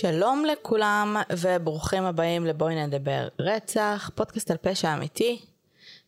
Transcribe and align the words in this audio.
שלום 0.00 0.44
לכולם 0.44 1.16
וברוכים 1.38 2.04
הבאים 2.04 2.46
לבואי 2.46 2.86
נדבר 2.86 3.28
רצח, 3.38 4.10
פודקאסט 4.14 4.50
על 4.50 4.56
פשע 4.56 4.94
אמיתי 4.94 5.40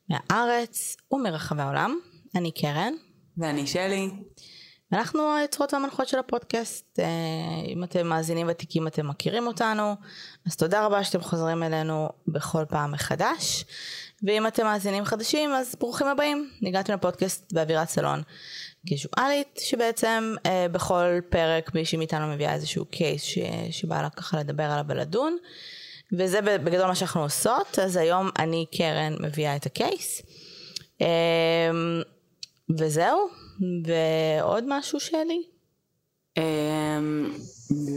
מהארץ 0.08 0.96
ומרחבי 1.12 1.62
העולם. 1.62 1.98
אני 2.34 2.50
קרן. 2.50 2.92
ואני 3.36 3.66
שלי. 3.66 4.10
אנחנו 4.92 5.34
היוצרות 5.34 5.74
והמנחות 5.74 6.08
של 6.08 6.18
הפודקאסט. 6.18 6.98
אה, 6.98 7.04
אם 7.66 7.84
אתם 7.84 8.06
מאזינים 8.06 8.46
ותיקים 8.50 8.86
אתם 8.86 9.08
מכירים 9.08 9.46
אותנו, 9.46 9.96
אז 10.46 10.56
תודה 10.56 10.86
רבה 10.86 11.04
שאתם 11.04 11.20
חוזרים 11.20 11.62
אלינו 11.62 12.08
בכל 12.28 12.64
פעם 12.68 12.92
מחדש. 12.92 13.64
ואם 14.22 14.46
אתם 14.46 14.64
מאזינים 14.64 15.04
חדשים 15.04 15.50
אז 15.50 15.74
ברוכים 15.80 16.06
הבאים. 16.06 16.50
הגעתם 16.62 16.92
לפודקאסט 16.92 17.52
באווירת 17.52 17.88
סלון 17.88 18.22
קיזואלית, 18.86 19.60
שבעצם 19.62 20.34
אה, 20.46 20.66
בכל 20.72 21.20
פרק 21.28 21.74
מישהי 21.74 21.98
מאיתנו 21.98 22.26
מביאה 22.26 22.54
איזשהו 22.54 22.84
קייס 22.84 23.22
ש... 23.22 23.38
שבא 23.70 24.02
לה 24.02 24.10
ככה 24.10 24.40
לדבר 24.40 24.64
עליו 24.64 24.84
ולדון. 24.88 25.36
וזה 26.18 26.42
בגדול 26.42 26.86
מה 26.86 26.94
שאנחנו 26.94 27.22
עושות, 27.22 27.78
אז 27.78 27.96
היום 27.96 28.30
אני 28.38 28.66
קרן 28.76 29.16
מביאה 29.20 29.56
את 29.56 29.66
הקייס. 29.66 30.22
אה, 31.02 31.70
וזהו, 32.78 33.28
ועוד 33.84 34.64
משהו 34.68 35.00
שלי? 35.00 35.42
אמ, 36.36 37.32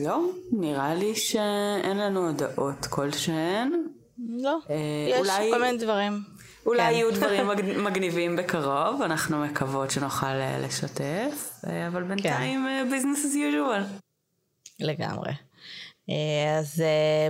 לא, 0.05 0.19
נראה 0.51 0.95
לי 0.95 1.15
שאין 1.15 1.97
לנו 1.97 2.27
הודעות 2.27 2.85
כלשהן. 2.89 3.71
לא, 4.29 4.57
אה, 4.69 4.75
יש 5.09 5.19
אולי... 5.19 5.51
כל 5.51 5.61
מיני 5.61 5.77
דברים. 5.77 6.34
אולי 6.65 6.83
כן. 6.83 6.91
יהיו 6.91 7.11
דברים 7.11 7.47
מגניבים 7.85 8.35
בקרוב, 8.35 9.01
אנחנו 9.01 9.37
מקוות 9.37 9.91
שנוכל 9.91 10.25
אה, 10.25 10.59
לשתף, 10.59 11.51
אה, 11.67 11.87
אבל 11.87 12.03
בינתיים 12.03 12.67
כן. 12.67 12.89
business 12.95 13.25
as 13.25 13.35
usual. 13.35 13.83
לגמרי. 14.79 15.31
אז 16.59 16.83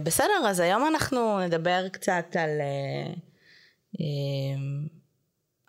בסדר, 0.03 0.47
אז 0.47 0.59
היום 0.59 0.87
אנחנו 0.87 1.39
נדבר 1.39 1.87
קצת 1.89 2.35
על, 2.39 2.49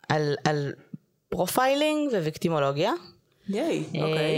על, 0.09 0.37
על 0.45 0.73
profiling 1.29 2.13
וויקטימולוגיה. 2.13 2.93
ייי, 3.49 3.85
אוקיי. 3.87 4.35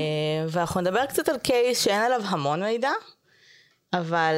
ואנחנו 0.49 0.81
נדבר 0.81 1.07
קצת 1.07 1.29
על 1.29 1.39
case 1.39 1.85
שאין 1.85 2.03
עליו 2.03 2.21
המון 2.25 2.63
מידע, 2.63 2.91
אבל 3.93 4.35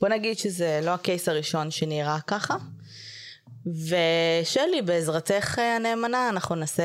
בוא 0.00 0.08
נגיד 0.08 0.38
שזה 0.38 0.80
לא 0.82 0.90
ה 0.90 0.98
case 0.98 1.28
הראשון 1.28 1.70
שנראה 1.70 2.18
ככה. 2.26 2.56
ושלי, 3.66 4.82
בעזרתך 4.82 5.58
הנאמנה, 5.58 6.28
אנחנו 6.28 6.54
ננסה 6.54 6.82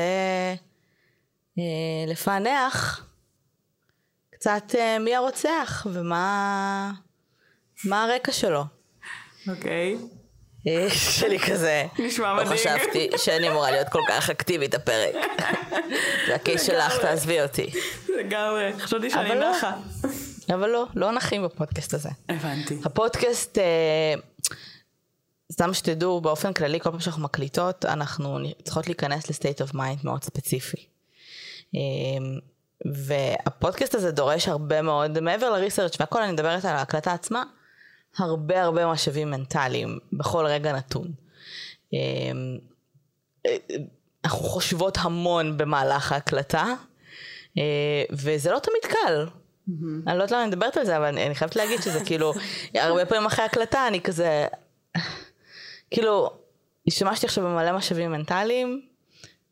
אה, 1.58 1.62
לפענח 2.06 3.06
קצת 4.32 4.74
אה, 4.78 4.98
מי 4.98 5.14
הרוצח 5.14 5.86
ומה 5.92 6.92
מה 7.84 8.04
הרקע 8.04 8.32
שלו. 8.32 8.64
אוקיי. 9.48 9.96
אה, 10.66 10.86
שלי 10.90 11.38
כזה, 11.38 11.84
נשמע 11.98 12.34
מדהים. 12.34 12.50
לא 12.50 12.56
חשבתי 12.56 13.10
שאני 13.16 13.50
אמורה 13.50 13.70
להיות 13.70 13.88
כל 13.88 14.02
כך 14.08 14.30
אקטיבית 14.30 14.74
הפרק. 14.74 15.14
זה 16.26 16.34
הקייס 16.34 16.62
שלך, 16.62 16.98
תעזבי 17.00 17.42
אותי. 17.42 17.70
לגמרי, 18.18 18.72
חשבתי 18.78 19.10
שאני 19.10 19.28
לא. 19.28 19.50
נחה. 19.50 19.72
אבל 20.50 20.68
לא, 20.68 20.86
לא 20.94 21.12
נחים 21.12 21.44
בפודקאסט 21.44 21.94
הזה. 21.94 22.08
הבנתי. 22.28 22.78
הפודקאסט, 22.84 23.58
אה, 23.58 24.14
סתם 25.52 25.74
שתדעו, 25.74 26.20
באופן 26.20 26.52
כללי, 26.52 26.80
כל 26.80 26.90
פעם 26.90 27.00
שאנחנו 27.00 27.22
מקליטות, 27.22 27.84
אנחנו 27.84 28.38
צריכות 28.64 28.86
להיכנס 28.86 29.30
ל 29.30 29.35
state 29.35 29.62
of 29.62 29.74
mind 29.74 29.98
מאוד 30.04 30.24
ספציפי. 30.24 30.86
אה, 31.74 31.80
והפודקאסט 32.92 33.94
הזה 33.94 34.10
דורש 34.10 34.48
הרבה 34.48 34.82
מאוד, 34.82 35.20
מעבר 35.20 35.50
ל 35.50 35.56
research 35.56 36.00
והכל, 36.00 36.22
אני 36.22 36.32
מדברת 36.32 36.64
על 36.64 36.76
ההקלטה 36.76 37.12
עצמה, 37.12 37.42
הרבה 38.18 38.62
הרבה 38.62 38.92
משאבים 38.92 39.30
מנטליים 39.30 39.98
בכל 40.12 40.46
רגע 40.46 40.72
נתון. 40.72 41.12
אה, 41.94 41.98
אנחנו 44.24 44.38
חושבות 44.38 44.98
המון 45.00 45.56
במהלך 45.56 46.12
ההקלטה, 46.12 46.74
וזה 48.12 48.50
לא 48.50 48.58
תמיד 48.58 48.92
קל. 48.92 49.26
Mm-hmm. 49.68 49.72
אני 50.06 50.18
לא 50.18 50.22
יודעת 50.22 50.30
למה 50.30 50.42
אני 50.42 50.48
מדברת 50.48 50.76
על 50.76 50.84
זה, 50.84 50.96
אבל 50.96 51.04
אני, 51.04 51.26
אני 51.26 51.34
חייבת 51.34 51.56
להגיד 51.56 51.82
שזה 51.82 52.04
כאילו, 52.06 52.32
הרבה 52.74 53.06
פעמים 53.06 53.26
אחרי 53.26 53.44
הקלטה 53.44 53.88
אני 53.88 54.00
כזה, 54.00 54.46
כאילו, 55.90 56.30
השתמשתי 56.88 57.26
עכשיו 57.26 57.44
במלא 57.44 57.72
משאבים 57.72 58.12
מנטליים, 58.12 58.80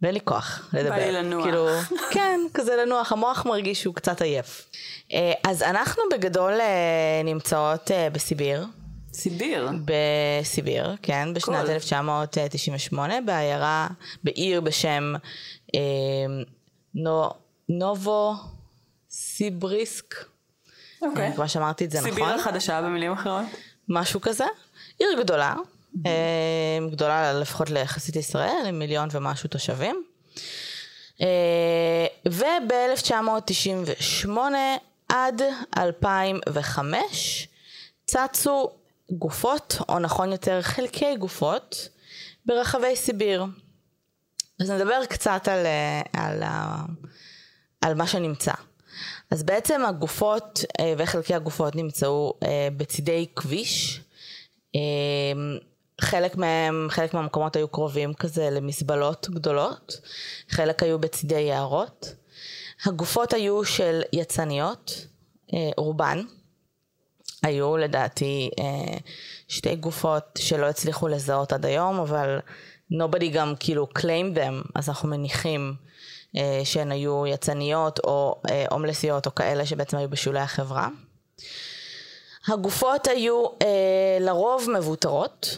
ואין 0.02 0.14
לי 0.14 0.20
כוח 0.24 0.70
לדבר. 0.72 0.90
בא 0.90 0.96
לי 0.96 1.12
לנוח. 1.12 1.44
כאילו, 1.44 1.68
כן, 2.14 2.40
כזה 2.54 2.76
לנוח, 2.76 3.12
המוח 3.12 3.46
מרגיש 3.46 3.82
שהוא 3.82 3.94
קצת 3.94 4.22
עייף. 4.22 4.68
אה, 5.12 5.32
אז 5.44 5.62
אנחנו 5.62 6.02
בגדול 6.12 6.52
אה, 6.52 7.22
נמצאות 7.24 7.90
אה, 7.90 8.10
בסיביר. 8.10 8.66
סיביר? 9.12 9.70
בסיביר, 9.84 10.96
כן, 11.02 11.34
בשנת 11.34 11.68
1998, 11.68 13.20
בעיירה, 13.20 13.88
בעיר 14.24 14.60
בשם 14.60 15.14
אה, 15.74 15.80
נו, 16.94 17.30
נובו 17.68 18.34
סיבריסק. 19.12 20.14
אוקיי. 21.02 21.22
אני 21.22 21.30
מקווה 21.32 21.48
שאמרתי 21.48 21.84
את 21.84 21.90
זה 21.90 21.98
סיביר 21.98 22.12
נכון. 22.12 22.28
סיביר 22.28 22.40
החדשה 22.40 22.82
במילים 22.82 23.12
אחרות. 23.12 23.44
משהו 23.88 24.20
כזה. 24.20 24.44
עיר 24.98 25.08
גדולה, 25.18 25.54
mm-hmm. 25.94 26.08
גדולה 26.90 27.32
לפחות 27.32 27.70
ליחסית 27.70 28.16
ישראל, 28.16 28.64
עם 28.66 28.78
מיליון 28.78 29.08
ומשהו 29.12 29.48
תושבים. 29.48 30.04
אה, 31.20 32.06
וב-1998 32.28 34.28
עד 35.08 35.42
2005 35.78 37.48
צצו 38.06 38.70
גופות, 39.10 39.78
או 39.88 39.98
נכון 39.98 40.32
יותר 40.32 40.62
חלקי 40.62 41.16
גופות, 41.16 41.88
ברחבי 42.46 42.96
סיביר. 42.96 43.44
אז 44.60 44.70
נדבר 44.70 45.04
קצת 45.08 45.48
על, 45.48 45.66
אה, 45.66 46.02
על, 46.12 46.42
על 47.80 47.94
מה 47.94 48.06
שנמצא. 48.06 48.52
אז 49.32 49.42
בעצם 49.42 49.84
הגופות 49.84 50.64
וחלקי 50.98 51.34
הגופות 51.34 51.76
נמצאו 51.76 52.34
בצידי 52.76 53.26
כביש. 53.36 54.00
חלק 56.00 56.36
מהם, 56.36 56.86
חלק 56.90 57.14
מהמקומות 57.14 57.56
היו 57.56 57.68
קרובים 57.68 58.14
כזה 58.14 58.50
למזבלות 58.50 59.28
גדולות, 59.30 60.00
חלק 60.48 60.82
היו 60.82 60.98
בצידי 60.98 61.40
יערות. 61.40 62.14
הגופות 62.84 63.32
היו 63.32 63.64
של 63.64 64.02
יצניות, 64.12 65.06
אה, 65.54 65.70
רובן. 65.76 66.22
היו 67.42 67.76
לדעתי 67.76 68.50
אה, 68.58 68.98
שתי 69.48 69.76
גופות 69.76 70.24
שלא 70.38 70.66
הצליחו 70.66 71.08
לזהות 71.08 71.52
עד 71.52 71.66
היום, 71.66 72.00
אבל 72.00 72.38
nobody 72.92 73.28
גם 73.32 73.54
כאילו 73.60 73.88
claim 73.98 74.36
them, 74.36 74.68
אז 74.74 74.88
אנחנו 74.88 75.08
מניחים 75.08 75.60
אה, 75.70 75.84
שהן 76.64 76.92
היו 76.92 77.26
יצניות 77.26 77.98
או 78.04 78.40
הומלסיות 78.70 79.26
או 79.26 79.34
כאלה 79.34 79.66
שבעצם 79.66 79.96
היו 79.96 80.08
בשולי 80.08 80.40
החברה. 80.40 80.88
הגופות 82.48 83.06
היו 83.06 83.44
לרוב 84.20 84.66
מבוטרות, 84.78 85.56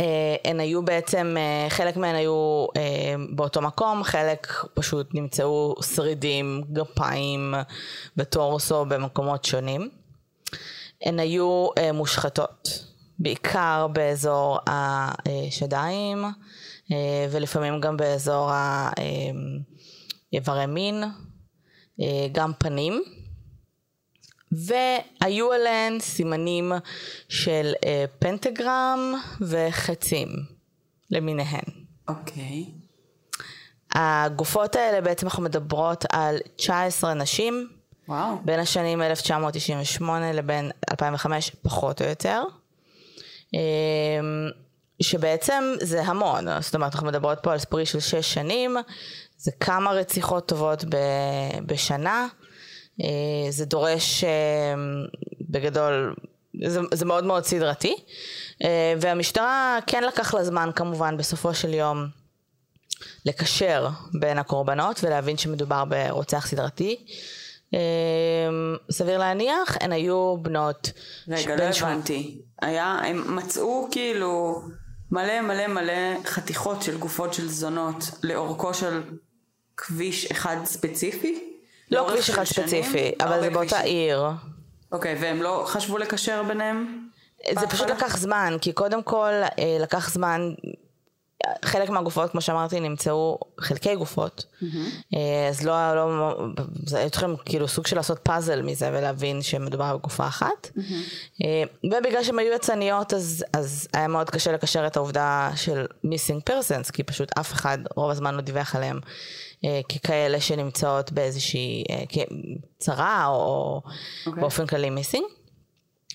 אה, 0.00 0.36
הן 0.44 0.60
היו 0.60 0.82
בעצם, 0.82 1.36
אה, 1.38 1.70
חלק 1.70 1.96
מהן 1.96 2.14
היו 2.14 2.66
אה, 2.76 3.14
באותו 3.34 3.60
מקום, 3.60 4.04
חלק 4.04 4.64
פשוט 4.74 5.14
נמצאו 5.14 5.74
שרידים, 5.94 6.62
גפיים 6.72 7.54
וטורסו 8.16 8.84
במקומות 8.84 9.44
שונים. 9.44 9.90
הן 11.02 11.20
היו 11.20 11.68
מושחתות, 11.94 12.84
בעיקר 13.18 13.86
באזור 13.92 14.58
השדיים 14.66 16.24
ולפעמים 17.30 17.80
גם 17.80 17.96
באזור 17.96 18.50
האיברי 20.32 20.66
מין, 20.66 21.04
גם 22.32 22.52
פנים. 22.58 23.02
והיו 24.52 25.52
עליהן 25.52 26.00
סימנים 26.00 26.72
של 27.28 27.72
אה, 27.86 28.04
פנטגרם 28.18 29.14
וחצים 29.40 30.28
למיניהן. 31.10 31.64
אוקיי. 32.08 32.66
Okay. 32.66 32.82
הגופות 33.94 34.76
האלה 34.76 35.00
בעצם 35.00 35.26
אנחנו 35.26 35.42
מדברות 35.42 36.04
על 36.12 36.38
19 36.56 37.14
נשים. 37.14 37.68
וואו. 38.08 38.36
בין 38.44 38.60
השנים 38.60 39.02
1998 39.02 40.32
לבין 40.32 40.70
2005 40.90 41.50
פחות 41.62 42.02
או 42.02 42.06
יותר. 42.06 42.42
שבעצם 45.02 45.74
זה 45.80 46.02
המון, 46.02 46.60
זאת 46.60 46.74
אומרת 46.74 46.94
אנחנו 46.94 47.06
מדברות 47.06 47.38
פה 47.42 47.52
על 47.52 47.58
ספרי 47.58 47.86
של 47.86 48.00
6 48.00 48.14
שנים, 48.14 48.76
זה 49.38 49.50
כמה 49.60 49.90
רציחות 49.90 50.48
טובות 50.48 50.84
בשנה. 51.66 52.26
אה, 53.00 53.50
זה 53.50 53.64
דורש 53.64 54.24
אה, 54.24 54.74
בגדול, 55.40 56.14
זה, 56.66 56.80
זה 56.94 57.04
מאוד 57.04 57.24
מאוד 57.24 57.44
סדרתי, 57.44 57.96
אה, 58.64 58.94
והמשטרה 59.00 59.78
כן 59.86 60.04
לקח 60.04 60.34
לה 60.34 60.44
זמן 60.44 60.70
כמובן 60.76 61.16
בסופו 61.16 61.54
של 61.54 61.74
יום 61.74 62.06
לקשר 63.26 63.88
בין 64.20 64.38
הקורבנות 64.38 65.04
ולהבין 65.04 65.36
שמדובר 65.36 65.84
ברוצח 65.84 66.46
סדרתי. 66.46 66.96
סביר 68.90 69.18
להניח, 69.18 69.76
הן 69.80 69.92
היו 69.92 70.36
בנות... 70.42 70.92
רגע, 71.28 71.56
לא 71.56 71.62
הבנתי. 71.62 72.40
היה, 72.62 72.84
הם 73.04 73.36
מצאו 73.36 73.88
כאילו 73.90 74.62
מלא 75.12 75.40
מלא 75.40 75.66
מלא 75.66 76.24
חתיכות 76.24 76.82
של 76.82 76.98
גופות 76.98 77.34
של 77.34 77.48
זונות 77.48 78.04
לאורכו 78.22 78.74
של 78.74 79.02
כביש 79.76 80.30
אחד 80.30 80.56
ספציפי? 80.64 81.56
לא 81.90 82.06
כביש 82.10 82.30
אחד 82.30 82.44
ספציפי, 82.44 83.12
אבל 83.20 83.40
זה 83.40 83.50
באותה 83.50 83.80
עיר. 83.80 84.24
אוקיי, 84.92 85.16
והם 85.20 85.42
לא 85.42 85.64
חשבו 85.66 85.98
לקשר 85.98 86.42
ביניהם? 86.42 87.08
זה 87.60 87.66
פשוט 87.66 87.90
לקח 87.90 88.16
זמן, 88.16 88.56
כי 88.60 88.72
קודם 88.72 89.02
כל 89.02 89.32
אה, 89.32 89.76
לקח 89.80 90.10
זמן, 90.10 90.54
חלק 91.64 91.90
מהגופות, 91.90 92.30
כמו 92.30 92.40
שאמרתי, 92.40 92.80
נמצאו 92.80 93.38
חלקי 93.60 93.96
גופות. 93.96 94.44
Mm-hmm. 94.44 95.16
אז 95.50 95.62
לא, 95.66 95.94
לא, 95.94 96.36
זה 96.86 96.98
היו 96.98 97.10
צריכים 97.10 97.36
כאילו 97.44 97.68
סוג 97.68 97.86
של 97.86 97.96
לעשות 97.96 98.18
פאזל 98.22 98.62
מזה 98.62 98.90
ולהבין 98.92 99.42
שמדובר 99.42 99.96
בגופה 99.96 100.26
אחת. 100.26 100.70
Mm-hmm. 100.76 101.44
ובגלל 101.84 102.24
שהן 102.24 102.38
היו 102.38 102.54
יצניות, 102.54 103.14
אז, 103.14 103.44
אז 103.52 103.88
היה 103.92 104.08
מאוד 104.08 104.30
קשה 104.30 104.52
לקשר 104.52 104.86
את 104.86 104.96
העובדה 104.96 105.50
של 105.56 105.86
מיסינג 106.04 106.42
פרסנס, 106.42 106.90
כי 106.90 107.02
פשוט 107.02 107.38
אף 107.38 107.52
אחד 107.52 107.78
רוב 107.96 108.10
הזמן 108.10 108.34
לא 108.34 108.40
דיווח 108.40 108.76
עליהם. 108.76 109.00
ככאלה 109.88 110.40
שנמצאות 110.40 111.12
באיזושהי 111.12 111.84
צרה 112.78 113.26
או 113.26 113.80
okay. 113.84 114.26
אוקיי. 114.26 114.40
באופן 114.40 114.66
כללי 114.66 114.90
מיסינג. 114.90 115.24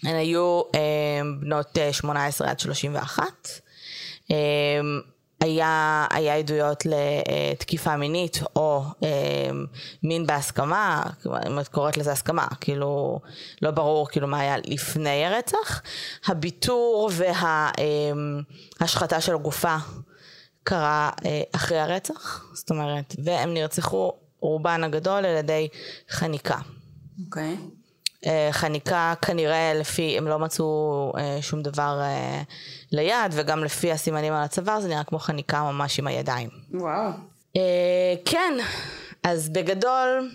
הן 0.04 0.16
היו 0.16 0.62
אה, 0.76 1.22
בנות 1.40 1.78
18 1.92 2.50
עד 2.50 2.60
31. 2.60 3.24
אה, 4.32 4.36
היה, 5.40 6.06
היה 6.10 6.36
עדויות 6.36 6.84
לתקיפה 6.86 7.98
מינית 7.98 8.40
או 8.56 8.84
אה, 9.04 9.50
מין 10.04 10.28
בהסכמה, 10.28 11.04
אם 11.48 11.60
את 11.60 11.68
קוראת 11.68 11.98
לזה 11.98 12.12
הסכמה, 12.12 12.48
כאילו 12.62 13.20
לא 13.62 13.72
ברור 13.72 14.08
כאילו 14.10 14.28
מה 14.28 14.40
היה 14.40 14.56
לפני 14.66 15.26
הרצח. 15.26 15.82
הביטור 16.26 17.10
וההשחתה 18.80 19.16
אה, 19.16 19.22
של 19.22 19.36
הגופה 19.36 19.76
קרה 20.64 21.10
אה, 21.26 21.42
אחרי 21.52 21.80
הרצח, 21.80 22.46
זאת 22.54 22.70
אומרת, 22.70 23.16
והם 23.24 23.54
נרצחו 23.54 24.14
רובן 24.40 24.84
הגדול 24.84 25.26
על 25.26 25.38
ידי 25.38 25.68
חניקה. 26.10 26.58
אוקיי. 27.26 27.58
Okay. 27.60 27.87
אה, 28.28 28.50
חניקה 28.52 29.14
כנראה 29.22 29.74
לפי, 29.74 30.18
הם 30.18 30.28
לא 30.28 30.40
מצאו 30.40 31.12
אה, 31.18 31.38
שום 31.42 31.62
דבר 31.62 32.00
אה, 32.02 32.42
ליד, 32.92 33.32
וגם 33.32 33.64
לפי 33.64 33.92
הסימנים 33.92 34.34
על 34.34 34.44
הצוואר 34.44 34.80
זה 34.80 34.88
נראה 34.88 35.04
כמו 35.04 35.20
חניקה 35.20 35.62
ממש 35.62 36.00
עם 36.00 36.08
הידיים. 36.08 36.50
וואו. 36.74 37.12
כן, 38.26 38.54
אז 39.24 39.50
בגדול 39.50 40.32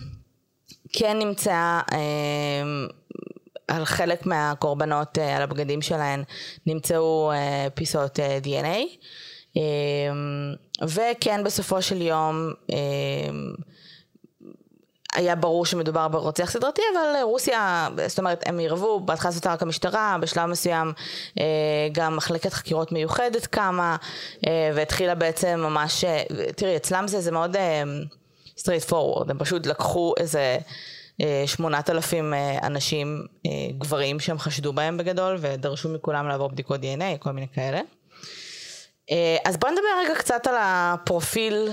כן 0.93 1.19
נמצאה 1.19 1.81
על 3.67 3.85
חלק 3.85 4.25
מהקורבנות, 4.25 5.17
על 5.17 5.41
הבגדים 5.41 5.81
שלהן, 5.81 6.23
נמצאו 6.65 7.31
פיסות 7.73 8.19
DNA, 8.43 8.79
וכן 10.81 11.43
בסופו 11.43 11.81
של 11.81 12.01
יום 12.01 12.51
היה 15.13 15.35
ברור 15.35 15.65
שמדובר 15.65 16.07
ברוצח 16.07 16.51
סדרתי, 16.51 16.81
אבל 16.93 17.21
רוסיה, 17.21 17.87
זאת 18.07 18.19
אומרת, 18.19 18.43
הם 18.45 18.57
עירבו, 18.57 18.99
בהתחלה 18.99 19.31
זאת 19.31 19.47
רק 19.47 19.61
המשטרה, 19.61 20.17
בשלב 20.21 20.45
מסוים 20.45 20.93
אה, 21.39 21.45
גם 21.91 22.15
מחלקת 22.15 22.53
חקירות 22.53 22.91
מיוחדת 22.91 23.45
קמה, 23.45 23.95
אה, 24.47 24.71
והתחילה 24.75 25.15
בעצם 25.15 25.59
ממש, 25.63 26.03
אה, 26.03 26.23
תראי, 26.55 26.75
אצלם 26.75 27.07
זה, 27.07 27.21
זה 27.21 27.31
מאוד 27.31 27.55
straight 28.57 28.89
forward, 28.89 29.29
הם 29.29 29.39
פשוט 29.39 29.65
לקחו 29.65 30.13
איזה... 30.17 30.57
שמונת 31.45 31.89
אלפים 31.89 32.33
אנשים, 32.63 33.25
גברים 33.77 34.19
שהם 34.19 34.39
חשדו 34.39 34.73
בהם 34.73 34.97
בגדול, 34.97 35.37
ודרשו 35.39 35.89
מכולם 35.89 36.27
לעבור 36.27 36.49
בדיקות 36.49 36.81
דנ"א, 36.81 37.17
כל 37.19 37.31
מיני 37.31 37.47
כאלה. 37.53 37.81
אז 39.45 39.57
בואו 39.57 39.71
נדבר 39.71 39.87
רגע 40.03 40.15
קצת 40.15 40.47
על 40.47 40.55
הפרופיל, 40.57 41.71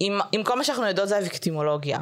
עם, 0.00 0.20
עם 0.32 0.44
כל 0.44 0.58
מה 0.58 0.64
שאנחנו 0.64 0.86
יודעות 0.86 1.08
זה 1.08 1.16
הוויקטימולוגיה. 1.16 1.98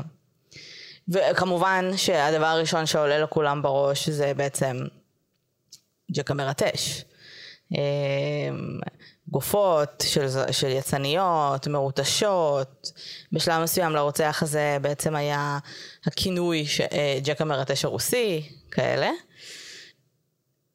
וכמובן 1.08 1.90
שהדבר 1.96 2.46
הראשון 2.46 2.87
שעולה 2.87 3.19
לכולם 3.19 3.62
בראש 3.62 4.08
זה 4.08 4.34
בעצם 4.34 4.76
ג'ק 6.12 6.31
המרטש. 6.31 7.04
אמ, 7.72 8.78
גופות 9.28 10.04
של, 10.06 10.26
של 10.50 10.69
יצניות, 10.69 11.66
מרוטשות. 11.66 12.93
בשלב 13.32 13.62
מסוים 13.62 13.93
לרוצח 13.93 14.38
הזה 14.43 14.76
בעצם 14.81 15.16
היה 15.16 15.58
הכינוי 16.06 16.66
אה, 16.93 17.19
ג'ק 17.25 17.40
המרטש 17.40 17.84
הרוסי, 17.84 18.50
כאלה. 18.70 19.10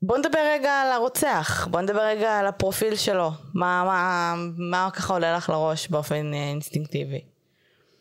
בוא 0.01 0.18
נדבר 0.18 0.39
רגע 0.53 0.71
על 0.71 0.91
הרוצח, 0.91 1.68
בוא 1.71 1.81
נדבר 1.81 2.01
רגע 2.01 2.39
על 2.39 2.47
הפרופיל 2.47 2.95
שלו. 2.95 3.31
מה, 3.53 3.83
מה, 3.83 4.35
מה 4.57 4.89
ככה 4.94 5.13
עולה 5.13 5.38
לך 5.38 5.50
לראש 5.50 5.88
באופן 5.88 6.33
אה, 6.33 6.50
אינסטינקטיבי? 6.50 7.36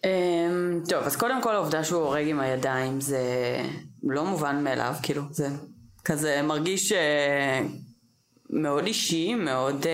Um, 0.07 0.89
טוב, 0.89 1.05
אז 1.05 1.17
קודם 1.17 1.43
כל 1.43 1.55
העובדה 1.55 1.85
שהוא 1.85 2.03
הורג 2.03 2.29
עם 2.29 2.41
הידיים 2.41 3.01
זה 3.01 3.21
לא 4.03 4.25
מובן 4.25 4.65
מאליו, 4.65 4.95
כאילו, 5.03 5.23
זה 5.31 5.49
כזה 6.05 6.43
מרגיש 6.43 6.93
uh, 6.93 6.97
מאוד 8.51 8.87
אישי, 8.87 9.35
מאוד, 9.35 9.83
uh, 9.83 9.87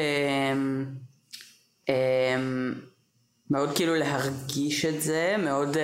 um, 1.86 1.92
מאוד 3.50 3.76
כאילו 3.76 3.94
להרגיש 3.94 4.84
את 4.84 5.02
זה, 5.02 5.36
מאוד, 5.38 5.76
uh, 5.76 5.78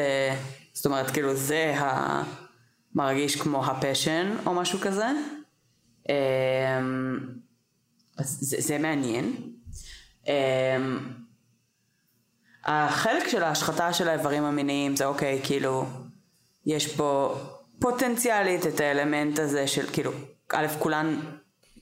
זאת 0.73 0.87
אומרת, 0.87 1.11
כאילו 1.11 1.35
זה 1.35 1.75
מרגיש 2.95 3.37
כמו 3.37 3.67
הפשן 3.67 4.37
או 4.47 4.55
משהו 4.55 4.79
כזה. 4.79 5.07
Um, 6.07 6.11
אז 8.19 8.39
זה, 8.41 8.57
זה 8.61 8.79
מעניין. 8.79 9.37
החלק 12.71 13.29
של 13.29 13.43
ההשחתה 13.43 13.93
של 13.93 14.09
האיברים 14.09 14.45
המיניים 14.45 14.97
זה 14.97 15.07
אוקיי, 15.07 15.41
כאילו, 15.45 15.85
יש 16.67 16.97
פה 16.97 17.35
פוטנציאלית 17.81 18.67
את 18.67 18.81
האלמנט 18.81 19.39
הזה 19.39 19.67
של 19.67 19.87
כאילו, 19.93 20.13
א', 20.53 20.67
כולן 20.79 21.21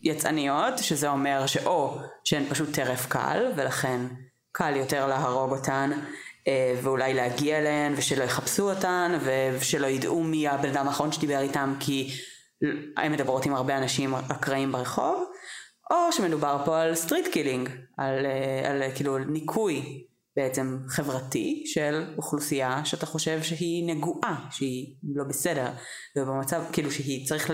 יצאניות, 0.03 0.79
שזה 0.79 1.09
אומר 1.09 1.47
שאו 1.47 1.99
שהן 2.25 2.45
פשוט 2.49 2.75
טרף 2.75 3.07
קל, 3.07 3.53
ולכן 3.57 4.01
קל 4.53 4.77
יותר 4.77 5.07
להרוג 5.07 5.53
אותן, 5.53 5.91
אה, 6.49 6.75
ואולי 6.83 7.15
להגיע 7.15 7.59
אליהן, 7.59 7.93
ושלא 7.97 8.25
יחפשו 8.25 8.71
אותן, 8.71 9.19
ושלא 9.25 9.87
ידעו 9.87 10.23
מי 10.23 10.49
הבן 10.49 10.69
אדם 10.69 10.89
האחרון 10.89 11.13
שדיבר 11.13 11.41
איתם, 11.41 11.75
כי 11.81 12.11
הן 12.97 13.13
מדברות 13.13 13.47
עם 13.47 13.55
הרבה 13.55 13.79
אנשים 13.79 14.15
אקראיים 14.15 14.73
ברחוב, 14.73 15.25
או 15.91 16.13
שמדובר 16.13 16.63
פה 16.65 16.81
על 16.81 16.95
street 16.95 17.27
killing, 17.27 17.69
על, 17.97 18.27
אה, 18.27 18.71
על, 18.71 18.83
על 18.83 18.91
כאילו 18.95 19.19
ניקוי 19.19 20.06
בעצם 20.37 20.79
חברתי 20.89 21.63
של 21.67 22.05
אוכלוסייה 22.17 22.85
שאתה 22.85 23.07
חושב 23.07 23.43
שהיא 23.43 23.95
נגועה, 23.95 24.47
שהיא 24.51 24.95
לא 25.15 25.25
בסדר, 25.25 25.71
ובמצב 26.17 26.63
כאילו 26.73 26.91
שהיא 26.91 27.27
צריך 27.29 27.51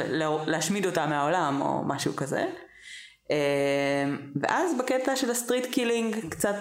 להשמיד 0.47 0.87
אותה 0.87 1.07
מהעולם 1.07 1.61
או 1.61 1.83
משהו 1.85 2.17
כזה. 2.17 2.47
אה, 3.31 4.05
ואז 4.43 4.73
בקטע 4.79 5.17
של 5.17 5.31
ה 5.31 5.36
street 5.36 5.67
killing 5.67 6.29
קצת 6.29 6.55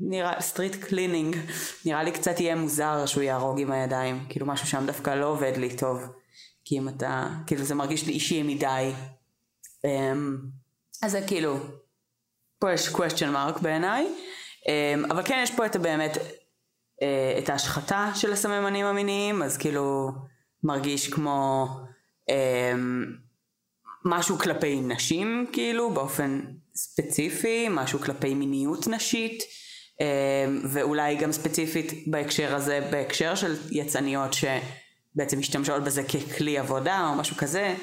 נראה, 0.00 0.40
street 0.40 0.76
cleaning, 0.84 1.36
נראה 1.84 2.02
לי 2.02 2.12
קצת 2.12 2.40
יהיה 2.40 2.56
מוזר 2.56 3.06
שהוא 3.06 3.22
יהרוג 3.22 3.60
עם 3.60 3.72
הידיים, 3.72 4.26
כאילו 4.28 4.46
משהו 4.46 4.66
שם 4.66 4.86
דווקא 4.86 5.10
לא 5.10 5.26
עובד 5.26 5.52
לי 5.56 5.76
טוב, 5.76 5.98
כי 6.64 6.78
אם 6.78 6.88
אתה, 6.88 7.28
כאילו 7.46 7.64
זה 7.64 7.74
מרגיש 7.74 8.06
לי 8.06 8.12
אישי 8.12 8.42
מדי. 8.42 8.92
אה, 9.84 10.12
אז 11.02 11.12
זה 11.12 11.20
כאילו, 11.26 11.56
פה 12.58 12.72
יש 12.72 12.88
question 12.88 13.34
mark 13.34 13.62
בעיניי. 13.62 14.06
אמ, 14.68 15.04
אבל 15.10 15.22
כן 15.24 15.40
יש 15.42 15.50
פה 15.50 15.66
את 15.66 15.76
באמת 15.76 16.18
אה, 17.02 17.38
את 17.38 17.48
ההשחתה 17.50 18.10
של 18.14 18.32
הסממנים 18.32 18.86
המיניים, 18.86 19.42
אז 19.42 19.56
כאילו 19.56 20.10
מרגיש 20.64 21.08
כמו 21.08 21.68
אמ, 22.28 23.04
משהו 24.04 24.38
כלפי 24.38 24.80
נשים 24.80 25.46
כאילו 25.52 25.90
באופן 25.94 26.40
ספציפי, 26.74 27.66
משהו 27.70 27.98
כלפי 27.98 28.34
מיניות 28.34 28.88
נשית. 28.88 29.42
אמ, 30.00 30.60
ואולי 30.64 31.16
גם 31.16 31.32
ספציפית 31.32 31.92
בהקשר 32.06 32.54
הזה, 32.54 32.88
בהקשר 32.90 33.34
של 33.34 33.56
יצניות 33.70 34.30
שבעצם 34.34 35.38
משתמשות 35.38 35.84
בזה 35.84 36.02
ככלי 36.02 36.58
עבודה 36.58 37.08
או 37.08 37.14
משהו 37.14 37.36
כזה, 37.36 37.74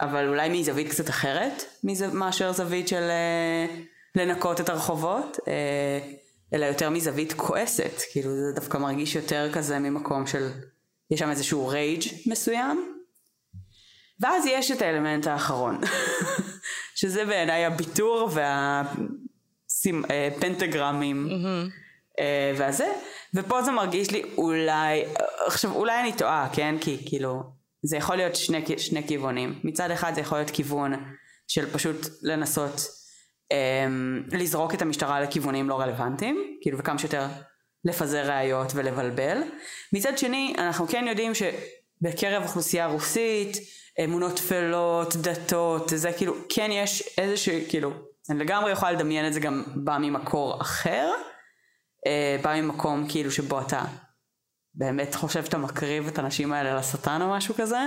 אבל 0.00 0.28
אולי 0.28 0.48
מזווית 0.48 0.88
קצת 0.88 1.08
אחרת 1.08 1.64
מאשר 2.12 2.52
זווית 2.52 2.88
של 2.88 3.02
אה, 3.10 3.66
לנקות 4.14 4.60
את 4.60 4.68
הרחובות, 4.68 5.38
אה, 5.48 6.12
אלא 6.54 6.66
יותר 6.66 6.90
מזווית 6.90 7.32
כועסת, 7.32 7.92
כאילו 8.12 8.30
זה 8.30 8.52
דווקא 8.54 8.78
מרגיש 8.78 9.14
יותר 9.14 9.50
כזה 9.52 9.78
ממקום 9.78 10.26
של, 10.26 10.48
יש 11.10 11.20
שם 11.20 11.30
איזשהו 11.30 11.68
רייג' 11.68 12.02
מסוים. 12.26 13.00
ואז 14.20 14.46
יש 14.46 14.70
את 14.70 14.82
האלמנט 14.82 15.26
האחרון, 15.26 15.80
שזה 17.00 17.24
בעיניי 17.24 17.64
הביטור 17.64 18.30
והפנטגרמים 20.08 21.28
mm-hmm. 21.30 22.20
והזה, 22.56 22.92
ופה 23.34 23.62
זה 23.62 23.70
מרגיש 23.70 24.10
לי 24.10 24.22
אולי, 24.36 25.04
עכשיו 25.46 25.72
אולי 25.72 26.00
אני 26.00 26.12
טועה, 26.12 26.48
כן? 26.52 26.74
כי 26.80 27.02
כאילו, 27.06 27.42
זה 27.82 27.96
יכול 27.96 28.16
להיות 28.16 28.36
שני, 28.36 28.64
שני 28.78 29.06
כיוונים. 29.08 29.60
מצד 29.64 29.90
אחד 29.90 30.14
זה 30.14 30.20
יכול 30.20 30.38
להיות 30.38 30.50
כיוון 30.50 30.92
של 31.48 31.70
פשוט 31.70 32.06
לנסות 32.22 32.80
לזרוק 34.32 34.74
את 34.74 34.82
המשטרה 34.82 35.20
לכיוונים 35.20 35.68
לא 35.68 35.80
רלוונטיים, 35.80 36.56
כאילו 36.60 36.78
וכמה 36.78 36.98
שיותר 36.98 37.26
לפזר 37.84 38.30
ראיות 38.30 38.72
ולבלבל. 38.74 39.42
מצד 39.92 40.18
שני, 40.18 40.54
אנחנו 40.58 40.88
כן 40.88 41.04
יודעים 41.08 41.32
שבקרב 41.34 42.42
אוכלוסייה 42.42 42.86
רוסית, 42.86 43.56
אמונות 44.04 44.36
טפלות, 44.36 45.16
דתות, 45.16 45.92
זה 45.94 46.12
כאילו, 46.12 46.34
כן 46.48 46.70
יש 46.72 47.18
איזשהו, 47.18 47.54
כאילו, 47.68 47.92
אני 48.30 48.38
לגמרי 48.38 48.72
יכולה 48.72 48.92
לדמיין 48.92 49.26
את 49.26 49.32
זה 49.32 49.40
גם 49.40 49.64
בא 49.74 49.98
ממקור 50.00 50.60
אחר, 50.60 51.10
אה, 52.06 52.36
בא 52.42 52.60
ממקום 52.60 53.06
כאילו 53.08 53.30
שבו 53.30 53.60
אתה 53.60 53.84
באמת 54.74 55.14
חושב 55.14 55.44
שאתה 55.44 55.58
מקריב 55.58 56.06
את 56.06 56.18
הנשים 56.18 56.52
האלה 56.52 56.76
לשטן 56.76 57.22
או 57.22 57.30
משהו 57.30 57.54
כזה. 57.54 57.80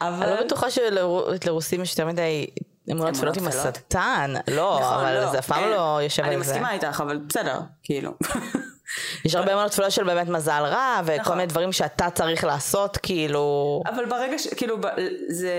אבל... 0.00 0.26
אני 0.26 0.36
לא 0.40 0.44
בטוחה 0.44 0.66
שלרוסים 0.70 1.82
יש 1.82 1.90
יותר 1.90 2.06
מדי 2.06 2.46
אמונות 2.90 3.14
טפלות 3.14 3.36
עם 3.36 3.46
השטן. 3.46 4.34
לא, 4.48 4.78
נכון, 4.80 4.94
אבל 4.94 5.14
לא. 5.14 5.30
זה 5.30 5.38
אף 5.38 5.46
פעם 5.46 5.70
לא 5.70 5.98
יושב 6.02 6.22
על 6.22 6.28
זה. 6.28 6.34
אני 6.34 6.40
מסכימה 6.40 6.72
איתך, 6.72 7.00
אבל 7.00 7.18
בסדר, 7.18 7.60
כאילו. 7.82 8.12
יש 9.24 9.34
הרבה 9.34 9.52
אמונות 9.52 9.72
טפלות 9.72 9.90
של 9.90 10.04
באמת 10.04 10.28
מזל 10.28 10.62
רע, 10.62 11.00
וכל 11.04 11.20
נכון. 11.20 11.36
מיני 11.36 11.46
דברים 11.46 11.72
שאתה 11.72 12.10
צריך 12.10 12.44
לעשות, 12.44 12.96
כאילו... 12.96 13.82
אבל 13.86 14.04
ברגע 14.04 14.38
ש... 14.38 14.46
כאילו, 14.46 14.76
זה, 15.28 15.52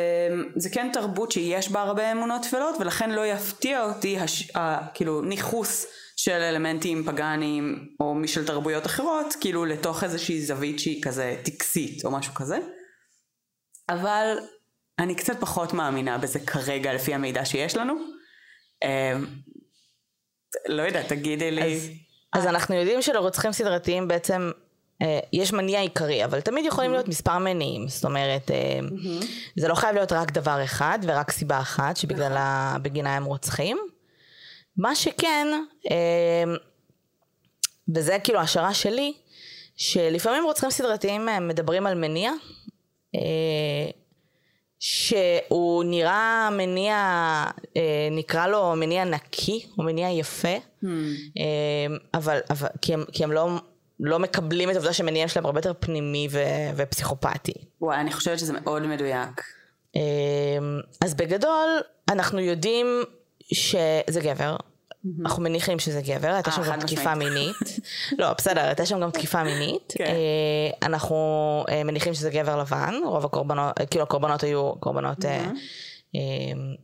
זה 0.56 0.70
כן 0.70 0.90
תרבות 0.94 1.32
שיש 1.32 1.72
בה 1.72 1.82
הרבה 1.82 2.12
אמונות 2.12 2.42
טפלות, 2.42 2.76
ולכן 2.80 3.12
לא 3.12 3.26
יפתיע 3.26 3.84
אותי, 3.84 4.20
הש... 4.20 4.56
ה... 4.56 4.88
כאילו, 4.94 5.22
ניכוס 5.22 5.86
של 6.16 6.32
אלמנטים 6.32 7.04
פגאניים, 7.06 7.88
או 8.00 8.16
משל 8.16 8.46
תרבויות 8.46 8.86
אחרות, 8.86 9.36
כאילו, 9.42 9.66
לתוך 9.66 10.04
איזושהי 10.04 10.42
זווית 10.42 10.80
שהיא 10.80 11.04
כזה 11.04 11.36
טקסית, 11.44 12.06
או 12.06 12.12
משהו 12.12 12.34
כזה. 12.34 12.58
אבל 13.90 14.38
אני 15.00 15.16
קצת 15.16 15.40
פחות 15.40 15.74
מאמינה 15.74 16.18
בזה 16.18 16.40
כרגע, 16.40 16.94
לפי 16.94 17.14
המידע 17.14 17.46
שיש 17.46 17.78
לנו. 17.78 17.94
אמ, 18.84 19.26
לא 20.68 20.82
יודעת, 20.82 21.08
תגידי 21.08 21.52
לי. 21.52 21.76
אז... 21.76 21.90
אז 22.34 22.46
אנחנו 22.48 22.76
יודעים 22.76 23.02
שלרוצחים 23.02 23.52
סדרתיים 23.52 24.08
בעצם 24.08 24.52
אה, 25.02 25.20
יש 25.34 25.54
מניע 25.54 25.82
עיקרי, 25.82 26.26
אבל 26.26 26.42
תמיד 26.42 26.66
יכולים 26.66 26.92
להיות 26.92 27.08
מספר 27.08 27.38
מניעים, 27.38 27.88
זאת 27.88 28.06
אומרת, 28.06 28.52
אה, 28.52 28.80
זה 29.56 29.68
לא 29.68 29.76
חייב 29.76 29.96
להיות 29.96 30.12
רק 30.12 30.32
דבר 30.32 30.64
אחד 30.64 31.00
ורק 31.04 31.32
סיבה 31.32 31.60
אחת 31.60 31.98
שבגללה 31.98 32.68
נכון. 32.70 32.84
בגינה 32.84 33.16
הם 33.18 33.26
רוצחים. 33.26 33.78
מה 34.78 34.96
שכן, 34.96 35.48
אה, 35.92 36.54
וזה 37.96 38.18
כאילו 38.24 38.40
השערה 38.40 38.74
שלי, 38.74 39.14
שלפעמים 39.76 40.44
רוצחים 40.44 40.70
סדרתיים 40.70 41.30
מדברים 41.42 41.88
על 41.88 41.96
מניע, 41.96 42.32
שהוא 44.84 45.84
נראה 45.84 46.50
מניע, 46.52 46.96
אה, 47.78 48.08
נקרא 48.12 48.48
לו 48.48 48.74
מניע 48.76 49.06
נקי, 49.06 49.66
או 49.78 49.84
מניע 49.84 50.10
יפה, 50.10 50.58
hmm. 50.84 50.88
אה, 51.38 51.96
אבל, 52.14 52.40
אבל 52.50 52.68
כי 52.82 52.94
הם, 52.94 53.04
כי 53.12 53.24
הם 53.24 53.32
לא, 53.32 53.50
לא 54.00 54.20
מקבלים 54.20 54.70
את 54.70 54.76
העובדה 54.76 54.94
שמניע 54.94 55.28
שלהם 55.28 55.46
הרבה 55.46 55.60
יותר 55.60 55.74
פנימי 55.80 56.28
ו, 56.32 56.44
ופסיכופתי. 56.76 57.54
וואי, 57.82 57.98
אני 57.98 58.12
חושבת 58.12 58.40
שזה 58.40 58.54
מאוד 58.54 58.86
מדויק. 58.88 59.42
אה, 59.96 60.02
אז 61.02 61.14
בגדול, 61.14 61.70
אנחנו 62.10 62.40
יודעים 62.40 62.88
שזה 63.54 64.22
גבר. 64.24 64.56
אנחנו 65.22 65.44
מניחים 65.44 65.80
שזה 65.80 66.02
גבר, 66.02 66.28
הייתה 66.28 66.52
שם 66.52 66.62
גם 66.64 66.80
תקיפה 66.80 67.16
מינית. 67.16 67.56
לא, 68.20 68.34
בסדר, 68.38 68.62
הייתה 68.62 68.86
שם 68.86 69.00
גם 69.00 69.12
תקיפה 69.18 69.44
מינית. 69.44 69.94
כן. 69.98 70.06
אה, 70.06 70.88
אנחנו 70.88 71.16
אה, 71.70 71.84
מניחים 71.84 72.14
שזה 72.14 72.30
גבר 72.30 72.58
לבן, 72.58 72.94
רוב 73.06 73.26
הקורבנות, 73.26 73.82
אה, 73.82 73.86
כאילו 73.86 74.04
הקורבנות 74.04 74.44
היו 74.44 74.74
קורבנות 74.80 75.26
mm-hmm. 75.26 76.18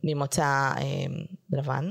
ממוצא 0.04 0.70
לבן. 1.52 1.90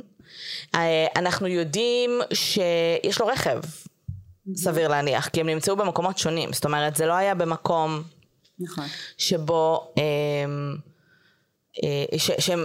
אנחנו 1.15 1.47
יודעים 1.47 2.09
שיש 2.33 3.21
לו 3.21 3.27
רכב, 3.27 3.59
mm-hmm. 3.63 4.51
סביר 4.55 4.87
להניח, 4.87 5.27
כי 5.27 5.41
הם 5.41 5.47
נמצאו 5.49 5.75
במקומות 5.75 6.17
שונים. 6.17 6.53
זאת 6.53 6.65
אומרת, 6.65 6.95
זה 6.95 7.05
לא 7.05 7.13
היה 7.13 7.35
במקום 7.35 8.03
נכון. 8.59 8.85
שבו... 9.17 9.93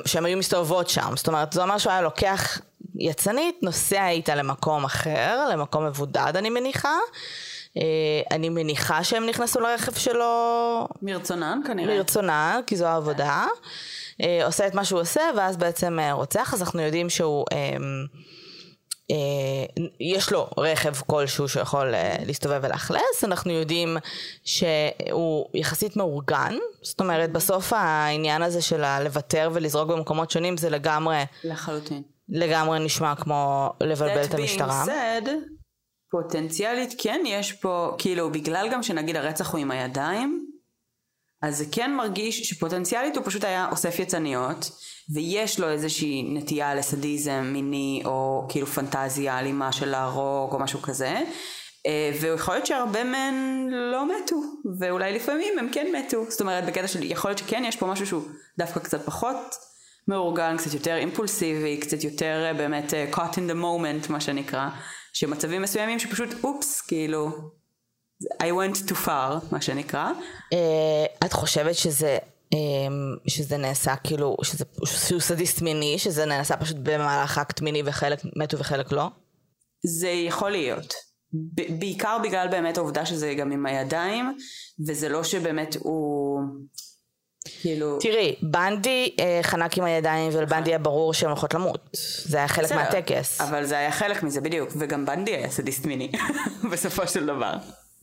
שהן 0.05 0.25
היו 0.25 0.39
מסתובבות 0.39 0.89
שם. 0.89 1.13
זאת 1.17 1.29
אומרת, 1.29 1.53
זה 1.53 1.63
אומר 1.63 1.79
שהוא 1.79 1.93
היה 1.93 2.03
לוקח 2.03 2.61
יצנית, 2.95 3.59
נוסע 3.63 4.09
איתה 4.09 4.35
למקום 4.35 4.85
אחר, 4.85 5.49
למקום 5.53 5.87
מבודד 5.87 6.33
אני 6.37 6.51
מניחה. 6.51 6.99
אה, 7.77 7.83
אני 8.31 8.49
מניחה 8.49 9.05
שהם 9.05 9.27
נכנסו 9.27 9.61
לרכב 9.61 9.95
שלו... 9.95 10.89
מרצונן 11.03 11.61
כנראה. 11.67 11.97
מרצונן, 11.97 12.61
כי 12.67 12.77
זו 12.77 12.87
העבודה. 12.87 13.47
אה, 14.21 14.47
עושה 14.47 14.67
את 14.67 14.75
מה 14.75 14.85
שהוא 14.85 15.01
עושה, 15.01 15.23
ואז 15.37 15.57
בעצם 15.57 15.99
אה, 15.99 16.13
רוצח, 16.13 16.55
אז 16.55 16.63
אנחנו 16.63 16.81
יודעים 16.81 17.11
שהוא... 17.11 17.45
יש 20.01 20.33
לו 20.33 20.49
רכב 20.59 20.95
כלשהו 21.07 21.49
שיכול 21.49 21.95
להסתובב 22.27 22.61
ולאכלס, 22.63 23.25
אנחנו 23.25 23.53
יודעים 23.53 23.97
שהוא 24.45 25.47
יחסית 25.55 25.97
מאורגן, 25.97 26.57
זאת 26.83 27.01
אומרת 27.01 27.33
בסוף 27.33 27.73
העניין 27.73 28.43
הזה 28.43 28.63
של 28.63 28.83
לוותר 29.05 29.51
ולזרוק 29.53 29.91
במקומות 29.91 30.31
שונים 30.31 30.57
זה 30.57 30.71
לגמרי... 30.71 31.23
לחלוטין. 31.45 32.03
לגמרי 32.29 32.79
נשמע 32.85 33.15
כמו 33.15 33.71
לבלבל 33.81 34.25
את 34.25 34.35
המשטרה. 34.35 34.85
That 34.85 34.89
being 34.89 35.27
said, 35.27 35.31
פוטנציאלית 36.11 36.95
כן 36.99 37.21
יש 37.27 37.53
פה, 37.53 37.95
כאילו 37.99 38.31
בגלל 38.31 38.69
גם 38.73 38.83
שנגיד 38.83 39.17
הרצח 39.17 39.53
הוא 39.53 39.61
עם 39.61 39.71
הידיים, 39.71 40.47
אז 41.45 41.59
זה 41.59 41.65
כן 41.73 41.95
מרגיש 41.97 42.41
שפוטנציאלית 42.41 43.17
הוא 43.17 43.25
פשוט 43.27 43.45
היה 43.45 43.69
אוסף 43.71 43.99
יצניות, 43.99 44.71
ויש 45.15 45.61
לו 45.61 45.69
איזושהי 45.69 46.23
נטייה 46.23 46.75
לסדיזם 46.75 47.51
מיני, 47.53 48.03
או 48.05 48.47
כאילו 48.49 48.67
פנטזיה 48.67 49.39
אלימה 49.39 49.73
של 49.73 49.89
להרוג 49.89 50.53
או 50.53 50.59
משהו 50.59 50.83
כזה, 50.83 51.21
אה, 51.87 52.11
ויכול 52.21 52.55
להיות 52.55 52.67
שהרבה 52.67 53.05
מהן 53.05 53.69
לא 53.71 54.07
מתו, 54.07 54.37
ואולי 54.79 55.13
לפעמים 55.13 55.59
הם 55.59 55.69
כן 55.73 55.87
מתו, 55.99 56.25
זאת 56.29 56.41
אומרת 56.41 56.67
בקטע 56.67 56.87
של 56.87 57.03
יכול 57.03 57.31
להיות 57.31 57.39
שכן 57.39 57.63
יש 57.67 57.77
פה 57.77 57.87
משהו 57.87 58.07
שהוא 58.07 58.23
דווקא 58.59 58.81
קצת 58.81 59.05
פחות 59.05 59.55
מאורגן, 60.09 60.57
קצת 60.59 60.75
יותר 60.75 60.97
אימפולסיבי, 60.97 61.79
קצת 61.81 62.05
יותר 62.05 62.45
אה, 62.47 62.55
באמת 62.55 62.91
uh, 62.91 63.17
caught 63.17 63.35
in 63.35 63.51
the 63.51 63.55
moment 63.55 64.13
מה 64.13 64.21
שנקרא, 64.21 64.69
שמצבים 65.13 65.63
מסוימים 65.63 65.99
שפשוט 65.99 66.29
אופס, 66.45 66.81
כאילו, 66.81 67.31
I 68.23 68.47
went 68.47 68.91
too 68.91 69.07
far 69.07 69.53
מה 69.53 69.61
שנקרא. 69.61 70.11
Uh, 70.55 70.57
את 71.27 71.33
חושבת 71.33 71.75
שזה 71.75 72.19
um, 72.55 72.57
שזה 73.27 73.57
נעשה 73.57 73.97
כאילו, 73.97 74.37
שזה, 74.43 74.65
שהוא 74.85 75.21
סדיסט 75.21 75.63
מיני, 75.63 75.99
שזה 75.99 76.25
נעשה 76.25 76.57
פשוט 76.57 76.77
במהלך 76.83 77.39
אקט 77.39 77.61
מיני 77.61 77.83
וחלק 77.85 78.21
מתו 78.37 78.59
וחלק 78.59 78.93
לא? 78.93 79.09
זה 79.87 80.09
יכול 80.09 80.51
להיות. 80.51 80.95
ב- 81.33 81.79
בעיקר 81.79 82.19
בגלל 82.23 82.49
באמת 82.49 82.79
העובדה 82.79 83.07
שזה 83.07 83.35
גם 83.35 83.53
עם 83.53 83.67
הידיים, 83.67 84.37
וזה 84.87 85.09
לא 85.09 85.25
שבאמת 85.25 85.77
הוא... 85.81 86.41
כאילו... 87.61 87.99
תראי, 88.01 88.35
בנדי 88.43 89.17
אה, 89.21 89.41
חנק 89.43 89.79
עם 89.79 89.85
הידיים 89.85 90.31
ולבנדי 90.33 90.71
היה 90.71 90.79
ברור 90.79 91.15
שהן 91.15 91.29
הולכות 91.29 91.55
למות. 91.55 91.89
זה 92.25 92.37
היה 92.37 92.49
חלק 92.49 92.73
מהטקס. 92.73 93.41
אבל 93.41 93.65
זה 93.65 93.79
היה 93.79 93.93
חלק 93.93 94.23
מזה 94.23 94.41
בדיוק, 94.41 94.71
וגם 94.79 95.07
בנדי 95.07 95.31
היה 95.35 95.51
סדיסט 95.51 95.85
מיני, 95.85 96.13
בסופו 96.73 97.09
של 97.09 97.27
דבר. 97.27 97.53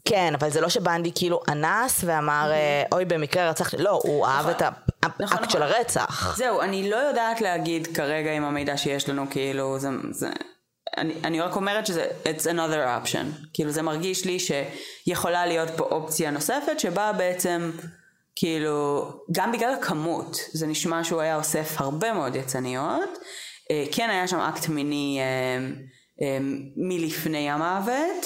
כן, 0.06 0.34
אבל 0.40 0.50
זה 0.50 0.62
לא 0.62 0.70
שבנדי 0.70 1.12
כאילו 1.16 1.42
אנס 1.50 2.04
ואמר, 2.06 2.52
אה, 2.52 2.84
אוי 2.92 3.06
במקרה 3.06 3.50
רצחתי, 3.50 3.78
לא, 3.78 4.00
הוא 4.04 4.26
אהב 4.26 4.40
נכון. 4.40 4.52
את 4.52 4.62
האקט 4.62 5.22
נכון, 5.22 5.38
של 5.38 5.60
נכון. 5.60 5.62
הרצח. 5.62 6.38
זהו, 6.38 6.62
אני 6.62 6.90
לא 6.90 6.96
יודעת 6.96 7.42
להגיד 7.42 7.88
כרגע 7.88 8.32
עם 8.32 8.44
המידע 8.44 8.78
שיש 8.78 9.10
לנו, 9.10 9.26
כאילו, 9.30 9.80
זה... 9.80 9.90
זה... 10.12 10.30
אני, 10.98 11.14
אני 11.24 11.42
רק 11.42 11.56
אומרת 11.56 11.86
שזה 11.86 12.06
it's 12.24 12.44
another 12.44 13.06
option 13.06 13.48
כאילו 13.54 13.72
זה 13.72 13.82
מרגיש 13.82 14.26
לי 14.26 14.38
שיכולה 14.40 15.46
להיות 15.46 15.70
פה 15.78 15.84
אופציה 15.84 16.32
נוספת 16.32 16.80
שבה 16.80 17.14
בעצם 17.14 17.72
כאילו, 18.36 19.08
גם 19.32 19.52
בגלל 19.52 19.74
הכמות, 19.74 20.38
זה 20.52 20.68
נשמע 20.68 21.04
שהוא 21.04 21.22
היה 21.22 21.36
אוסף 21.36 21.74
הרבה 21.78 22.14
מאוד 22.14 22.36
יצניות. 22.36 23.18
אה, 23.72 23.84
כן 23.92 24.10
היה 24.10 24.28
שם 24.28 24.40
אקט 24.40 24.68
מיני 24.68 25.20
אה, 26.22 26.38
מלפני 26.76 27.50
המוות. 27.50 28.26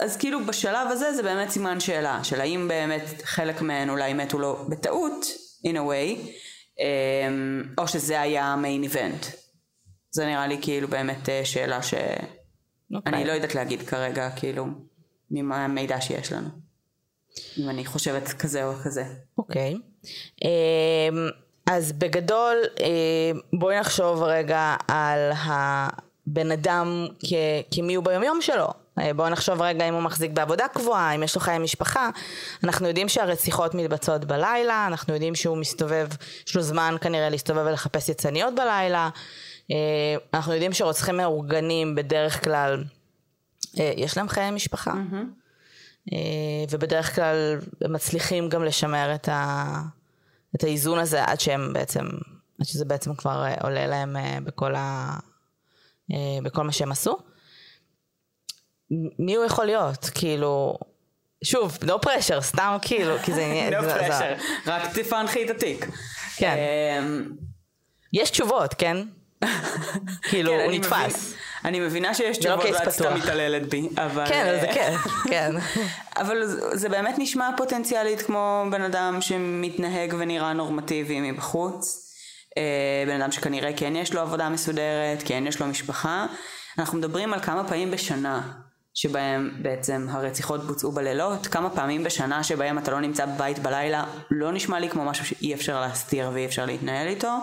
אז 0.00 0.16
כאילו 0.16 0.46
בשלב 0.46 0.88
הזה 0.90 1.12
זה 1.12 1.22
באמת 1.22 1.50
סימן 1.50 1.80
שאלה, 1.80 2.24
של 2.24 2.40
האם 2.40 2.68
באמת 2.68 3.04
חלק 3.24 3.60
מהן 3.62 3.90
אולי 3.90 4.14
מתו 4.14 4.38
לו 4.38 4.56
בטעות, 4.68 5.26
in 5.66 5.70
a 5.70 5.78
way, 5.78 6.28
או 7.78 7.88
שזה 7.88 8.20
היה 8.20 8.44
המיין 8.44 8.82
איבנט. 8.82 9.26
זה 10.10 10.26
נראה 10.26 10.46
לי 10.46 10.58
כאילו 10.62 10.88
באמת 10.88 11.28
שאלה 11.44 11.82
שאני 11.82 12.02
אוקיי. 12.94 13.22
okay. 13.22 13.26
לא 13.26 13.32
יודעת 13.32 13.54
להגיד 13.54 13.82
כרגע, 13.82 14.30
כאילו, 14.30 14.66
ממה 15.30 15.64
המידע 15.64 16.00
שיש 16.00 16.32
לנו. 16.32 16.48
אם 17.58 17.68
אני 17.68 17.84
חושבת 17.84 18.28
כזה 18.28 18.64
או 18.64 18.72
כזה. 18.84 19.04
אוקיי. 19.38 19.74
Okay. 19.74 20.44
אמ, 20.44 21.28
אז 21.66 21.92
בגדול, 21.92 22.56
אמ, 22.80 23.58
בואי 23.58 23.80
נחשוב 23.80 24.22
רגע 24.22 24.76
על 24.88 25.30
הבן 25.36 26.50
אדם 26.50 27.06
כ- 27.20 27.74
כמי 27.74 27.94
הוא 27.94 28.04
ביומיום 28.04 28.40
שלו. 28.40 28.68
אה, 28.98 29.14
בואו 29.14 29.28
נחשוב 29.28 29.62
רגע 29.62 29.88
אם 29.88 29.94
הוא 29.94 30.02
מחזיק 30.02 30.30
בעבודה 30.30 30.68
קבועה, 30.68 31.14
אם 31.14 31.22
יש 31.22 31.34
לו 31.34 31.40
חיי 31.40 31.58
משפחה. 31.58 32.10
אנחנו 32.64 32.88
יודעים 32.88 33.08
שהרציחות 33.08 33.74
מתבצעות 33.74 34.24
בלילה, 34.24 34.86
אנחנו 34.86 35.14
יודעים 35.14 35.34
שהוא 35.34 35.56
מסתובב, 35.56 36.08
יש 36.46 36.56
לו 36.56 36.62
זמן 36.62 36.94
כנראה 37.00 37.28
להסתובב 37.28 37.64
ולחפש 37.66 38.08
יצניות 38.08 38.54
בלילה. 38.54 39.08
אה, 39.70 40.16
אנחנו 40.34 40.52
יודעים 40.52 40.72
שרוצחים 40.72 41.16
מאורגנים 41.16 41.94
בדרך 41.94 42.44
כלל, 42.44 42.84
אה, 43.78 43.92
יש 43.96 44.16
להם 44.16 44.28
חיי 44.28 44.50
משפחה. 44.50 44.92
אה, 46.12 46.64
ובדרך 46.70 47.14
כלל 47.14 47.58
הם 47.80 47.92
מצליחים 47.92 48.48
גם 48.48 48.64
לשמר 48.64 49.14
את, 49.14 49.28
ה, 49.28 49.64
את 50.56 50.64
האיזון 50.64 50.98
הזה 50.98 51.24
עד 51.24 51.40
שהם 51.40 51.72
בעצם, 51.72 52.04
עד 52.60 52.66
שזה 52.66 52.84
בעצם 52.84 53.14
כבר 53.14 53.46
עולה 53.62 53.86
להם 53.86 54.16
בכל, 54.44 54.74
ה, 54.74 55.16
בכל 56.42 56.62
מה 56.62 56.72
שהם 56.72 56.92
עשו. 56.92 57.31
מי 59.18 59.34
הוא 59.34 59.44
יכול 59.44 59.64
להיות? 59.64 60.10
כאילו, 60.14 60.74
שוב, 61.44 61.78
no 61.84 62.06
pressure, 62.06 62.40
סתם 62.40 62.76
כאילו, 62.82 63.18
כי 63.24 63.32
זה... 63.32 63.44
זה- 63.82 64.08
pressure, 64.08 64.42
רק 64.66 64.82
תפענחי 64.98 65.44
את 65.44 65.50
התיק. 65.50 65.86
כן. 66.36 66.56
אמ, 66.98 67.28
יש 68.12 68.30
תשובות, 68.30 68.74
כן? 68.74 68.96
כאילו, 70.28 70.50
כן, 70.52 70.60
הוא 70.64 70.72
נתפס. 70.72 71.34
אני 71.64 71.80
מבינה 71.80 72.14
שיש 72.14 72.36
לא 72.36 72.56
תשובות 72.56 72.80
ואת 72.80 72.88
סתם. 72.88 73.14
מתעללת 73.14 73.68
בי, 73.68 73.88
אבל... 73.96 74.26
כן, 74.28 74.56
זה 74.60 74.68
אה, 74.68 74.74
כן, 74.74 74.94
כן. 75.28 75.50
אבל 76.20 76.44
זה- 76.46 76.76
זה 76.76 76.88
באמת 76.88 77.14
נשמע 77.18 77.50
פוטנציאלית 77.56 78.22
כמו 78.22 78.64
בן 78.70 78.82
אדם 78.82 79.18
שמתנהג 79.20 80.14
ונראה 80.18 80.52
נורמטיבי 80.52 81.32
מבחוץ. 81.32 82.08
אה, 82.58 82.62
בן 83.06 83.20
אדם 83.20 83.32
שכנראה 83.32 83.70
כן 83.76 83.96
יש 83.96 84.14
לו 84.14 84.20
עבודה 84.20 84.48
מסודרת, 84.48 85.22
כן 85.24 85.44
יש 85.46 85.60
לו 85.60 85.66
משפחה. 85.66 86.26
אנחנו 86.78 86.98
מדברים 86.98 87.32
על 87.32 87.40
כמה 87.40 87.68
פעמים 87.68 87.90
בשנה 87.90 88.40
שבהם 88.94 89.50
בעצם 89.62 90.06
הרציחות 90.10 90.66
בוצעו 90.66 90.92
בלילות, 90.92 91.46
כמה 91.46 91.70
פעמים 91.70 92.04
בשנה 92.04 92.44
שבהם 92.44 92.78
אתה 92.78 92.90
לא 92.90 93.00
נמצא 93.00 93.26
בבית 93.26 93.58
בלילה, 93.58 94.04
לא 94.30 94.52
נשמע 94.52 94.80
לי 94.80 94.88
כמו 94.88 95.04
משהו 95.04 95.26
שאי 95.26 95.54
אפשר 95.54 95.80
להסתיר 95.80 96.30
ואי 96.32 96.46
אפשר 96.46 96.66
להתנהל 96.66 97.08
איתו. 97.08 97.38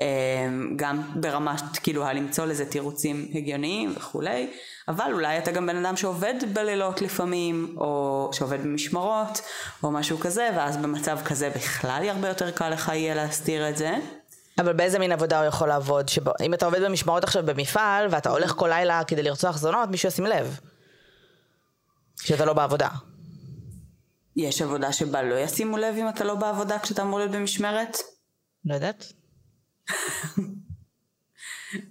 אה, 0.00 0.06
גם 0.76 1.02
ברמה 1.14 1.54
כאילו 1.82 2.04
למצוא 2.14 2.46
לזה 2.46 2.66
תירוצים 2.66 3.28
הגיוניים 3.34 3.92
וכולי, 3.96 4.50
אבל 4.88 5.10
אולי 5.12 5.38
אתה 5.38 5.50
גם 5.50 5.66
בן 5.66 5.84
אדם 5.84 5.96
שעובד 5.96 6.34
בלילות 6.52 7.02
לפעמים, 7.02 7.74
או 7.76 8.30
שעובד 8.32 8.62
במשמרות, 8.62 9.40
או 9.82 9.90
משהו 9.90 10.18
כזה, 10.18 10.50
ואז 10.56 10.76
במצב 10.76 11.18
כזה 11.24 11.50
בכלל 11.50 11.98
יהיה 12.02 12.12
הרבה 12.12 12.28
יותר 12.28 12.50
קל 12.50 12.68
לך 12.68 12.88
יהיה 12.88 13.14
להסתיר 13.14 13.68
את 13.68 13.76
זה. 13.76 13.96
אבל 14.58 14.72
באיזה 14.72 14.98
מין 14.98 15.12
עבודה 15.12 15.38
הוא 15.38 15.46
יכול 15.46 15.68
לעבוד? 15.68 16.08
שבו, 16.08 16.30
אם 16.42 16.54
אתה 16.54 16.66
עובד 16.66 16.82
במשמרות 16.82 17.24
עכשיו 17.24 17.42
במפעל, 17.46 18.06
ואתה 18.10 18.30
הולך 18.30 18.52
כל 18.52 18.68
לילה 18.68 19.02
כדי 19.06 19.22
לרצוח 19.22 19.56
זונות, 19.56 19.88
מישהו 19.88 20.08
ישים 20.08 20.26
לב. 20.26 20.60
שאתה 22.20 22.44
לא 22.44 22.52
בעבודה. 22.52 22.88
יש 24.36 24.62
עבודה 24.62 24.92
שבה 24.92 25.22
לא 25.22 25.34
ישימו 25.34 25.76
לב 25.76 25.94
אם 25.98 26.08
אתה 26.08 26.24
לא 26.24 26.34
בעבודה 26.34 26.78
כשאתה 26.78 27.02
אמור 27.02 27.18
להיות 27.18 27.30
במשמרת? 27.32 27.96
לא 28.64 28.74
יודעת. 28.74 29.12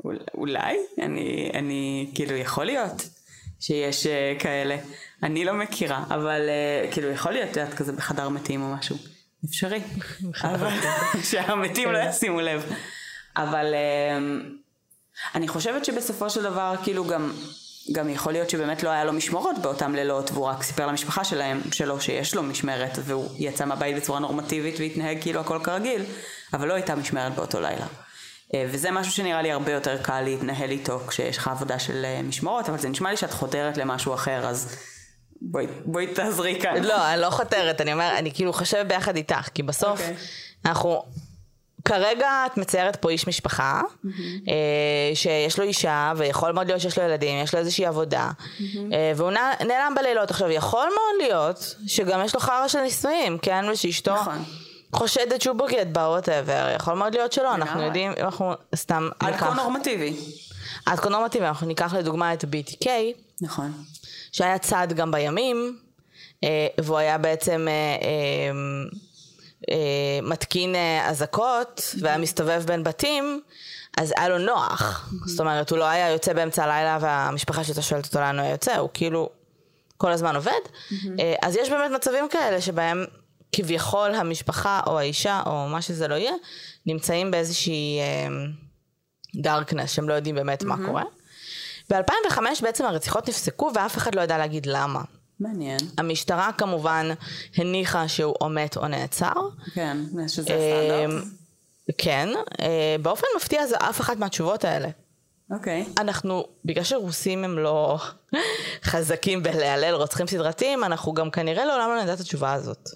אול- 0.04 0.20
אולי, 0.34 0.78
אני, 1.02 1.52
אני, 1.54 2.12
כאילו, 2.16 2.36
יכול 2.36 2.66
להיות 2.66 3.10
שיש 3.60 4.06
uh, 4.06 4.10
כאלה. 4.42 4.78
אני 5.24 5.46
לא 5.46 5.54
מכירה, 5.54 6.04
אבל 6.10 6.42
uh, 6.90 6.94
כאילו, 6.94 7.10
יכול 7.10 7.32
להיות, 7.32 7.52
את 7.52 7.58
יודעת, 7.58 7.74
כזה 7.74 7.92
בחדר 7.94 8.30
מתים 8.30 8.62
או 8.62 8.76
משהו. 8.76 8.98
אפשרי. 9.46 9.82
אבל 10.44 10.78
שהמתים 11.30 11.92
לא 11.92 11.98
ישימו 12.10 12.42
לב. 12.42 12.66
אבל 13.36 13.74
uh, 13.74 14.44
אני 15.36 15.48
חושבת 15.48 15.86
שבסופו 15.86 16.30
של 16.30 16.44
דבר, 16.44 16.76
כאילו, 16.84 17.06
גם... 17.08 17.34
גם 17.92 18.10
יכול 18.10 18.34
להיות 18.34 18.50
שבאמת 18.50 18.84
לא 18.84 18.90
היה 18.90 19.04
לו 19.04 19.14
משמרות 19.14 19.56
באותם 19.62 19.96
לילות 19.96 20.32
והוא 20.32 20.46
רק 20.46 20.64
סיפר 20.64 20.88
למשפחה 20.88 21.24
שלהם 21.24 21.62
שלו 21.72 22.02
שיש 22.02 22.36
לו 22.36 22.44
משמרת 22.44 22.98
והוא 23.04 23.30
יצא 23.38 23.66
מהבית 23.66 23.96
בצורה 23.96 24.20
נורמטיבית 24.20 24.80
והתנהג 24.80 25.22
כאילו 25.22 25.40
הכל 25.40 25.60
כרגיל 25.64 26.02
אבל 26.54 26.68
לא 26.68 26.74
הייתה 26.74 26.96
משמרת 26.96 27.36
באותו 27.36 27.62
לילה. 27.62 27.86
אה, 28.54 28.66
וזה 28.72 28.92
משהו 28.92 29.14
שנראה 29.14 29.42
לי 29.42 29.52
הרבה 29.52 29.72
יותר 29.72 29.98
קל 30.04 30.22
להתנהל 30.22 30.72
איתו 30.72 31.00
כשיש 31.08 31.38
לך 31.38 31.48
עבודה 31.48 31.80
של 31.80 32.06
אה, 32.06 32.22
משמרות 32.24 32.70
אבל 32.70 32.78
זה 32.78 32.90
נשמע 32.90 33.12
לי 33.12 33.18
שאת 33.18 33.32
חודרת 33.32 33.78
למשהו 33.78 34.14
אחר 34.14 34.48
אז 34.48 34.76
בואי, 35.42 35.68
בואי 35.86 36.08
תעזרי 36.08 36.60
כאן. 36.62 36.84
לא, 36.84 37.14
אני 37.14 37.22
לא 37.22 37.30
חותרת, 37.30 37.82
אני 37.82 37.94
אומר, 37.94 38.18
אני 38.18 38.34
כאילו 38.34 38.54
חושבת 38.54 38.86
ביחד 38.86 39.16
איתך, 39.16 39.50
כי 39.54 39.64
בסוף 39.64 40.00
אוקיי. 40.02 40.16
אנחנו... 40.66 41.04
כרגע 41.86 42.30
את 42.46 42.58
מציירת 42.58 42.96
פה 42.96 43.10
איש 43.10 43.28
משפחה, 43.28 43.82
אה, 44.06 44.12
שיש 45.16 45.60
לו 45.60 45.66
אישה, 45.66 46.14
ויכול 46.18 46.52
מאוד 46.52 46.68
להיות 46.68 46.82
שיש 46.82 46.98
לו 46.98 47.04
ילדים, 47.04 47.44
יש 47.44 47.54
לו 47.54 47.60
איזושהי 47.60 47.86
עבודה, 47.86 48.30
אה, 48.94 49.12
והוא 49.16 49.32
נע- 49.32 49.64
נעלם 49.68 49.94
בלילות. 49.96 50.32
עכשיו, 50.32 50.52
יכול 50.52 50.84
מאוד 50.86 51.28
להיות 51.28 51.76
שגם 51.88 52.22
יש 52.26 52.34
לו 52.36 52.40
חרא 52.40 52.68
של 52.68 52.80
נישואים, 52.82 53.38
כן? 53.38 53.66
ושאשתו 53.72 54.14
נכון. 54.14 54.44
חושדת 54.94 55.42
שהוא 55.42 55.56
בוגד 55.56 55.94
בה, 55.94 56.02
ווטאבר. 56.02 56.74
יכול 56.76 56.94
מאוד 56.94 57.14
להיות 57.16 57.34
שלא, 57.34 57.56
אנחנו. 57.56 57.82
יודעים, 57.82 58.12
אנחנו 58.22 58.54
סתם 58.76 59.10
עד 59.20 59.36
כה. 59.36 59.54
נורמטיבי. 59.54 60.14
עד 60.86 61.00
כה 61.00 61.10
נורמטיבי, 61.10 61.46
אנחנו 61.46 61.68
ניקח 61.68 61.94
לדוגמה 61.94 62.34
את 62.34 62.44
BTK, 62.44 62.88
נכון. 63.42 63.72
שהיה 64.32 64.58
צד 64.58 64.88
גם 64.96 65.12
בימים, 65.12 65.78
אה, 66.44 66.50
והוא 66.82 66.98
היה 66.98 67.18
בעצם 67.18 67.68
מתקין 70.24 70.76
אה, 70.76 71.10
אזעקות, 71.10 71.96
והיה 72.02 72.18
מסתובב 72.18 72.64
בין 72.66 72.84
בתים, 72.84 73.42
אז 73.98 74.14
היה 74.18 74.30
לו 74.30 74.38
נוח. 74.38 75.10
זאת 75.26 75.40
אומרת, 75.40 75.70
הוא 75.70 75.80
לא 75.80 75.86
היה 75.86 76.10
יוצא 76.10 76.34
באמצע 76.34 76.64
הלילה 76.64 76.98
והמשפחה 77.02 77.64
שלו 77.64 77.82
שואלת 77.82 78.06
אותו 78.06 78.20
לאן 78.20 78.36
הוא 78.36 78.44
היה 78.46 78.52
יוצא, 78.52 78.78
הוא 78.78 78.90
כאילו 78.94 79.30
כל 79.98 80.12
הזמן 80.12 80.36
עובד. 80.36 80.52
אה, 81.20 81.36
אז 81.42 81.56
יש 81.56 81.70
באמת 81.70 81.92
מצבים 81.92 82.30
כאלה 82.30 82.62
שבהם 82.62 83.06
כביכול 83.52 84.16
המשפחה 84.16 84.82
או 84.88 85.00
האישה 85.00 85.42
או 85.46 85.68
מה 85.68 85.82
שזה 85.82 86.08
לא 86.08 86.16
יהיה, 86.16 86.34
נמצאים 86.86 87.32
באיזושהי 87.32 88.00
דארקנס, 89.36 89.92
שהם 89.92 90.10
לא 90.10 90.14
יודעים 90.14 90.36
באמת 90.36 90.64
מה 90.64 90.76
קורה. 90.86 91.04
ב-2005 91.90 92.40
בעצם 92.62 92.86
הרציחות 92.86 93.30
נפסקו 93.30 93.72
ואף 93.76 93.98
אחד 93.98 94.16
לא 94.16 94.22
ידע 94.22 94.38
להגיד 94.38 94.66
למה. 94.66 95.02
מעניין. 95.40 95.78
המשטרה 95.98 96.52
כמובן 96.58 97.08
הניחה 97.58 98.08
שהוא 98.08 98.36
או 98.42 98.50
מת 98.50 98.78
או 98.78 98.88
נעצר. 98.88 99.34
כן, 99.74 99.98
שזה 100.28 100.50
אה, 100.50 101.04
הסטנדרט. 101.06 101.24
כן, 101.98 102.30
אה, 102.62 102.96
באופן 103.02 103.28
מפתיע 103.36 103.68
זה 103.68 103.76
אף 103.78 104.02
אחת 104.02 104.18
מהתשובות 104.18 104.66
האלה. 104.66 104.88
אוקיי. 105.52 105.86
אנחנו, 105.98 106.46
בגלל 106.66 106.84
שרוסים 106.84 107.44
הם 107.44 107.60
לא 107.60 107.98
חזקים 108.90 109.44
בלהלל 109.44 109.94
רוצחים 109.94 110.28
סדרתיים, 110.28 110.84
אנחנו 110.84 111.14
גם 111.14 111.32
כנראה 111.32 111.66
לעולם 111.66 111.90
לא 111.90 112.04
נדע 112.04 112.14
את 112.14 112.20
התשובה 112.20 112.54
הזאת. 112.54 112.90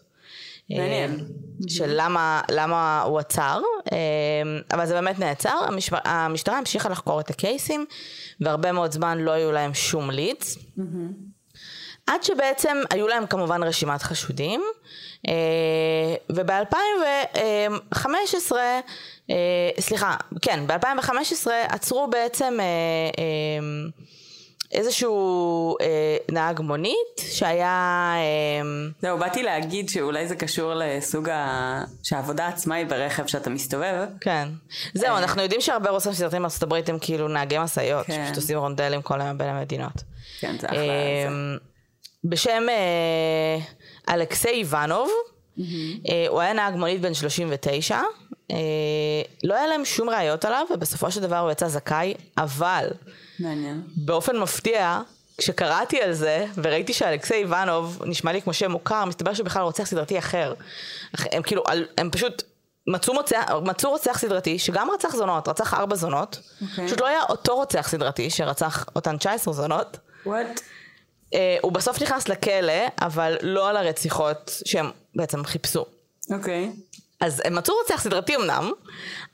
מעניין. 0.69 1.11
אה, 1.19 1.25
של 1.67 1.91
למה, 1.95 2.41
למה 2.51 3.01
הוא 3.01 3.19
עצר, 3.19 3.61
אבל 4.71 4.85
זה 4.85 4.93
באמת 4.93 5.19
נעצר, 5.19 5.59
המשפ... 5.67 5.93
המשטרה 6.05 6.57
המשיכה 6.57 6.89
לחקור 6.89 7.19
את 7.19 7.29
הקייסים, 7.29 7.85
והרבה 8.41 8.71
מאוד 8.71 8.91
זמן 8.91 9.17
לא 9.17 9.31
היו 9.31 9.51
להם 9.51 9.73
שום 9.73 10.09
לידס. 10.09 10.57
עד 12.09 12.23
שבעצם 12.23 12.77
היו 12.89 13.07
להם 13.07 13.27
כמובן 13.27 13.63
רשימת 13.63 14.01
חשודים, 14.01 14.61
וב-2015, 16.29 18.51
סליחה, 19.79 20.15
כן, 20.41 20.67
ב-2015 20.67 21.47
עצרו 21.67 22.07
בעצם 22.07 22.57
אה, 22.59 22.65
אה, 23.19 23.89
איזשהו 24.71 25.75
אה, 25.81 26.17
נהג 26.31 26.61
מונית 26.61 27.21
שהיה... 27.31 28.13
אה, 28.15 28.89
זהו, 29.01 29.17
באתי 29.17 29.43
להגיד 29.43 29.89
שאולי 29.89 30.27
זה 30.27 30.35
קשור 30.35 30.73
לסוג 30.75 31.29
ה... 31.29 31.83
שהעבודה 32.03 32.47
עצמה 32.47 32.75
היא 32.75 32.85
ברכב 32.85 33.27
שאתה 33.27 33.49
מסתובב. 33.49 34.05
כן. 34.21 34.47
זהו, 34.93 35.17
אנחנו 35.17 35.41
יודעים 35.41 35.61
שהרבה 35.61 35.89
רוצים 35.89 36.13
סרטים 36.13 36.41
בארצות 36.41 36.63
הברית 36.63 36.89
הם 36.89 36.97
כאילו 37.01 37.27
נהגי 37.27 37.59
משאיות, 37.59 38.05
כן. 38.05 38.25
שפשוט 38.25 38.37
עושים 38.37 38.57
רונדלים 38.57 39.01
כל 39.01 39.21
היום 39.21 39.37
בין 39.37 39.47
המדינות. 39.47 40.03
כן, 40.39 40.55
זה 40.59 40.67
אחלה. 40.67 40.79
זה. 40.79 41.59
בשם 42.23 42.63
אה, 42.69 44.13
אלכסיי 44.13 44.51
איוונוב, 44.51 45.09
אה, 45.59 46.25
הוא 46.27 46.41
היה 46.41 46.53
נהג 46.53 46.75
מונית 46.75 47.01
בן 47.01 47.13
39, 47.13 48.01
אה, 48.51 48.57
לא 49.43 49.55
היה 49.55 49.67
להם 49.67 49.85
שום 49.85 50.09
ראיות 50.09 50.45
עליו, 50.45 50.65
ובסופו 50.73 51.11
של 51.11 51.21
דבר 51.21 51.37
הוא 51.37 51.51
יצא 51.51 51.67
זכאי, 51.67 52.13
אבל 52.37 52.89
מעניין. 53.39 53.81
באופן 53.95 54.37
מפתיע, 54.37 55.01
כשקראתי 55.37 56.01
על 56.01 56.13
זה, 56.13 56.45
וראיתי 56.63 56.93
שאלכסיי 56.93 57.37
איוונוב 57.37 58.01
נשמע 58.05 58.31
לי 58.31 58.41
כמו 58.41 58.53
שם 58.53 58.71
מוכר, 58.71 59.05
מסתבר 59.05 59.33
שהוא 59.33 59.45
בכלל 59.45 59.61
רוצח 59.61 59.83
סדרתי 59.83 60.19
אחר. 60.19 60.53
הם 61.13 61.43
כאילו, 61.43 61.63
הם 61.97 62.09
פשוט 62.11 62.43
מצאו, 62.87 63.13
מוצא, 63.13 63.39
מצאו 63.65 63.89
רוצח 63.89 64.17
סדרתי, 64.17 64.59
שגם 64.59 64.89
רצח 64.91 65.15
זונות, 65.15 65.47
רצח 65.47 65.73
ארבע 65.73 65.95
זונות. 65.95 66.39
אוקיי. 66.61 66.87
פשוט 66.87 67.01
לא 67.01 67.07
היה 67.07 67.19
אותו 67.29 67.55
רוצח 67.55 67.87
סדרתי 67.87 68.29
שרצח 68.29 68.85
אותן 68.95 69.17
19 69.17 69.53
זונות. 69.53 69.97
וואט? 70.25 70.61
אה, 71.33 71.57
הוא 71.61 71.71
בסוף 71.71 72.01
נכנס 72.01 72.29
לכלא, 72.29 72.87
אבל 73.01 73.37
לא 73.41 73.69
על 73.69 73.77
הרציחות 73.77 74.61
שהם 74.65 74.91
בעצם 75.15 75.43
חיפשו. 75.43 75.85
אוקיי. 76.31 76.71
אז 77.21 77.41
הם 77.45 77.55
מצאו 77.55 77.73
רוצח 77.81 78.01
סדרתי 78.01 78.35
אמנם, 78.35 78.71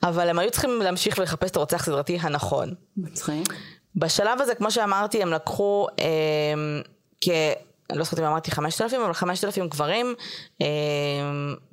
אבל 0.04 0.30
הם 0.30 0.40
היו 0.40 0.52
צריכים 0.52 0.82
להמשיך 0.82 1.18
ולחפש 1.18 1.52
את 1.52 1.56
הרוצח 1.56 1.82
הסדרתי 1.82 2.18
הנכון. 2.22 2.74
מצחיק. 2.98 3.54
בשלב 3.96 4.42
הזה, 4.42 4.56
כמו 4.56 4.72
שאמרתי, 4.72 5.22
הם 5.22 5.34
לקחו 5.34 5.88
אה, 6.00 6.06
כ... 7.22 7.30
אני 7.90 7.98
לא 7.98 8.04
זוכרת 8.04 8.20
אם 8.20 8.26
אמרתי 8.26 8.52
5,000, 8.52 9.02
אבל 9.02 9.14
5,000 9.14 9.68
גברים, 9.68 10.16
אה, 10.62 10.68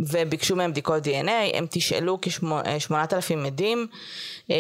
וביקשו 0.01 0.57
מהם 0.57 0.71
בדיקות 0.71 1.07
DNA, 1.07 1.57
הם 1.57 1.67
תשאלו 1.71 2.19
כ-8,000 2.23 3.47
עדים, 3.47 3.87
אה, 4.51 4.57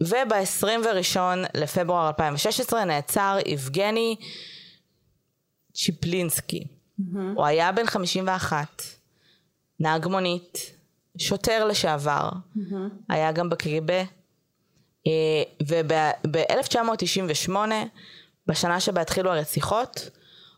וב-21 0.00 1.16
לפברואר 1.54 2.08
2016 2.08 2.84
נעצר 2.84 3.38
יבגני 3.46 4.16
צ'יפלינסקי. 5.74 6.64
Mm-hmm. 6.64 7.18
הוא 7.34 7.46
היה 7.46 7.72
בן 7.72 7.86
51, 7.86 8.82
נהג 9.80 10.06
מונית, 10.06 10.58
שוטר 11.18 11.64
לשעבר, 11.64 12.30
mm-hmm. 12.30 12.76
היה 13.08 13.32
גם 13.32 13.50
בקריבה, 13.50 14.02
אה, 15.06 15.42
וב-1998, 15.66 17.50
בשנה 18.46 18.80
שבה 18.80 19.00
התחילו 19.00 19.30
הרציחות, 19.30 20.10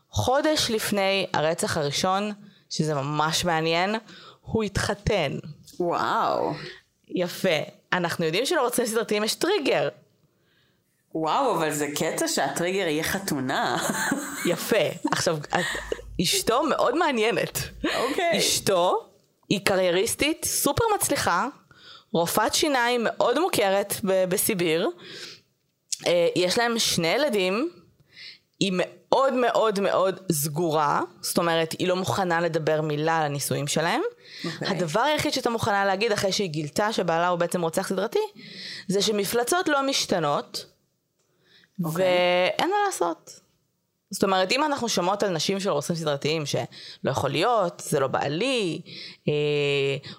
חודש 0.09 0.71
לפני 0.71 1.27
הרצח 1.33 1.77
הראשון, 1.77 2.31
שזה 2.69 2.93
ממש 2.93 3.45
מעניין, 3.45 3.95
הוא 4.41 4.63
התחתן. 4.63 5.31
וואו. 5.79 6.53
יפה. 7.07 7.49
אנחנו 7.93 8.25
יודעים 8.25 8.45
שלרוצים 8.45 8.85
סדרתיים 8.85 9.23
יש 9.23 9.35
טריגר. 9.35 9.89
וואו, 11.15 11.57
אבל 11.57 11.71
זה 11.71 11.87
קטע 11.95 12.27
שהטריגר 12.27 12.87
יהיה 12.87 13.03
חתונה. 13.03 13.77
יפה. 14.45 15.09
עכשיו, 15.11 15.37
אשתו 16.21 16.63
מאוד 16.63 16.95
מעניינת. 16.97 17.59
אוקיי. 17.83 18.31
Okay. 18.33 18.37
אשתו 18.37 19.09
היא 19.49 19.59
קרייריסטית, 19.63 20.45
סופר 20.45 20.83
מצליחה, 20.95 21.47
רופאת 22.11 22.53
שיניים 22.53 23.01
מאוד 23.03 23.39
מוכרת 23.39 23.95
בסיביר. 24.03 24.89
אה, 26.07 26.27
יש 26.35 26.57
להם 26.57 26.79
שני 26.79 27.07
ילדים, 27.07 27.69
היא 28.59 28.71
מאוד 28.75 29.33
מאוד 29.33 29.79
מאוד 29.79 30.19
סגורה, 30.31 31.01
זאת 31.21 31.37
אומרת, 31.37 31.75
היא 31.79 31.87
לא 31.87 31.95
מוכנה 31.95 32.41
לדבר 32.41 32.81
מילה 32.81 33.17
על 33.17 33.23
הנישואים 33.23 33.67
שלהם. 33.67 34.01
Okay. 34.01 34.47
אוקיי. 34.53 34.67
הדבר 34.67 34.99
היחיד 35.01 35.33
שהייתה 35.33 35.49
מוכנה 35.49 35.85
להגיד 35.85 36.11
אחרי 36.11 36.31
שהיא 36.31 36.49
גילתה 36.49 36.93
שבעלה 36.93 37.27
הוא 37.27 37.39
בעצם 37.39 37.61
רוצח 37.61 37.87
סדרתי, 37.87 38.19
זה 38.87 39.01
שמפלצות 39.01 39.67
לא 39.67 39.83
משתנות, 39.83 40.65
okay. 40.65 41.85
אוקיי. 41.85 42.05
ואין 42.57 42.69
מה 42.69 42.75
לעשות. 42.85 43.44
זאת 44.15 44.23
אומרת, 44.23 44.51
אם 44.51 44.63
אנחנו 44.63 44.89
שומעות 44.89 45.23
על 45.23 45.29
נשים 45.29 45.59
של 45.59 45.69
רוצחים 45.69 45.95
סדרתיים 45.95 46.45
שלא 46.45 47.11
יכול 47.11 47.29
להיות, 47.29 47.83
זה 47.85 47.99
לא 47.99 48.07
בעלי, 48.07 48.81
אה, 49.27 49.33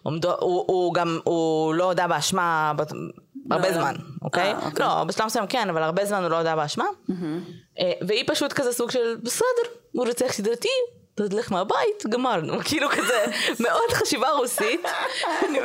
עומדו, 0.03 0.33
הוא, 0.41 0.65
הוא 0.67 0.95
גם, 0.95 1.19
הוא 1.25 1.75
לא 1.75 1.85
הודה 1.85 2.09
באשמה 2.09 2.73
הרבה 3.51 3.69
לא, 3.69 3.75
זמן, 3.75 3.95
לא. 3.99 4.05
אוקיי? 4.23 4.53
אה, 4.53 4.67
אוקיי? 4.67 4.87
לא, 4.87 5.05
בשלב 5.05 5.27
מסוים 5.27 5.47
כן, 5.47 5.71
אבל 5.71 5.83
הרבה 5.83 6.05
זמן 6.05 6.23
הוא 6.23 6.31
לא 6.31 6.37
הודה 6.37 6.57
באשמה. 6.57 6.85
אה, 7.79 7.93
והיא 8.07 8.25
פשוט 8.27 8.53
כזה 8.53 8.73
סוג 8.73 8.91
של, 8.91 9.17
בסדר, 9.23 9.71
הוא 9.93 10.07
רוצח 10.07 10.33
סדרתי, 10.33 10.69
תלך 11.17 11.53
מהבית, 11.53 12.07
גמרנו, 12.09 12.59
כאילו 12.69 12.89
כזה, 12.89 13.25
מאוד 13.61 13.93
חשיבה 13.93 14.31
רוסית. 14.31 14.81
אני 15.49 15.59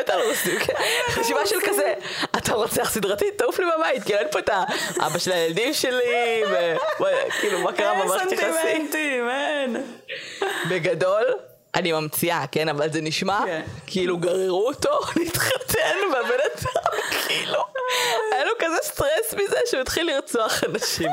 מתה 0.00 0.14
על 0.14 0.20
רוסית, 0.28 0.62
כן. 0.62 0.74
חשיבה 1.08 1.46
של 1.46 1.56
כזה, 1.66 1.94
אתה 2.36 2.54
רוצח 2.54 2.90
סדרתי, 2.90 3.30
תעוף 3.30 3.58
לי 3.58 3.64
מהבית, 3.64 4.02
כאילו 4.04 4.18
אין 4.18 4.28
פה 4.30 4.38
את 4.38 4.50
האבא 4.98 5.18
של 5.18 5.32
הילדים 5.32 5.74
שלי, 5.74 6.42
וכאילו 7.00 7.60
מה 7.60 7.72
קרה 7.72 7.94
במערכת 7.94 8.32
יחסים. 8.32 8.54
אין 8.54 8.86
סנטימנטים, 8.86 9.28
אין. 9.30 9.76
בגדול, 10.70 11.24
אני 11.74 11.92
ממציאה, 11.92 12.44
כן, 12.52 12.68
אבל 12.68 12.92
זה 12.92 13.00
נשמע 13.00 13.40
כן. 13.46 13.62
כאילו 13.86 14.16
גררו 14.18 14.66
אותו 14.66 14.98
להתחתן, 15.16 15.96
והבן 16.12 16.28
אדם 16.28 17.00
כאילו, 17.26 17.64
היה 18.32 18.44
לו 18.44 18.52
כזה 18.58 18.76
סטרס 18.82 19.34
מזה 19.34 19.59
שהוא 19.70 19.80
התחיל 19.80 20.10
לרצוח 20.10 20.64
אנשים. 20.64 21.10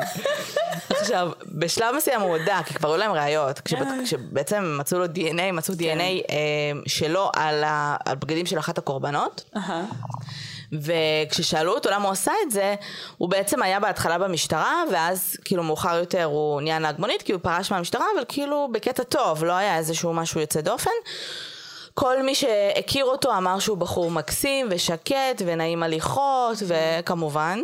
עכשיו, 0.90 1.30
בשלב 1.46 1.96
מסוים 1.96 2.22
הוא 2.22 2.38
הודה, 2.38 2.60
כי 2.66 2.74
כבר 2.74 2.90
היו 2.90 2.98
להם 2.98 3.12
ראיות, 3.12 3.60
כשבעצם 3.60 4.78
מצאו 4.80 5.00
לו 5.00 5.06
DNA, 5.06 5.52
מצאו 5.54 5.74
DNA 5.74 5.78
כן. 5.80 6.02
אה, 6.04 6.72
שלו 6.88 7.30
על 7.36 7.64
הבגדים 7.66 8.46
של 8.46 8.60
אחת 8.60 8.78
הקורבנות. 8.78 9.44
וכששאלו 10.72 11.74
אותו 11.74 11.90
למה 11.90 12.06
הוא 12.06 12.12
עשה 12.12 12.32
את 12.46 12.52
זה, 12.52 12.76
הוא 13.18 13.30
בעצם 13.30 13.62
היה 13.62 13.80
בהתחלה 13.80 14.18
במשטרה, 14.18 14.84
ואז 14.92 15.38
כאילו 15.46 15.64
מאוחר 15.64 15.98
יותר 15.98 16.24
הוא 16.24 16.62
נהיה 16.62 16.80
נהג 16.80 16.96
מונית, 17.00 17.22
כי 17.22 17.32
הוא 17.32 17.42
פרש 17.42 17.72
מהמשטרה, 17.72 18.06
אבל 18.16 18.24
כאילו 18.28 18.70
בקטע 18.72 19.04
טוב, 19.04 19.44
לא 19.44 19.54
היה 19.54 19.78
איזשהו 19.78 20.14
משהו 20.14 20.42
יוצא 20.42 20.62
דופן. 20.62 20.92
כל 21.94 22.24
מי 22.24 22.36
שהכיר 22.36 23.06
אותו 23.06 23.38
אמר 23.38 23.60
שהוא 23.60 23.78
בחור 23.78 24.12
מקסים 24.12 24.68
ושקט 24.72 25.42
ונעים 25.46 25.84
הליכות, 25.84 26.58
וכמובן. 26.68 27.60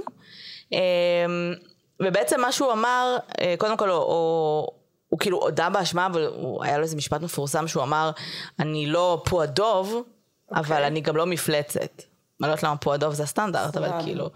אמ, 0.73 1.53
ובעצם 1.99 2.41
מה 2.41 2.51
שהוא 2.51 2.71
אמר, 2.71 3.17
אה, 3.41 3.55
קודם 3.57 3.77
כל 3.77 3.89
הוא, 3.89 4.03
הוא, 4.03 4.67
הוא 5.09 5.19
כאילו 5.19 5.38
הודה 5.41 5.69
באשמה, 5.69 6.05
אבל 6.05 6.25
הוא, 6.25 6.63
היה 6.63 6.77
לו 6.77 6.83
איזה 6.83 6.95
משפט 6.95 7.21
מפורסם 7.21 7.67
שהוא 7.67 7.83
אמר, 7.83 8.12
אני 8.59 8.86
לא 8.86 9.21
פועדוב, 9.25 9.93
okay. 9.93 10.55
אבל 10.55 10.75
אוקיי. 10.75 10.88
אני 10.88 11.01
גם 11.01 11.17
לא 11.17 11.25
מפלצת. 11.25 11.79
אני 11.79 11.99
לא 12.39 12.47
יודעת 12.47 12.63
למה 12.63 12.77
פה 12.77 12.93
הדוב 12.93 13.13
זה 13.13 13.23
הסטנדרט, 13.23 13.77
אבל 13.77 13.89
כאילו... 14.03 14.29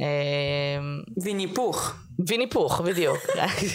אמ, 0.00 0.04
ויניפוך. 1.22 1.94
ויניפוך, 2.26 2.80
בדיוק. 2.80 3.18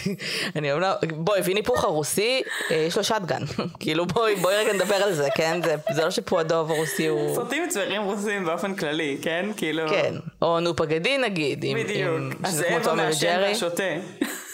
אני 0.56 0.72
אומרת, 0.72 1.12
בואי, 1.12 1.40
ויניפוך 1.40 1.84
הרוסי, 1.84 2.42
אה, 2.70 2.76
יש 2.76 2.96
לו 2.96 3.04
שטגן. 3.04 3.42
כאילו 3.80 4.06
בואי, 4.06 4.36
בואי 4.36 4.56
רגע 4.56 4.72
נדבר 4.72 4.94
על 4.94 5.12
זה, 5.14 5.28
כן? 5.34 5.60
זה 5.94 6.04
לא 6.04 6.10
שפועדוב 6.10 6.70
הרוסי 6.70 7.06
הוא... 7.06 7.34
סרטים 7.34 7.64
מצוירים 7.66 8.02
רוסים 8.02 8.44
באופן 8.44 8.74
כללי, 8.74 9.18
כן? 9.22 9.46
כאילו... 9.56 9.88
כן. 9.88 10.14
או 10.42 10.60
ну 10.60 10.76
погоди 10.76 11.18
נגיד. 11.18 11.64
בדיוק. 11.76 12.20
הזאב 12.44 12.88
המעשן 12.88 13.38
והשותה. 13.42 13.82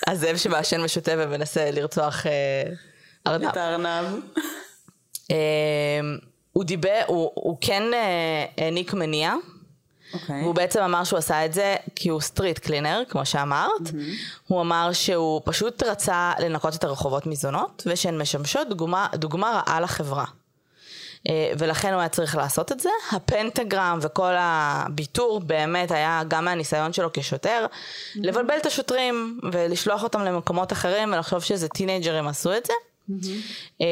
הזאב 0.07 0.37
שמעשן 0.37 0.81
ושותה 0.85 1.13
ומנסה 1.19 1.71
לרצוח 1.71 2.27
אה, 2.27 2.33
ארנב. 3.27 3.49
את 3.49 3.57
הארנב. 3.57 4.07
אמ, 5.31 5.37
הוא 6.53 6.65
דיבר, 6.65 7.01
הוא, 7.07 7.31
הוא 7.35 7.57
כן 7.61 7.83
אה, 7.95 8.45
העניק 8.59 8.95
מניע. 8.95 9.35
Okay. 10.15 10.23
אוקיי. 10.23 10.43
והוא 10.43 10.55
בעצם 10.55 10.83
אמר 10.83 11.05
שהוא 11.05 11.19
עשה 11.19 11.45
את 11.45 11.53
זה 11.53 11.77
כי 11.97 12.09
הוא 12.09 12.21
street 12.21 12.59
cleaner, 12.59 13.03
כמו 13.09 13.27
שאמרת. 13.27 13.71
Mm-hmm. 13.87 14.45
הוא 14.47 14.61
אמר 14.61 14.91
שהוא 14.93 15.41
פשוט 15.45 15.83
רצה 15.83 16.33
לנקות 16.39 16.75
את 16.75 16.85
הרחובות 16.85 17.27
מזונות, 17.27 17.83
ושהן 17.87 18.19
משמשות 18.19 18.69
דוגמה, 18.69 19.07
דוגמה 19.15 19.63
רעה 19.67 19.81
לחברה. 19.81 20.25
אה, 21.29 21.53
ולכן 21.59 21.93
הוא 21.93 22.01
היה 22.01 22.09
צריך 22.09 22.37
לעשות 22.37 22.73
את 22.73 22.81
זה. 22.81 22.89
הפנטגרם 23.13 23.99
וכל 24.03 24.33
הביטור 24.39 25.41
באמת 25.41 25.91
היה 25.91 26.23
גם 26.29 26.45
מהניסיון 26.45 26.93
שלו 26.93 27.11
כשוטר, 27.13 27.67
mm-hmm. 27.67 28.19
לבלבל 28.23 28.57
את 28.57 28.67
השוטרים 28.67 29.41
ולשלוח 29.53 30.03
אותם 30.03 30.21
למקומות 30.21 30.73
אחרים 30.73 31.13
ולחשוב 31.13 31.41
שזה 31.41 31.69
טינאייג'רים 31.69 32.29
עשו 32.29 32.57
את 32.57 32.67
זה. 32.67 32.73
Mm-hmm. 33.11 33.83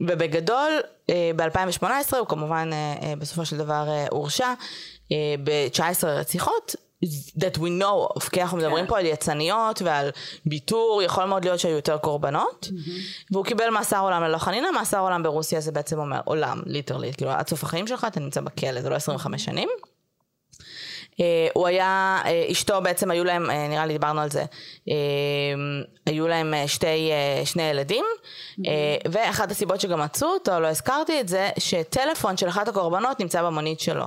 ובגדול, 0.00 0.72
אה, 1.10 1.30
ב-2018 1.36 2.16
הוא 2.18 2.26
כמובן 2.28 2.70
אה, 2.72 2.94
אה, 3.02 3.16
בסופו 3.16 3.44
של 3.44 3.56
דבר 3.56 3.88
הורשע 4.10 4.52
ב-19 5.44 6.06
רציחות. 6.06 6.74
that 7.38 7.56
we 7.56 7.70
know 7.80 8.18
of, 8.18 8.30
כי 8.30 8.42
אנחנו 8.42 8.58
מדברים 8.58 8.84
כן. 8.84 8.90
פה 8.90 8.98
על 8.98 9.06
יצאניות 9.06 9.82
ועל 9.82 10.10
ביטור, 10.46 11.02
יכול 11.04 11.24
מאוד 11.24 11.44
להיות 11.44 11.60
שהיו 11.60 11.76
יותר 11.76 11.98
קורבנות, 11.98 12.68
mm-hmm. 12.70 13.30
והוא 13.30 13.44
קיבל 13.44 13.70
מאסר 13.70 14.00
עולם 14.00 14.22
ללא 14.22 14.38
חנינה, 14.38 14.72
מאסר 14.72 15.00
עולם 15.00 15.22
ברוסיה 15.22 15.60
זה 15.60 15.72
בעצם 15.72 15.98
אומר 15.98 16.20
עולם, 16.24 16.62
literally, 16.66 17.12
כאילו 17.12 17.30
עד 17.30 17.48
סוף 17.48 17.64
החיים 17.64 17.86
שלך 17.86 18.06
אתה 18.08 18.20
נמצא 18.20 18.40
בכלא, 18.40 18.82
זה 18.82 18.90
לא 18.90 18.94
25 18.94 19.44
שנים. 19.44 19.68
אה, 21.20 21.48
הוא 21.54 21.66
היה, 21.66 22.18
אה, 22.24 22.46
אשתו 22.50 22.80
בעצם 22.82 23.10
היו 23.10 23.24
להם, 23.24 23.50
אה, 23.50 23.68
נראה 23.68 23.86
לי 23.86 23.92
דיברנו 23.92 24.20
על 24.20 24.30
זה, 24.30 24.44
היו 26.06 26.28
להם 26.28 26.54
שתי, 26.66 27.10
שני 27.44 27.62
ילדים, 27.62 28.04
ואחת 29.10 29.50
הסיבות 29.50 29.80
שגם 29.80 30.00
מצאו 30.00 30.28
אותו, 30.28 30.60
לא 30.60 30.66
הזכרתי 30.66 31.20
את 31.20 31.28
זה, 31.28 31.50
שטלפון 31.58 32.36
של 32.36 32.48
אחת 32.48 32.68
הקורבנות 32.68 33.20
נמצא 33.20 33.42
במונית 33.42 33.80
שלו. 33.80 34.04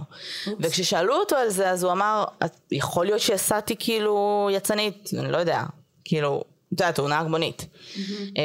וכששאלו 0.59 1.15
אותו 1.15 1.35
על 1.35 1.49
זה, 1.49 1.69
אז 1.69 1.83
הוא 1.83 1.91
אמר, 1.91 2.23
יכול 2.71 3.05
להיות 3.05 3.19
שהסעתי 3.19 3.75
כאילו 3.79 4.49
יצנית, 4.53 5.09
אני 5.19 5.31
לא 5.31 5.37
יודע, 5.37 5.63
כאילו, 6.05 6.43
את 6.67 6.71
יודעת, 6.71 6.99
הוא 6.99 7.09
נהג 7.09 7.27
מונית. 7.27 7.65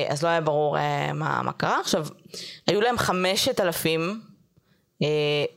אז 0.08 0.22
לא 0.22 0.28
היה 0.28 0.40
ברור 0.40 0.76
מה, 1.14 1.42
מה 1.42 1.52
קרה. 1.52 1.80
עכשיו, 1.80 2.06
היו 2.66 2.80
להם 2.80 2.98
חמשת 2.98 3.60
אלפים 3.60 4.20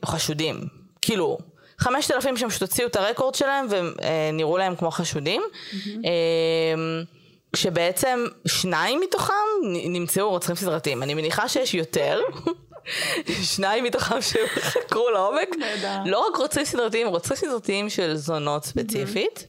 חשודים, 0.04 0.60
כאילו, 1.02 1.38
חמשת 1.78 2.10
אלפים 2.10 2.36
שהם 2.36 2.48
פשוט 2.48 2.62
הוציאו 2.62 2.86
את 2.88 2.96
הרקורד 2.96 3.34
שלהם 3.34 3.66
ונראו 3.70 4.58
להם 4.58 4.76
כמו 4.76 4.90
חשודים. 4.90 5.42
אמ, 5.84 7.02
כשבעצם 7.52 8.24
שניים 8.46 9.00
מתוכם 9.00 9.34
נמצאו 9.64 10.30
רוצחים 10.30 10.56
סדרתיים. 10.56 11.02
אני 11.02 11.14
מניחה 11.14 11.48
שיש 11.48 11.74
יותר. 11.74 12.20
שניים 13.54 13.84
מתוכם 13.84 14.22
שהם 14.22 14.46
חקרו 14.46 15.10
לעומק. 15.10 15.48
לא 16.06 16.26
רק 16.28 16.36
רוצחים 16.36 16.64
סדרתיים, 16.64 17.08
רוצחים 17.08 17.36
סדרתיים 17.36 17.90
של 17.90 18.16
זונות 18.16 18.64
ספציפית. 18.64 19.46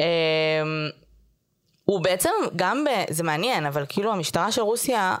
אמ, 0.00 0.06
הוא 1.84 2.00
בעצם 2.00 2.30
גם, 2.56 2.84
ב, 2.84 2.88
זה 3.12 3.22
מעניין, 3.22 3.66
אבל 3.66 3.84
כאילו 3.88 4.12
המשטרה 4.12 4.52
של 4.52 4.60
רוסיה 4.60 5.16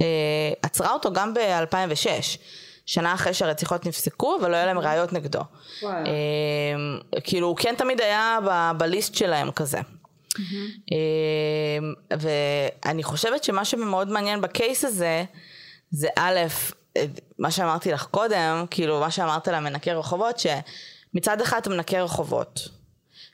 אה, 0.00 0.06
עצרה 0.62 0.92
אותו 0.92 1.12
גם 1.12 1.34
ב-2006. 1.34 2.38
שנה 2.86 3.14
אחרי 3.14 3.34
שהרציחות 3.34 3.86
נפסקו, 3.86 4.36
אבל 4.40 4.50
לא 4.50 4.56
היה 4.56 4.66
להם 4.66 4.78
ראיות 4.78 5.12
נגדו. 5.12 5.40
וואלה. 5.82 6.06
אה, 6.06 7.20
כאילו, 7.20 7.46
הוא 7.46 7.56
כן 7.56 7.74
תמיד 7.78 8.00
היה 8.00 8.38
ב- 8.46 8.72
בליסט 8.78 9.14
שלהם 9.14 9.50
כזה. 9.50 9.78
אה, 10.92 11.78
ואני 12.84 13.02
חושבת 13.02 13.44
שמה 13.44 13.64
שמאוד 13.64 14.08
מעניין 14.10 14.40
בקייס 14.40 14.84
הזה, 14.84 15.24
זה 15.90 16.08
א', 16.18 16.38
מה 17.38 17.50
שאמרתי 17.50 17.92
לך 17.92 18.06
קודם, 18.06 18.64
כאילו 18.70 19.00
מה 19.00 19.10
שאמרת 19.10 19.48
למנקה 19.48 19.92
רחובות, 19.92 20.36
שמצד 20.38 21.40
אחד 21.40 21.58
אתה 21.60 21.70
מנקה 21.70 22.02
רחובות. 22.02 22.68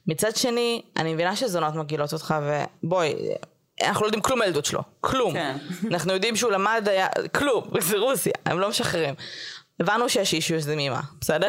מצד 0.06 0.36
שני, 0.36 0.82
אני 0.96 1.14
מבינה 1.14 1.36
שזונות 1.36 1.74
מגעילות 1.74 2.12
אותך, 2.12 2.34
ובואי, 2.82 3.14
אנחנו 3.82 4.02
לא 4.02 4.06
יודעים 4.06 4.22
כלום 4.22 4.38
מהילדות 4.38 4.64
שלו, 4.64 4.80
כלום. 5.00 5.32
כן. 5.32 5.56
אנחנו 5.90 6.12
יודעים 6.12 6.36
שהוא 6.36 6.52
למד, 6.52 6.88
היה, 6.90 7.08
כלום, 7.34 7.70
זה 7.88 7.98
רוסיה, 7.98 8.32
הם 8.46 8.60
לא 8.60 8.68
משחררים. 8.68 9.14
הבנו 9.80 10.08
שיש 10.08 10.34
אישיוס 10.34 10.68
עם 10.68 10.78
אמא, 10.78 11.00
בסדר? 11.20 11.48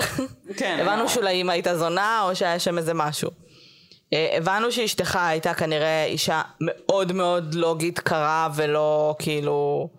כן, 0.57 0.77
הבנו 0.81 0.91
לגמרי. 0.91 1.09
שאולי 1.09 1.41
אמא 1.41 1.51
הייתה 1.51 1.77
זונה, 1.77 2.21
או 2.23 2.35
שהיה 2.35 2.59
שם 2.59 2.77
איזה 2.77 2.93
משהו. 2.93 3.31
אה, 4.13 4.33
הבנו 4.37 4.71
שאשתך 4.71 5.15
הייתה 5.21 5.53
כנראה 5.53 6.05
אישה 6.05 6.41
מאוד 6.61 7.11
מאוד 7.11 7.53
לוגית 7.53 7.99
קרה 7.99 8.49
ולא 8.55 9.15
כאילו 9.19 9.89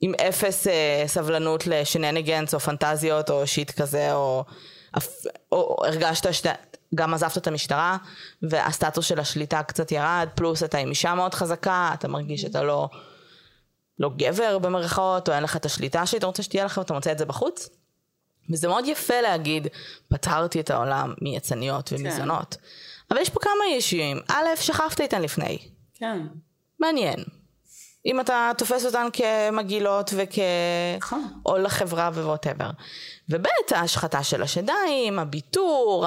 עם 0.00 0.12
אפס 0.28 0.66
אה, 0.66 1.04
סבלנות 1.06 1.66
לשנניגנס 1.66 2.54
או 2.54 2.60
פנטזיות 2.60 3.30
או 3.30 3.46
שיט 3.46 3.80
כזה 3.80 4.12
או, 4.14 4.44
או, 4.96 5.02
או 5.52 5.76
הרגשת 5.86 6.34
שאתה 6.34 6.52
גם 6.94 7.14
עזבת 7.14 7.36
את 7.36 7.46
המשטרה 7.46 7.96
והסטטוס 8.42 9.06
של 9.06 9.20
השליטה 9.20 9.62
קצת 9.62 9.92
ירד 9.92 10.28
פלוס 10.34 10.62
אתה 10.62 10.78
עם 10.78 10.88
אישה 10.88 11.14
מאוד 11.14 11.34
חזקה 11.34 11.90
אתה 11.94 12.08
מרגיש 12.08 12.40
שאתה 12.40 12.62
לא 12.62 12.88
לא 13.98 14.10
גבר 14.16 14.58
במרכאות 14.58 15.28
או 15.28 15.34
אין 15.34 15.42
לך 15.42 15.56
את 15.56 15.66
השליטה 15.66 16.06
שהיית 16.06 16.24
רוצה 16.24 16.42
שתהיה 16.42 16.64
לך 16.64 16.78
ואתה 16.78 16.94
מוצא 16.94 17.12
את 17.12 17.18
זה 17.18 17.24
בחוץ 17.24 17.68
וזה 18.50 18.68
מאוד 18.68 18.84
יפה 18.86 19.20
להגיד, 19.20 19.66
פטרתי 20.08 20.60
את 20.60 20.70
העולם 20.70 21.14
מיצניות 21.22 21.92
ומזונות. 21.92 22.56
אבל 23.10 23.20
יש 23.20 23.30
פה 23.30 23.40
כמה 23.40 23.74
אישים. 23.74 24.20
א', 24.28 24.56
שכבת 24.56 25.00
איתן 25.00 25.22
לפני. 25.22 25.58
כן. 25.94 26.26
מעניין. 26.80 27.24
אם 28.06 28.20
אתה 28.20 28.50
תופס 28.58 28.84
אותן 28.86 29.06
כמגעילות 29.12 30.10
וכ... 30.16 30.38
נכון. 30.98 31.24
או 31.46 31.58
לחברה 31.58 32.10
ו 32.14 32.20
whatever. 32.20 32.70
וב', 33.28 33.44
ההשחתה 33.70 34.22
של 34.22 34.42
השדיים, 34.42 35.18
הביטור, 35.18 36.06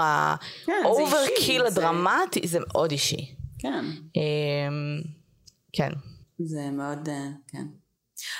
כן, 0.65 0.73
זה 0.81 0.87
ה 0.87 0.95
overkill 0.95 1.61
זה- 1.61 1.67
הדרמטי, 1.67 2.47
זה 2.47 2.59
מאוד 2.67 2.91
אישי. 2.91 3.35
כן. 3.59 3.85
אמ, 4.15 5.01
כן. 5.73 5.89
זה 6.39 6.69
מאוד, 6.71 7.09
אה, 7.09 7.27
כן. 7.47 7.63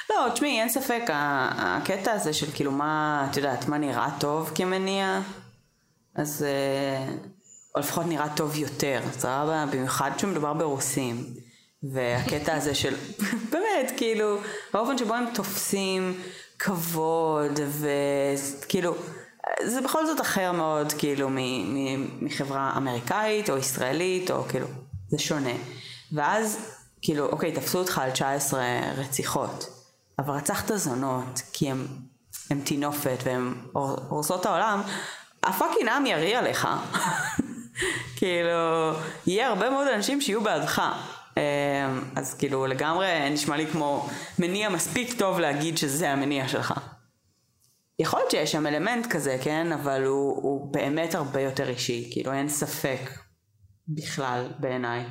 לא, 0.10 0.30
תשמעי, 0.34 0.60
אין 0.62 0.70
ספק, 0.70 1.02
הקטע 1.10 2.12
הזה 2.12 2.34
של 2.34 2.52
כאילו 2.54 2.72
מה, 2.72 3.28
את 3.32 3.38
יודעת, 3.38 3.68
מה 3.68 3.78
נראה 3.78 4.10
טוב 4.20 4.52
כמניע, 4.56 5.22
אז, 6.16 6.44
אה, 6.48 7.14
או 7.76 7.80
לפחות 7.80 8.06
נראה 8.06 8.36
טוב 8.36 8.56
יותר, 8.58 9.02
סבבה? 9.12 9.66
במיוחד 9.72 10.12
כשמדובר 10.18 10.54
ברוסים. 10.54 11.26
והקטע 11.94 12.56
הזה 12.56 12.76
של, 12.76 12.96
באמת, 13.52 13.92
כאילו, 13.98 14.38
האופן 14.74 14.98
שבו 14.98 15.14
הם 15.14 15.26
תופסים 15.34 16.22
כבוד, 16.60 17.60
וכאילו, 18.62 18.96
זה 19.64 19.82
בכל 19.82 20.06
זאת 20.06 20.22
אחר 20.22 20.52
מאוד, 20.52 20.94
כאילו, 20.94 21.30
מחברה 22.22 22.74
אמריקאית 22.78 23.50
או 23.50 23.58
ישראלית, 23.58 24.32
או 24.32 24.44
כאילו, 24.44 24.68
זה 25.10 25.20
שונה. 25.20 25.54
ואז, 26.12 26.58
כאילו, 27.02 27.26
אוקיי, 27.26 27.52
תפסו 27.52 27.78
אותך 27.80 27.98
על 27.98 28.12
19 28.12 28.64
רציחות, 28.98 29.70
אבל 30.20 30.34
רצחת 30.34 30.72
זונות, 30.76 31.42
כי 31.54 31.72
הם, 31.72 31.88
הם 32.50 32.62
טינופת 32.62 33.18
והם 33.24 33.56
הור- 33.74 34.00
הורסות 34.10 34.42
את 34.42 34.46
העולם, 34.46 34.82
הפאקינג 35.44 35.90
עם 35.90 36.06
יריע 36.06 36.42
לך. 36.42 36.68
כאילו, 38.18 38.92
יהיה 39.28 39.48
הרבה 39.48 39.70
מאוד 39.70 39.88
אנשים 39.88 40.22
שיהיו 40.22 40.42
בעדך. 40.42 40.82
אמ, 41.38 41.42
אז 42.16 42.34
כאילו 42.34 42.66
לגמרי 42.66 43.30
נשמע 43.30 43.58
לי 43.58 43.68
כמו 43.68 44.10
מניע 44.40 44.70
מספיק 44.70 45.20
טוב 45.20 45.40
להגיד 45.40 45.78
שזה 45.78 46.10
המניע 46.10 46.48
שלך. 46.48 46.74
יכול 48.00 48.20
להיות 48.20 48.32
שיש 48.32 48.52
שם 48.52 48.68
אלמנט 48.68 49.06
כזה, 49.06 49.38
כן? 49.44 49.72
אבל 49.72 50.04
הוא, 50.04 50.44
הוא 50.44 50.74
באמת 50.74 51.16
הרבה 51.16 51.42
יותר 51.42 51.70
אישי. 51.70 52.10
כאילו 52.12 52.34
אין 52.34 52.50
ספק 52.50 53.00
בכלל 53.88 54.48
בעיניי 54.60 55.04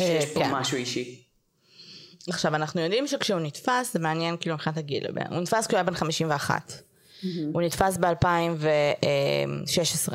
שיש 0.00 0.24
פה 0.24 0.40
כן. 0.40 0.54
משהו 0.54 0.76
אישי. 0.76 1.22
עכשיו, 2.28 2.54
אנחנו 2.54 2.80
יודעים 2.80 3.06
שכשהוא 3.06 3.40
נתפס, 3.40 3.92
זה 3.92 3.98
מעניין 3.98 4.36
כאילו 4.40 4.54
מבחינת 4.54 4.76
הגיל. 4.76 5.06
הוא 5.06 5.40
נתפס 5.40 5.66
כשהוא 5.66 5.76
היה 5.76 5.84
בן 5.84 5.94
51. 5.94 6.72
הוא 7.52 7.62
נתפס 7.62 7.96
ב-2016. 7.96 10.14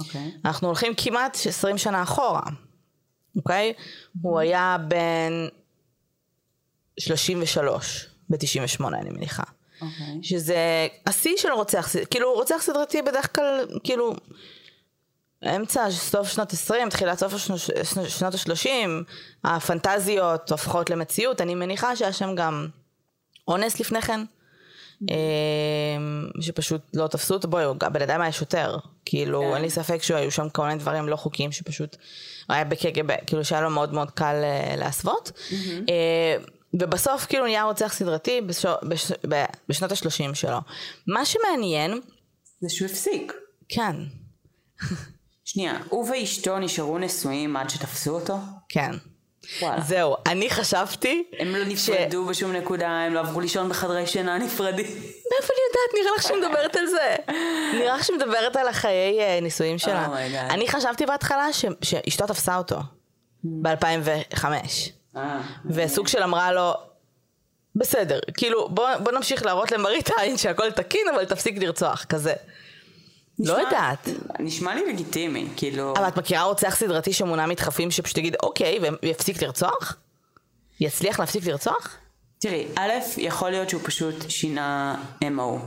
אוקיי. 0.00 0.32
אנחנו 0.44 0.66
הולכים 0.66 0.92
כמעט 0.96 1.38
20 1.46 1.78
שנה 1.78 2.02
אחורה, 2.02 2.42
אוקיי? 3.38 3.72
הוא 4.22 4.38
היה 4.40 4.76
בן 4.88 5.48
33 6.98 8.06
ב-98 8.30 8.86
אני 8.86 9.10
מניחה. 9.10 9.42
אוקיי. 9.82 10.18
שזה 10.22 10.88
השיא 11.06 11.36
של 11.36 11.52
רוצח, 11.52 11.88
כאילו 12.10 12.32
רוצח 12.32 12.56
סדרתי 12.60 13.02
בדרך 13.02 13.34
כלל, 13.34 13.66
כאילו, 13.84 14.14
אמצע, 15.56 15.90
סוף 15.90 16.28
שנות 16.28 16.52
20, 16.52 16.88
תחילת 16.88 17.18
סוף 17.18 17.36
שנות 18.08 18.34
ה-30, 18.34 18.68
הפנטזיות 19.44 20.50
הופכות 20.50 20.90
למציאות, 20.90 21.40
אני 21.40 21.54
מניחה 21.54 21.96
שהיה 21.96 22.12
שם 22.12 22.34
גם 22.34 22.68
אונס 23.48 23.80
לפני 23.80 24.02
כן, 24.02 24.20
אמ, 25.02 26.28
שפשוט 26.40 26.80
לא 26.94 27.06
תפסו 27.06 27.34
אותו, 27.34 27.48
בואי, 27.48 27.64
הבן 27.80 28.02
אדם 28.02 28.20
היה 28.20 28.32
שוטר, 28.32 28.78
כאילו, 29.04 29.40
כן. 29.40 29.54
אין 29.54 29.62
לי 29.62 29.70
ספק 29.70 30.02
שהיו 30.02 30.30
שם 30.30 30.48
כל 30.48 30.66
מיני 30.66 30.78
דברים 30.78 31.08
לא 31.08 31.16
חוקיים 31.16 31.52
שפשוט, 31.52 31.96
היה 32.48 32.64
בקג"ב, 32.64 33.12
כאילו 33.26 33.44
שהיה 33.44 33.60
לו 33.62 33.70
מאוד 33.70 33.94
מאוד 33.94 34.10
קל 34.10 34.40
אה, 34.42 34.76
להסוות. 34.76 35.32
אה, 35.88 36.36
ובסוף 36.74 37.26
כאילו 37.26 37.44
נהיה 37.44 37.62
רוצח 37.62 37.92
סדרתי 37.92 38.40
בשו, 38.40 38.68
בש, 38.82 39.12
ב, 39.28 39.44
בשנות 39.68 39.92
ה-30 39.92 40.34
שלו. 40.34 40.58
מה 41.06 41.24
שמעניין, 41.24 42.00
זה 42.60 42.68
שהוא 42.68 42.88
הפסיק. 42.88 43.32
כן, 43.68 43.96
שנייה, 45.44 45.78
הוא 45.88 46.10
ואשתו 46.10 46.58
נשארו 46.58 46.98
נשואים 46.98 47.56
עד 47.56 47.70
שתפסו 47.70 48.10
אותו? 48.10 48.38
כן. 48.68 48.90
וואלה. 49.62 49.80
זהו, 49.80 50.16
אני 50.26 50.50
חשבתי... 50.50 51.24
הם 51.38 51.56
לא 51.56 51.64
נפרדו 51.64 52.24
בשום 52.26 52.52
נקודה, 52.52 52.88
הם 52.88 53.14
לא 53.14 53.20
עברו 53.20 53.40
לישון 53.40 53.68
בחדרי 53.68 54.06
שינה 54.06 54.38
נפרדים. 54.38 54.86
מאיפה 54.86 55.52
אני 55.52 55.62
יודעת? 55.68 55.94
נראה 56.02 56.10
לך 56.16 56.22
שהיא 56.22 56.36
מדברת 56.36 56.76
על 56.76 56.86
זה. 56.86 57.16
נראה 57.78 57.96
לך 57.96 58.04
שהיא 58.04 58.16
מדברת 58.16 58.56
על 58.56 58.68
החיי 58.68 59.20
אה, 59.20 59.38
נישואים 59.42 59.78
שלה. 59.78 60.06
oh 60.06 60.17
my 60.17 60.28
god. 60.28 60.50
אני 60.50 60.68
חשבתי 60.68 61.06
בהתחלה 61.06 61.52
ש- 61.52 61.64
שאשתו 61.82 62.26
תפסה 62.26 62.56
אותו 62.56 62.76
ב-2005. 63.44 64.44
אה, 65.16 65.40
וסוג 65.70 66.08
של 66.08 66.22
אמרה 66.22 66.52
לו, 66.52 66.72
בסדר, 67.76 68.18
כאילו 68.36 68.68
בוא, 68.68 68.96
בוא 68.96 69.12
נמשיך 69.12 69.46
להראות 69.46 69.72
למראית 69.72 70.10
עין 70.18 70.36
שהכל 70.38 70.70
תקין 70.70 71.06
אבל 71.14 71.24
תפסיק 71.24 71.58
לרצוח, 71.58 72.04
כזה. 72.08 72.34
לא 73.38 73.60
יודעת. 73.60 74.08
נשמע 74.38 74.74
לי 74.74 74.92
לגיטימי, 74.92 75.48
כאילו... 75.56 75.94
אבל 75.96 76.08
את 76.08 76.18
מכירה 76.18 76.42
רוצח 76.42 76.76
סדרתי 76.76 77.12
שמונע 77.12 77.46
מדחפים 77.46 77.90
שפשוט 77.90 78.18
יגיד 78.18 78.36
אוקיי 78.42 78.78
ויפסיק 79.02 79.42
לרצוח? 79.42 79.96
יצליח 80.80 81.20
להפסיק 81.20 81.46
לרצוח? 81.46 81.96
תראי, 82.38 82.66
א', 82.76 82.90
יכול 83.16 83.50
להיות 83.50 83.70
שהוא 83.70 83.80
פשוט 83.84 84.30
שינה 84.30 84.96
MO, 85.24 85.58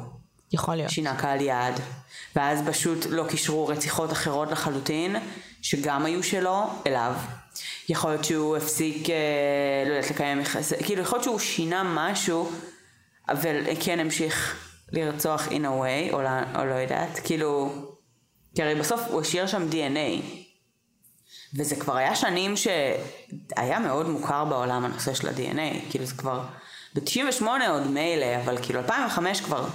יכול 0.53 0.75
להיות. 0.75 0.89
שינה 0.89 1.15
קהל 1.19 1.41
יעד, 1.41 1.79
ואז 2.35 2.59
פשוט 2.67 3.05
לא 3.09 3.25
קישרו 3.29 3.67
רציחות 3.67 4.11
אחרות 4.11 4.51
לחלוטין, 4.51 5.15
שגם 5.61 6.05
היו 6.05 6.23
שלו, 6.23 6.67
אליו. 6.87 7.13
יכול 7.89 8.09
להיות 8.11 8.25
שהוא 8.25 8.57
הפסיק, 8.57 9.09
אה, 9.09 9.15
לא 9.85 9.93
יודעת, 9.93 10.11
לקיים 10.11 10.41
יחסי, 10.41 10.75
כאילו 10.83 11.01
יכול 11.01 11.17
להיות 11.17 11.23
שהוא 11.23 11.39
שינה 11.39 11.83
משהו, 11.83 12.51
אבל 13.29 13.55
כן 13.79 13.99
המשיך 13.99 14.55
לרצוח 14.91 15.47
in 15.47 15.51
a 15.51 15.81
way, 15.81 16.13
או 16.13 16.21
לא, 16.21 16.29
או 16.55 16.65
לא 16.65 16.73
יודעת, 16.73 17.19
כאילו, 17.23 17.73
כי 18.55 18.63
הרי 18.63 18.75
בסוף 18.75 19.01
הוא 19.07 19.21
השאיר 19.21 19.47
שם 19.47 19.67
DNA. 19.71 20.23
וזה 21.57 21.75
כבר 21.75 21.95
היה 21.95 22.15
שנים 22.15 22.53
שהיה 22.57 23.79
מאוד 23.79 24.09
מוכר 24.09 24.45
בעולם 24.45 24.85
הנושא 24.85 25.13
של 25.13 25.27
ה-DNA, 25.27 25.91
כאילו 25.91 26.05
זה 26.05 26.15
כבר, 26.15 26.43
ב-98 26.95 27.45
עוד 27.69 27.87
מילא, 27.87 28.41
אבל 28.45 28.57
כאילו 28.61 28.79
2005 28.79 29.41
כבר, 29.41 29.67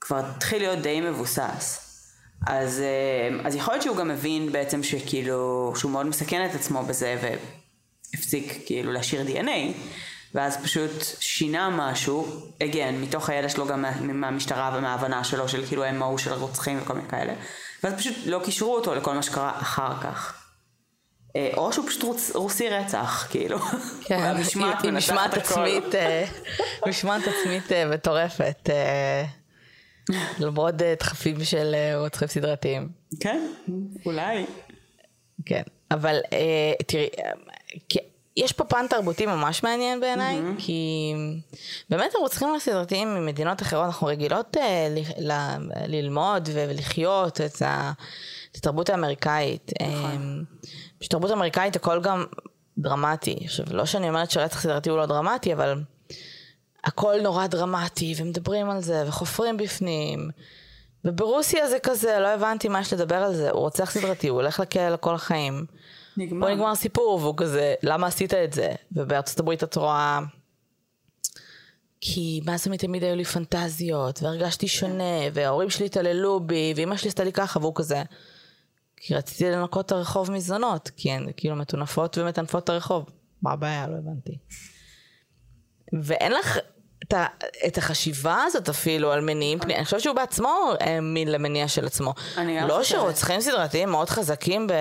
כבר 0.00 0.18
התחיל 0.18 0.58
להיות 0.58 0.78
די 0.78 1.00
מבוסס. 1.00 1.82
אז, 2.46 2.80
אה, 2.80 3.46
אז 3.46 3.54
יכול 3.54 3.74
להיות 3.74 3.82
שהוא 3.82 3.96
גם 3.96 4.08
מבין 4.08 4.52
בעצם 4.52 4.82
שכאילו, 4.82 5.72
שהוא 5.76 5.90
מאוד 5.90 6.06
מסכן 6.06 6.46
את 6.50 6.54
עצמו 6.54 6.82
בזה 6.82 7.36
והפסיק 8.14 8.62
כאילו 8.66 8.92
להשאיר 8.92 9.26
DNA, 9.26 9.72
ואז 10.36 10.56
פשוט 10.62 10.90
שינה 11.20 11.70
משהו, 11.70 12.26
again, 12.60 12.92
מתוך 13.00 13.28
הידע 13.28 13.48
שלו 13.48 13.66
גם 13.66 13.82
מה, 13.82 14.00
מהמשטרה 14.00 14.74
ומההבנה 14.78 15.24
שלו 15.24 15.48
של 15.48 15.66
כאילו 15.66 15.84
ה-MO 15.84 16.18
של 16.18 16.32
הרוצחים 16.32 16.78
וכל 16.82 16.94
מיני 16.94 17.08
כאלה, 17.08 17.34
ואז 17.84 17.94
פשוט 17.94 18.16
לא 18.26 18.40
קישרו 18.44 18.74
אותו 18.74 18.94
לכל 18.94 19.14
מה 19.14 19.22
שקרה 19.22 19.58
אחר 19.60 19.92
כך. 20.02 20.42
אה, 21.36 21.50
או 21.56 21.72
שהוא 21.72 21.88
פשוט 21.88 22.02
רוץ, 22.02 22.30
רוסי 22.34 22.68
רצח, 22.68 23.26
כאילו. 23.30 23.58
כן, 24.04 24.34
מנצחת 24.36 24.84
משמעת 24.84 25.34
הכל. 25.34 25.64
עצמית, 25.64 25.94
אה, 25.94 26.24
משמעת 26.86 27.22
עצמית 27.22 27.72
אה, 27.72 27.86
מטורפת. 27.86 28.70
למרות 30.38 30.74
דחפים 30.74 31.44
של 31.44 31.74
רוצחים 31.96 32.28
סדרתיים. 32.28 32.88
כן, 33.20 33.46
אולי. 34.06 34.46
כן, 35.46 35.62
אבל 35.90 36.20
תראי, 36.86 37.08
יש 38.36 38.52
פה 38.52 38.64
פן 38.64 38.86
תרבותי 38.90 39.26
ממש 39.26 39.62
מעניין 39.62 40.00
בעיניי, 40.00 40.36
כי 40.58 41.14
באמת 41.90 42.14
הרוצחים 42.14 42.54
הסדרתיים 42.54 43.14
ממדינות 43.14 43.62
אחרות, 43.62 43.84
אנחנו 43.86 44.06
רגילות 44.06 44.56
אה, 44.56 44.88
ל- 44.90 45.32
ל- 45.32 45.56
ללמוד 45.86 46.48
ולחיות 46.54 47.40
את 47.40 47.62
ה- 47.62 47.92
את 48.52 48.56
התרבות 48.56 48.90
האמריקאית. 48.90 49.72
נכון. 49.82 50.44
אה, 50.66 50.66
בתרבות 51.00 51.30
האמריקאית 51.30 51.76
הכל 51.76 52.00
גם 52.02 52.24
דרמטי. 52.78 53.38
עכשיו, 53.44 53.66
לא 53.70 53.86
שאני 53.86 54.08
אומרת 54.08 54.30
שרצח 54.30 54.60
סדרתי 54.60 54.90
הוא 54.90 54.98
לא 54.98 55.06
דרמטי, 55.06 55.52
אבל 55.52 55.80
הכל 56.84 57.14
נורא 57.22 57.46
דרמטי, 57.46 58.14
ומדברים 58.16 58.70
על 58.70 58.80
זה, 58.82 59.04
וחופרים 59.06 59.56
בפנים. 59.56 60.30
וברוסיה 61.04 61.68
זה 61.68 61.78
כזה, 61.82 62.18
לא 62.20 62.28
הבנתי 62.28 62.68
מה 62.68 62.80
יש 62.80 62.92
לדבר 62.92 63.16
על 63.16 63.34
זה, 63.34 63.50
הוא 63.50 63.60
רוצח 63.60 63.90
סדרתי, 63.90 64.28
הוא 64.28 64.40
הולך 64.40 64.60
לכלא 64.60 64.88
לכל 64.88 65.14
החיים. 65.14 65.66
נגמר. 66.16 66.46
פה 66.46 66.54
נגמר 66.54 66.70
הסיפור, 66.70 67.18
והוא 67.22 67.34
כזה, 67.36 67.74
למה 67.82 68.06
עשית 68.06 68.34
את 68.34 68.52
זה? 68.52 68.72
ובארצות 68.92 69.40
הברית 69.40 69.64
את 69.64 69.76
רואה... 69.76 70.20
כי 72.00 72.40
מאז 72.44 72.68
תמיד 72.78 73.04
היו 73.04 73.16
לי 73.16 73.24
פנטזיות, 73.24 74.22
והרגשתי 74.22 74.68
שונה, 74.68 75.20
וההורים 75.32 75.70
שלי 75.70 75.86
התעללו 75.86 76.40
בי, 76.40 76.72
ואימא 76.76 76.96
שלי 76.96 77.08
עשתה 77.08 77.24
לי 77.24 77.32
ככה, 77.32 77.58
והוא 77.58 77.72
כזה... 77.74 78.02
כי 78.96 79.14
רציתי 79.14 79.50
לנקות 79.50 79.86
את 79.86 79.92
הרחוב 79.92 80.30
מזונות, 80.30 80.90
כי 80.96 81.10
הן 81.10 81.26
כאילו 81.36 81.56
מטונפות 81.56 82.18
ומטנפות 82.18 82.64
את 82.64 82.68
הרחוב. 82.68 83.10
מה 83.42 83.52
הבעיה? 83.52 83.86
לא 83.86 83.96
הבנתי. 83.96 84.38
ואין 86.02 86.32
לך 86.32 86.58
את, 87.66 87.78
החשיבה 87.78 88.42
הזאת 88.46 88.68
אפילו 88.68 89.12
על 89.12 89.20
מניעים 89.20 89.58
פנימיים. 89.58 89.78
אני 89.78 89.84
חושבת 89.84 90.00
שהוא 90.00 90.16
בעצמו 90.16 90.72
האמין 90.80 91.32
למניע 91.32 91.68
של 91.68 91.86
עצמו. 91.86 92.14
אני 92.36 92.60
גם 92.60 92.68
לא 92.68 92.78
חושבת. 92.78 93.00
שרוצחים 93.00 93.40
סדרתיים 93.40 93.88
מאוד 93.88 94.10
חזקים 94.10 94.66
ב- 94.66 94.72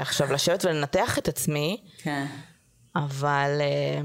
עכשיו 0.00 0.32
לשבת 0.32 0.64
ולנתח 0.64 1.18
את 1.18 1.28
עצמי, 1.28 1.80
כן. 2.02 2.26
אבל 2.96 3.60
אה, 3.60 4.00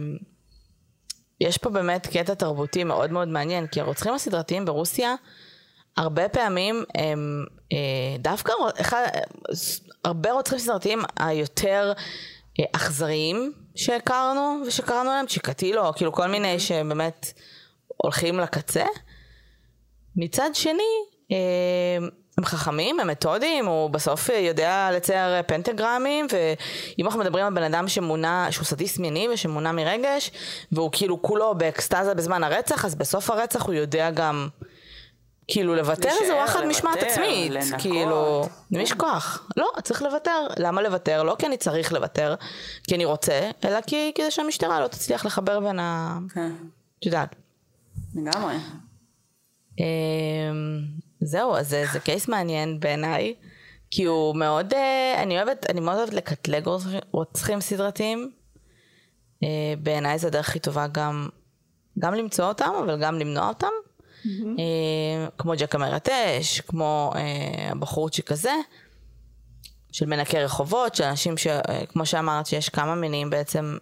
יש 1.42 1.58
פה 1.58 1.70
באמת 1.70 2.08
קטע 2.08 2.34
תרבותי 2.34 2.84
מאוד 2.84 3.12
מאוד 3.12 3.28
מעניין, 3.28 3.68
כי 3.68 3.82
הרוצחים 3.82 4.14
הסדרתיים 4.14 4.66
ברוסיה, 4.66 5.16
הרבה 5.98 6.30
פעמים 6.30 6.84
הם 6.96 7.46
אה, 7.72 7.78
דווקא, 8.20 8.54
אחד, 8.82 9.08
הרבה 10.04 10.32
רוצחים 10.32 10.60
סדרתיים 10.60 11.02
היותר 11.20 11.94
אה, 12.60 12.66
אכזריים 12.76 13.54
שהכרנו 13.76 14.62
ושקראנו 14.68 15.10
להם, 15.10 15.28
צ'יקטילו, 15.28 15.94
כאילו 15.96 16.12
כל 16.12 16.28
מיני 16.28 16.60
שבאמת 16.60 17.34
הולכים 18.04 18.40
לקצה. 18.40 18.86
מצד 20.16 20.50
שני, 20.54 20.84
אה, 21.32 21.38
הם 22.38 22.46
חכמים, 22.46 23.00
הם 23.00 23.08
מתודיים, 23.08 23.66
הוא 23.66 23.90
בסוף 23.90 24.30
יודע 24.30 24.90
לצייר 24.94 25.44
פנטגרמים, 25.48 26.28
ואם 26.32 27.06
אנחנו 27.06 27.20
מדברים 27.20 27.46
על 27.46 27.54
בן 27.54 27.64
אדם 27.64 27.88
שמונע, 27.88 28.48
שהוא 28.52 28.66
סדיסט 28.66 29.00
מיני 29.00 29.28
ושמונע 29.34 29.72
מרגש, 29.72 30.32
והוא 30.72 30.90
כאילו 30.92 31.22
כולו 31.22 31.56
באקסטזה 31.56 32.14
בזמן 32.14 32.44
הרצח, 32.44 32.86
אז 32.86 32.96
בסוף 32.96 33.30
הרצח 33.30 33.66
הוא 33.66 33.74
יודע 33.74 34.12
גם, 34.12 34.48
כאילו 35.48 35.76
לוותר 35.76 36.10
זה 36.10 36.16
להישאר, 36.20 36.36
וואחד 36.36 36.66
משמעת 36.66 37.04
עצמית, 37.04 37.52
לנקות. 37.52 37.82
כאילו, 37.82 38.48
למי 38.72 38.84
יש 38.84 38.94
כוח? 38.94 39.50
לא, 39.58 39.72
צריך 39.84 40.02
לוותר. 40.02 40.48
למה 40.58 40.82
לוותר? 40.82 41.24
לא 41.24 41.36
כי 41.40 41.46
אני 41.46 41.58
צריך 41.58 41.94
לוותר, 41.94 42.36
כי 42.84 42.96
אני 42.96 43.06
רוצה, 43.06 43.52
אלא 43.66 43.82
כי 43.82 44.12
כדי 44.16 44.32
שהמשטרה 44.32 44.80
לא 44.80 44.88
תצליח 44.88 45.26
לחבר 45.26 45.60
בין 45.60 45.80
ה... 45.80 46.18
כן. 46.34 46.52
את 47.00 47.06
יודעת. 47.06 47.36
לגמרי. 48.16 48.56
אמ, 49.80 49.84
זהו, 51.22 51.56
אז 51.56 51.70
זה, 51.70 51.86
זה 51.94 52.00
קייס 52.00 52.28
מעניין 52.28 52.80
בעיניי, 52.80 53.36
כי 53.92 54.04
הוא 54.04 54.36
מאוד, 54.36 54.74
אה, 54.74 55.24
אני 55.24 55.38
אוהבת, 55.38 55.66
אני 55.70 55.80
מאוד 55.80 55.98
אוהבת 55.98 56.14
לקטלג 56.14 56.68
רוצחים- 57.12 57.62
סדרתיים. 57.62 58.32
אה, 59.44 59.48
בעיניי 59.84 60.20
זה 60.20 60.28
הדרך 60.28 60.50
הכי 60.50 60.60
טובה 60.60 60.88
גם, 60.88 61.30
גם 62.00 62.14
למצוא 62.14 62.46
אותם, 62.46 62.72
אבל 62.84 63.02
גם 63.02 63.20
למנוע 63.20 63.48
אותם. 63.48 63.68
אה, 64.60 65.28
כמו 65.38 65.54
ג'ק 65.58 65.76
המרטש, 65.76 66.62
כמו 66.68 67.12
הבחורצ'יק 67.72 68.32
הזה, 68.32 68.54
של 69.92 70.06
מנקי 70.06 70.40
רחובות, 70.40 70.96
של 70.96 71.04
אנשים 71.04 71.38
ש... 71.38 71.48
כמו 71.90 72.06
שאמרת, 72.06 72.46
שיש 72.46 72.70
כמה 72.70 72.96
מינים 72.96 73.30
בעצם 73.30 73.78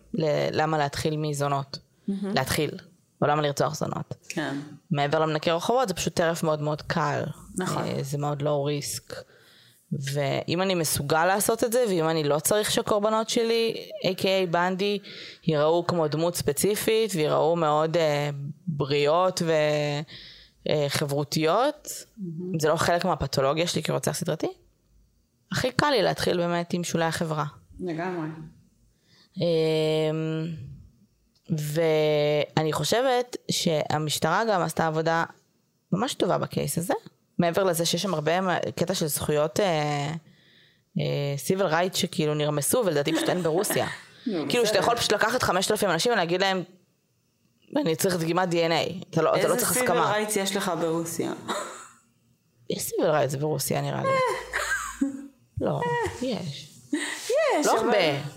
למה 0.51 0.77
להתחיל 0.77 1.17
מזונות. 1.17 1.79
להתחיל, 2.35 2.71
או 3.21 3.27
למה 3.27 3.41
לרצוח 3.41 3.75
זונות. 3.75 4.15
כן. 4.29 4.59
מעבר 4.91 5.19
למנקי 5.19 5.51
רחובות 5.51 5.87
זה 5.87 5.93
פשוט 5.93 6.13
טרף 6.13 6.43
מאוד 6.43 6.61
מאוד 6.61 6.81
קל. 6.81 7.23
נכון. 7.57 7.83
אה, 7.83 8.03
זה 8.03 8.17
מאוד 8.17 8.41
לואו 8.41 8.63
ריסק. 8.63 9.13
ואם 9.91 10.61
אני 10.61 10.75
מסוגל 10.75 11.25
לעשות 11.25 11.63
את 11.63 11.71
זה, 11.71 11.83
ואם 11.89 12.09
אני 12.09 12.23
לא 12.23 12.39
צריך 12.39 12.71
שהקורבנות 12.71 13.29
שלי, 13.29 13.89
a.k.a 14.03 14.51
בנדי, 14.51 14.99
ייראו 15.43 15.87
כמו 15.87 16.07
דמות 16.07 16.35
ספציפית, 16.35 17.11
וייראו 17.15 17.55
מאוד 17.55 17.97
אה, 17.97 18.29
בריאות 18.67 19.41
וחברותיות, 20.69 21.87
אם 22.53 22.59
זה 22.59 22.67
לא 22.69 22.75
חלק 22.75 23.05
מהפתולוגיה 23.05 23.67
שלי 23.67 23.83
כרוצח 23.83 24.11
סדרתי, 24.11 24.47
הכי 25.51 25.71
קל 25.71 25.89
לי 25.89 26.01
להתחיל 26.01 26.37
באמת 26.37 26.73
עם 26.73 26.83
שולי 26.83 27.05
החברה. 27.05 27.45
לגמרי. 27.79 28.27
אמ, 29.37 30.47
ואני 31.49 32.73
חושבת 32.73 33.37
שהמשטרה 33.51 34.43
גם 34.51 34.61
עשתה 34.61 34.87
עבודה 34.87 35.23
ממש 35.91 36.13
טובה 36.13 36.37
ב 36.37 36.45
case 36.45 36.77
הזה, 36.77 36.93
מעבר 37.39 37.63
לזה 37.63 37.85
שיש 37.85 38.01
שם 38.01 38.13
הרבה 38.13 38.31
קטע 38.75 38.93
של 38.93 39.07
זכויות 39.07 39.59
civil 41.37 41.65
rights 41.65 41.95
שכאילו 41.95 42.33
נרמסו 42.33 42.83
ולדעתי 42.85 43.13
פשוט 43.13 43.29
אין 43.29 43.43
ברוסיה. 43.43 43.87
כאילו 44.49 44.65
שאתה 44.67 44.77
יכול 44.77 44.95
פשוט 44.97 45.11
לקחת 45.11 45.43
5,000 45.43 45.89
אנשים 45.89 46.11
ולהגיד 46.11 46.41
להם 46.41 46.63
אני 47.77 47.95
צריך 47.95 48.15
דגימת 48.17 48.49
DNA, 48.53 49.05
אתה 49.09 49.21
לא, 49.21 49.35
אתה 49.35 49.47
לא 49.47 49.55
צריך 49.55 49.69
איזה 49.69 49.79
civil 49.79 49.97
הסכמה. 49.97 50.11
rights 50.11 50.35
יש 50.35 50.55
לך 50.55 50.71
ברוסיה? 50.81 51.31
יש 52.69 52.81
civil 52.83 53.05
rights 53.05 53.29
זה 53.29 53.37
ברוסיה 53.37 53.81
נראה 53.81 54.01
לי. 54.03 54.09
לא, 55.61 55.79
יש. 56.21 56.69
יש, 57.29 57.65
לא 57.65 57.79
אבל- 57.79 57.87
הרבה. 57.87 58.36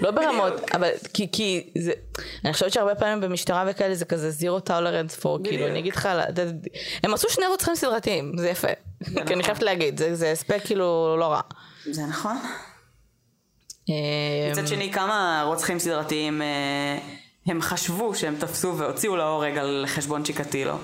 לא 0.00 0.10
ברמות, 0.10 0.52
אבל 0.74 0.88
כי, 1.14 1.28
כי 1.32 1.70
זה, 1.78 1.92
אני 2.44 2.52
חושבת 2.52 2.72
שהרבה 2.72 2.94
פעמים 2.94 3.20
במשטרה 3.20 3.64
וכאלה 3.68 3.94
זה 3.94 4.04
כזה 4.04 4.30
זירו 4.30 4.60
טולרנס 4.60 5.16
פור, 5.16 5.38
כאילו 5.44 5.66
אני 5.66 5.78
אגיד 5.78 5.94
לך, 5.94 6.08
הם 7.02 7.14
עשו 7.14 7.28
שני 7.30 7.46
רוצחים 7.46 7.74
סדרתיים, 7.74 8.32
זה 8.38 8.48
יפה, 8.48 8.68
כי 9.26 9.34
אני 9.34 9.42
חייבת 9.42 9.62
להגיד, 9.62 9.98
זה, 9.98 10.14
זה 10.14 10.32
הספק 10.32 10.60
כאילו 10.64 11.16
לא 11.18 11.26
רע. 11.26 11.40
זה 11.90 12.06
נכון. 12.06 12.36
אמ, 13.88 13.94
מצד 14.52 14.66
שני, 14.66 14.92
כמה 14.92 15.42
רוצחים 15.46 15.78
סדרתיים 15.78 16.42
אה, 16.42 16.98
הם 17.46 17.62
חשבו 17.62 18.14
שהם 18.14 18.36
תפסו 18.38 18.78
והוציאו 18.78 19.16
להורג 19.16 19.58
על 19.58 19.84
חשבון 19.88 20.22
צ'יקטילו. 20.22 20.78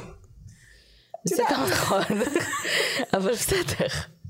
זה 1.25 1.43
גם 1.51 1.65
נכון, 1.73 2.03
אבל 3.15 3.33
בסדר. 3.33 3.87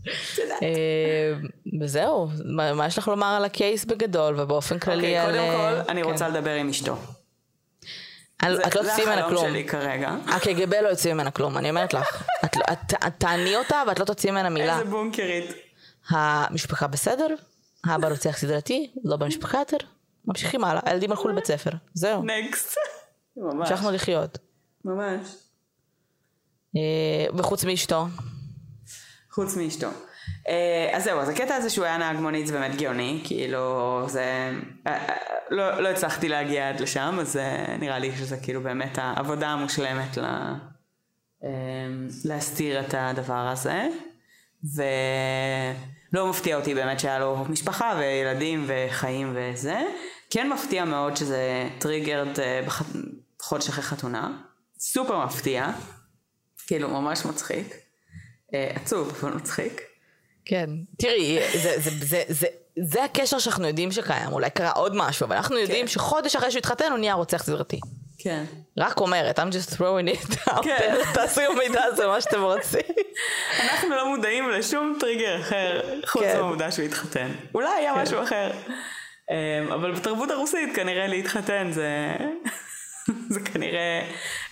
אמ, 0.07 1.49
וזהו, 1.81 2.29
מה 2.75 2.87
יש 2.87 2.99
לך 2.99 3.09
לומר 3.09 3.27
על 3.27 3.45
הקייס 3.45 3.85
בגדול 3.85 4.41
ובאופן 4.41 4.79
כללי 4.79 4.97
אוקיי, 4.99 5.19
על... 5.19 5.27
קודם 5.31 5.39
אה, 5.39 5.83
כל, 5.85 5.91
אני 5.91 6.03
כן. 6.03 6.09
רוצה 6.11 6.29
לדבר 6.29 6.51
עם 6.51 6.69
אשתו. 6.69 6.97
זה- 6.97 8.67
את 8.67 8.75
לא 8.75 8.83
זה 8.83 8.89
תוציאי 8.89 9.07
ממנה 9.07 9.21
החלום 9.21 9.41
כלום. 9.41 9.51
שלי 9.51 9.65
כרגע. 9.69 10.11
הקג"ב 10.29 10.75
לא 10.75 10.89
יוציא 10.89 11.13
ממנה 11.15 11.31
כלום, 11.31 11.57
אני 11.59 11.71
אומרת 11.71 11.95
לך. 11.95 12.23
את 12.45 12.57
לא- 12.57 12.63
את 13.07 13.13
תעני 13.19 13.57
אותה 13.57 13.83
ואת 13.89 13.99
לא 13.99 14.05
תוציאי 14.05 14.31
ממנה 14.31 14.49
מילה. 14.49 14.79
איזה 14.79 14.91
בונקרית. 14.91 15.45
המשפחה 16.09 16.87
בסדר, 16.87 17.27
האבא 17.85 18.09
רוצח 18.09 18.37
סדרתי, 18.37 18.91
לא 19.05 19.17
במשפחה 19.17 19.59
יותר, 19.59 19.77
ממשיכים 20.25 20.65
הלאה, 20.65 20.83
הילדים 20.85 21.11
הלכו 21.11 21.29
לבית 21.29 21.45
ספר, 21.47 21.71
זהו, 21.95 22.23
נקסט. 22.25 22.77
ממש. 23.37 23.71
המשכנו 23.71 23.91
לחיות. 23.91 24.39
ממש. 24.85 25.27
אה, 26.77 26.81
וחוץ 27.37 27.65
מאשתו, 27.65 28.07
חוץ 29.33 29.57
מאשתו. 29.57 29.89
אה, 30.49 30.91
אז 30.93 31.05
זהו, 31.05 31.21
אז 31.21 31.29
הקטע 31.29 31.55
הזה 31.55 31.71
שהוא 31.71 31.85
היה 31.85 31.99
נהג 31.99 32.17
מונית 32.17 32.47
זה 32.47 32.53
באמת 32.53 32.77
גאוני, 32.77 33.21
כאילו 33.25 34.05
זה... 34.09 34.53
אה, 34.87 34.93
אה, 35.09 35.17
לא, 35.51 35.81
לא 35.81 35.89
הצלחתי 35.89 36.29
להגיע 36.29 36.69
עד 36.69 36.81
לשם, 36.81 37.19
אז 37.21 37.37
אה, 37.37 37.77
נראה 37.81 37.99
לי 37.99 38.13
שזה 38.17 38.37
כאילו 38.37 38.63
באמת 38.63 38.99
העבודה 38.99 39.49
המושלמת 39.49 40.17
ל... 40.17 40.25
אה, 41.45 41.49
להסתיר 42.25 42.81
את 42.81 42.95
הדבר 42.99 43.49
הזה. 43.49 43.89
ולא 44.75 46.31
מפתיע 46.31 46.57
אותי 46.57 46.75
באמת 46.75 47.01
שהיה 47.01 47.19
לו 47.19 47.45
משפחה 47.49 47.95
וילדים 47.99 48.65
וחיים 48.67 49.33
וזה. 49.35 49.81
כן 50.31 50.49
מפתיע 50.49 50.85
מאוד 50.85 51.17
שזה 51.17 51.69
triggered 51.79 52.39
בח... 52.67 52.83
אחרי 53.41 53.83
חתונה. 53.83 54.39
סופר 54.79 55.25
מפתיע. 55.25 55.71
כאילו 56.67 56.89
ממש 56.89 57.25
מצחיק. 57.25 57.83
אה, 58.55 58.73
עצוב 58.75 59.19
אבל 59.21 59.33
מצחיק. 59.33 59.83
כן, 60.45 60.71
תראי, 60.99 61.39
זה, 61.53 61.75
זה, 61.79 61.91
זה, 62.01 62.23
זה, 62.29 62.47
זה 62.79 63.05
הקשר 63.05 63.39
שאנחנו 63.39 63.67
יודעים 63.67 63.93
שקיים, 63.93 64.33
אולי 64.33 64.51
קרה 64.51 64.71
עוד 64.71 64.93
משהו, 64.97 65.27
אבל 65.27 65.37
אנחנו 65.37 65.59
יודעים 65.59 65.87
כן. 65.87 65.93
שחודש 65.93 66.37
אחרי 66.37 66.51
שהוא 66.51 66.59
התחתן 66.59 66.91
הוא 66.91 66.99
נהיה 66.99 67.15
רוצח 67.15 67.43
סדרתי. 67.43 67.81
כן. 68.19 68.45
רק 68.79 69.01
אומרת, 69.01 69.39
I'm 69.39 69.43
just 69.43 69.75
throwing 69.75 70.17
it 70.17 70.49
out 70.49 70.63
כן. 70.63 70.95
תעשו 71.15 71.41
עם 71.41 71.59
מידע 71.59 71.85
הזה 71.85 72.07
מה 72.07 72.21
שאתם 72.21 72.43
רוצים. 72.43 72.81
אנחנו 73.61 73.89
לא 73.91 74.17
מודעים 74.17 74.51
לשום 74.51 74.97
טריגר 75.01 75.41
אחר, 75.41 75.81
חוץ 76.07 76.23
כן. 76.23 76.37
מהעובדה 76.37 76.71
שהוא 76.71 76.85
התחתן. 76.85 77.29
אולי 77.55 77.69
היה 77.69 77.95
משהו 77.95 78.23
אחר. 78.23 78.51
אמ, 79.31 79.73
אבל 79.73 79.93
בתרבות 79.93 80.31
הרוסית 80.31 80.77
כנראה 80.77 81.07
להתחתן 81.07 81.71
זה... 81.73 82.17
זה 83.35 83.41
כנראה 83.41 84.03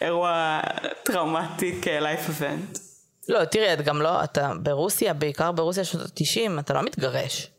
אירוע 0.00 0.60
טראומטי 1.02 1.80
כ-life 1.82 2.30
event. 2.30 2.89
לא, 3.28 3.44
תראי, 3.44 3.72
את 3.72 3.80
גם 3.80 4.02
לא, 4.02 4.24
אתה 4.24 4.52
ברוסיה, 4.62 5.14
בעיקר 5.14 5.52
ברוסיה 5.52 5.84
שנות 5.84 6.06
ה-90, 6.06 6.60
אתה 6.60 6.74
לא 6.74 6.82
מתגרש. 6.82 7.50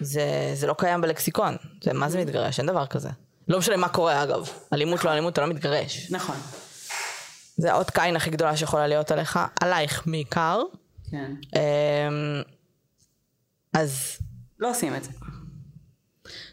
זה, 0.00 0.50
זה 0.54 0.66
לא 0.66 0.74
קיים 0.78 1.00
בלקסיקון. 1.00 1.56
זה, 1.84 1.92
מה 1.92 2.08
זה 2.08 2.20
מתגרש? 2.20 2.58
אין 2.58 2.66
דבר 2.66 2.86
כזה. 2.86 3.08
לא 3.48 3.58
משנה 3.58 3.76
מה 3.76 3.88
קורה 3.88 4.22
אגב. 4.22 4.48
אלימות 4.72 5.04
לא 5.04 5.12
אלימות, 5.12 5.32
אתה 5.32 5.40
לא 5.40 5.46
מתגרש. 5.46 6.10
נכון. 6.10 6.36
זה 7.56 7.72
האות 7.72 7.90
קין 7.90 8.16
הכי 8.16 8.30
גדולה 8.30 8.56
שיכולה 8.56 8.86
להיות 8.86 9.10
עליך, 9.10 9.38
עלייך 9.60 10.06
בעיקר. 10.06 10.62
כן. 11.10 11.32
אמ, 11.56 12.42
אז 13.74 14.18
לא 14.58 14.70
עושים 14.70 14.96
את 14.96 15.04
זה. 15.04 15.10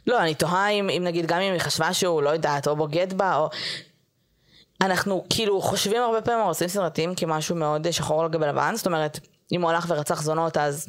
לא, 0.08 0.22
אני 0.22 0.36
תוהה 0.36 0.70
אם, 0.70 0.90
אם 0.90 1.04
נגיד, 1.04 1.26
גם 1.26 1.40
אם 1.40 1.54
היא 1.54 1.62
חשבה 1.62 1.94
שהוא, 1.94 2.22
לא 2.22 2.30
יודעת, 2.30 2.68
או 2.68 2.76
בוגד 2.76 3.14
בה, 3.14 3.36
או... 3.36 3.50
אנחנו 4.86 5.26
כאילו 5.30 5.62
חושבים 5.62 6.02
הרבה 6.02 6.22
פעמים 6.22 6.46
עושים 6.46 6.68
סרטים 6.68 7.16
כמשהו 7.16 7.56
מאוד 7.56 7.92
שחור 7.92 8.24
על 8.24 8.30
גבי 8.30 8.46
לבן, 8.46 8.74
זאת 8.76 8.86
אומרת, 8.86 9.20
אם 9.52 9.62
הוא 9.62 9.70
הלך 9.70 9.86
ורצח 9.90 10.22
זונות 10.22 10.58
אז 10.58 10.88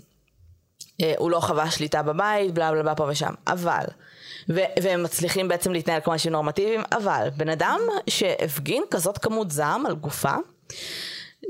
אה, 1.03 1.14
הוא 1.18 1.30
לא 1.30 1.40
חווה 1.40 1.70
שליטה 1.70 2.03
בבית, 2.03 2.55
בלה 2.55 2.70
בלה 2.72 2.82
בלה 2.82 2.95
פה 2.95 3.07
ושם, 3.09 3.34
אבל, 3.47 3.84
ו- 4.49 4.80
והם 4.82 5.03
מצליחים 5.03 5.49
בעצם 5.49 5.72
להתנהל 5.72 6.01
כמו 6.01 6.12
אנשים 6.12 6.32
נורמטיביים, 6.32 6.82
אבל 6.92 7.28
בן 7.36 7.49
אדם 7.49 7.80
שהפגין 8.11 8.82
כזאת 8.90 9.18
כמות 9.18 9.51
זעם 9.51 9.86
על 9.86 9.95
גופה, 9.95 10.34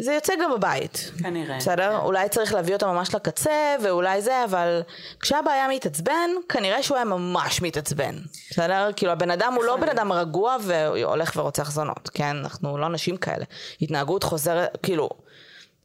זה 0.01 0.13
יוצא 0.13 0.33
גם 0.43 0.51
בבית. 0.55 1.11
כנראה. 1.19 1.57
בסדר? 1.57 1.99
אולי 1.99 2.29
צריך 2.29 2.55
להביא 2.55 2.75
אותו 2.75 2.93
ממש 2.93 3.15
לקצה, 3.15 3.77
ואולי 3.83 4.23
זה, 4.23 4.45
אבל 4.45 4.83
כשאבא 5.21 5.51
היה 5.51 5.69
מתעצבן, 5.69 6.31
כנראה 6.49 6.83
שהוא 6.83 6.97
היה 6.97 7.05
ממש 7.05 7.63
מתעצבן. 7.63 8.19
בסדר? 8.51 8.91
כאילו 8.97 9.13
הבן 9.13 9.31
אדם 9.31 9.53
הוא 9.57 9.65
לא 9.65 9.77
בן 9.77 9.89
אדם 9.89 10.13
רגוע 10.13 10.57
והולך 10.63 11.33
ורוצח 11.37 11.71
זונות, 11.71 12.11
כן? 12.15 12.37
אנחנו 12.37 12.79
לא 12.79 12.87
אנשים 12.87 13.17
כאלה. 13.17 13.45
התנהגות 13.83 14.23
חוזרת, 14.23 14.77
כאילו, 14.83 15.09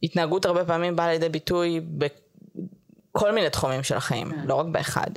התנהגות 0.02 0.46
הרבה 0.46 0.64
פעמים 0.64 0.96
באה 0.96 1.08
לידי 1.08 1.28
ביטוי 1.28 1.80
בכל 3.12 3.32
מיני 3.32 3.50
תחומים 3.50 3.82
של 3.82 3.96
החיים, 3.96 4.32
לא 4.44 4.54
רק 4.54 4.66
באחד. 4.66 5.10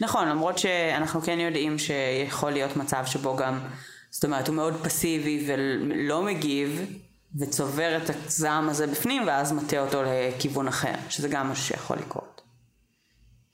נכון, 0.00 0.28
למרות 0.28 0.58
שאנחנו 0.58 1.22
כן 1.22 1.40
יודעים 1.40 1.78
שיכול 1.78 2.50
להיות 2.50 2.76
מצב 2.76 3.02
שבו 3.06 3.36
גם, 3.36 3.58
זאת 4.10 4.24
אומרת, 4.24 4.48
הוא 4.48 4.56
מאוד 4.56 4.74
פסיבי 4.82 5.44
ולא 5.48 6.22
מגיב, 6.22 6.86
וצובר 7.38 7.96
את 7.96 8.10
הזעם 8.26 8.68
הזה 8.68 8.86
בפנים, 8.86 9.22
ואז 9.26 9.52
מטה 9.52 9.80
אותו 9.80 10.02
לכיוון 10.02 10.68
אחר, 10.68 10.94
שזה 11.08 11.28
גם 11.28 11.48
משהו 11.48 11.64
שיכול 11.64 11.96
לקרות. 11.96 12.42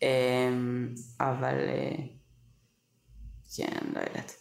אמ, 0.03 0.89
אבל, 1.21 1.55
אה, 1.69 2.05
כן, 3.57 3.79
לא 3.95 4.01
יודעת. 4.01 4.33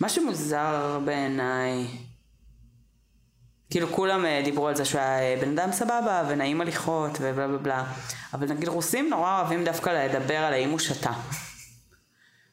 מה 0.00 0.08
שמוזר 0.08 1.00
בעיניי, 1.04 1.86
כאילו 3.70 3.92
כולם 3.92 4.24
אה, 4.24 4.40
דיברו 4.44 4.68
על 4.68 4.76
זה 4.76 4.84
שהוא 4.84 5.00
היה 5.00 5.18
אה, 5.18 5.38
בן 5.40 5.58
אדם 5.58 5.72
סבבה 5.72 6.24
ונעים 6.28 6.60
הליכות 6.60 7.10
ובלה 7.20 7.48
בלה 7.48 7.58
בלה, 7.58 7.84
אבל 8.34 8.52
נגיד 8.52 8.68
רוסים 8.68 9.10
נורא 9.10 9.40
אוהבים 9.40 9.64
דווקא 9.64 9.90
לדבר 9.90 10.36
על 10.36 10.52
האם 10.52 10.70
הוא 10.70 10.78
שתה. 10.78 11.12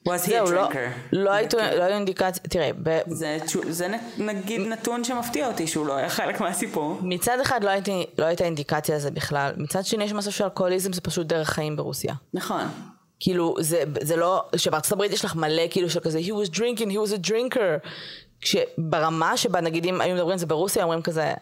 Was 0.08 0.12
he 0.12 0.14
a 0.14 0.30
זהו, 0.30 0.52
לא, 0.52 0.70
drinker? 0.70 0.76
לא 1.12 1.32
לא 1.56 1.84
היו 1.84 1.96
אינדיקציה, 1.96 2.44
תראה, 2.50 2.72
זה, 3.70 3.88
נגיד 4.18 4.62
נתון 4.62 5.04
שמפתיע 5.04 5.48
אותי 5.48 5.68
שהוא 5.68 5.86
לא 5.86 5.96
היה 5.96 6.10
חלק 6.10 6.42
מהסיפור. 6.42 6.98
מצד 7.02 7.40
אחד 7.40 7.64
לא, 7.64 7.72
לא 8.18 8.26
הייתה 8.26 8.44
אינדיקציה 8.44 8.96
לזה 8.96 9.12
בכלל, 9.12 9.52
מצד 9.58 9.86
שני 9.86 10.04
יש 10.04 10.14
משהו 10.14 10.32
של 10.32 10.44
אלכוהוליזם 10.44 10.94
זה 10.94 11.02
פשוט 11.02 11.28
דרך 11.28 11.50
חיים 11.50 11.76
ברוסיה. 11.76 12.14
נכון. 12.34 12.62
כאילו 13.20 13.56
זה, 13.60 13.84
זה 14.02 14.16
לא, 14.16 14.44
שבארצות 14.56 14.92
הברית 14.92 15.12
יש 15.12 15.26
לך 15.26 15.36
מלא 15.36 15.64
כאילו 15.70 15.90
של 15.90 16.00
כזה 16.00 16.20
he 16.20 16.32
was 16.32 16.50
drinking, 16.50 16.90
he 16.90 16.96
was 16.96 17.26
a 17.26 17.30
drinker. 17.30 17.88
כשברמה 18.42 19.38
שבה 19.38 19.62
נגיד 19.62 19.86
אם 19.86 20.02
היו 20.02 20.16
מדברים 20.16 20.32
על 20.32 20.38
זה 20.38 20.46
ברוסיה 20.46 20.84
אומרים 20.84 21.02
כזה, 21.02 21.34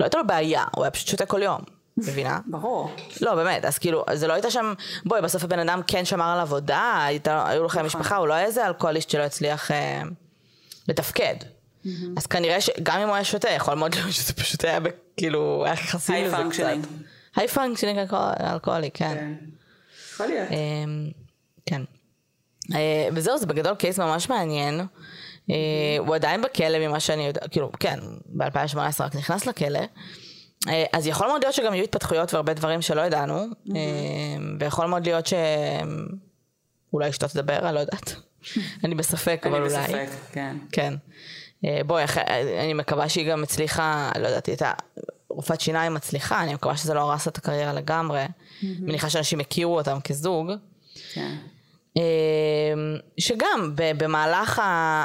לא 0.00 0.04
הייתה 0.04 0.18
לו 0.18 0.26
בעיה, 0.26 0.64
הוא 0.76 0.84
היה 0.84 0.90
פשוט 0.90 1.08
שותה 1.08 1.26
כל 1.26 1.42
יום, 1.42 1.60
מבינה? 1.96 2.38
ברור. 2.46 2.90
לא 3.20 3.34
באמת, 3.34 3.64
אז 3.64 3.78
כאילו, 3.78 4.04
זה 4.12 4.26
לא 4.26 4.32
הייתה 4.32 4.50
שם, 4.50 4.74
בואי 5.04 5.22
בסוף 5.22 5.44
הבן 5.44 5.58
אדם 5.58 5.80
כן 5.86 6.04
שמר 6.04 6.24
על 6.24 6.40
עבודה, 6.40 7.04
הייתה, 7.04 7.48
היו 7.48 7.64
לך 7.64 7.76
משפחה, 7.78 8.16
הוא 8.16 8.28
לא 8.28 8.34
היה 8.34 8.46
איזה 8.46 8.66
אלכוהוליסט 8.66 9.10
שלא 9.10 9.22
הצליח 9.22 9.70
אה, 9.70 10.02
לתפקד. 10.88 11.34
אז 12.16 12.26
כנראה 12.26 12.60
שגם 12.60 13.00
אם 13.00 13.06
הוא 13.06 13.14
היה 13.14 13.24
שותה, 13.24 13.50
יכול 13.50 13.74
מאוד 13.74 13.94
להיות 13.94 14.12
שזה 14.12 14.32
פשוט 14.32 14.64
היה 14.64 14.78
כאילו, 15.16 15.64
היה 15.66 15.76
חסין 15.76 16.24
לזה 16.24 16.36
קצת. 16.50 16.88
high 17.36 17.48
functioning 17.48 17.98
אלכוהולי, 18.40 18.90
כן. 18.94 19.34
יכול 20.12 20.26
להיות. 20.26 20.48
אמ, 20.50 21.10
כן. 21.66 21.82
אה, 22.74 23.08
וזהו, 23.12 23.38
זה 23.38 23.46
בגדול 23.46 23.74
case 23.74 23.98
ממש 23.98 24.28
מעניין. 24.28 24.80
אה, 25.50 25.56
הוא 25.98 26.14
עדיין 26.14 26.42
בכלא 26.42 26.78
ממה 26.78 27.00
שאני 27.00 27.26
יודע, 27.26 27.48
כאילו, 27.48 27.70
כן, 27.80 27.98
ב-2018 28.26 28.76
רק 29.00 29.16
נכנס 29.16 29.46
לכלא. 29.46 29.80
אה, 30.68 30.84
אז 30.92 31.06
יכול 31.06 31.26
מאוד 31.26 31.44
להיות 31.44 31.54
שגם 31.54 31.74
יהיו 31.74 31.84
התפתחויות 31.84 32.34
והרבה 32.34 32.54
דברים 32.54 32.82
שלא 32.82 33.00
ידענו, 33.00 33.46
אה, 33.76 33.76
ויכול 34.58 34.86
מאוד 34.86 35.06
להיות 35.06 35.26
שאולי 35.26 37.10
אשתו 37.10 37.28
תדבר, 37.28 37.58
אני 37.58 37.74
לא 37.74 37.80
יודעת. 37.80 38.14
אני 38.84 38.94
בספק, 38.94 39.42
אבל 39.46 39.56
אני 39.56 39.74
אולי. 39.74 39.82
בספק, 39.82 40.08
כן. 40.32 40.56
כן. 40.72 40.94
אה, 41.64 41.80
בואי, 41.86 42.04
אני 42.58 42.74
מקווה 42.74 43.08
שהיא 43.08 43.30
גם 43.30 43.42
הצליחה, 43.42 44.10
לא 44.18 44.28
יודעת, 44.28 44.46
היא 44.46 44.52
הייתה 44.52 44.72
רופאת 45.28 45.60
שיניים 45.60 45.94
מצליחה, 45.94 46.42
אני 46.42 46.54
מקווה 46.54 46.76
שזה 46.76 46.94
לא 46.94 47.00
הרס 47.00 47.28
את 47.28 47.38
הקריירה 47.38 47.72
לגמרי. 47.72 48.24
מניחה 48.62 49.10
שאנשים 49.10 49.40
הכירו 49.40 49.78
אותם 49.78 49.98
כזוג. 50.04 50.52
כן. 51.12 51.36
שגם 53.18 53.72
במהלך 53.74 54.58
ה... 54.58 55.04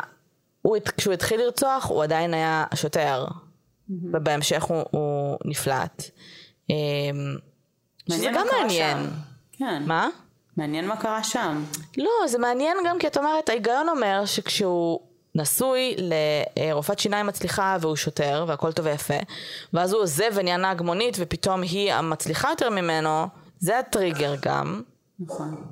הוא, 0.62 0.78
כשהוא 0.98 1.14
התחיל 1.14 1.40
לרצוח 1.40 1.86
הוא 1.86 2.04
עדיין 2.04 2.34
היה 2.34 2.66
שוטר, 2.76 3.26
ובהמשך 3.90 4.64
הוא, 4.64 4.84
הוא 4.92 5.38
נפלט. 5.46 6.04
אה, 6.72 6.76
שזה 8.10 8.30
גם 8.36 8.48
מעניין. 8.60 8.98
שם. 8.98 9.10
כן. 9.52 9.84
מה? 9.86 10.10
מעניין 10.58 10.88
מה 10.88 10.98
קרה 10.98 11.24
שם. 11.24 11.64
לא, 11.98 12.28
זה 12.28 12.40
מעניין 12.40 12.78
גם 12.86 13.00
כי 13.00 13.08
את 13.08 13.18
אומרת, 13.18 13.50
ההיגיון 13.50 13.90
אומר 13.90 14.26
שכשהוא 14.26 15.00
נשוי 15.36 15.96
לרופאת 15.98 17.00
שיניים 17.00 17.28
מצליחה 17.28 17.78
והוא 17.82 17.96
שוטר 17.96 18.46
והכל 18.48 18.72
טוב 18.72 18.86
ויפה, 18.86 19.18
ואז 19.74 19.94
הוא 19.94 20.02
עוזב 20.02 20.32
ונהיה 20.34 20.58
נהג 20.58 20.82
מונית 20.82 21.18
ופתאום 21.20 21.62
היא 21.62 21.94
המצליחה 21.94 22.50
יותר 22.50 22.70
ממנו, 22.70 23.28
זה 23.60 23.80
הטריגר 23.80 24.36
גם. 24.42 24.82
נכון. 25.20 25.64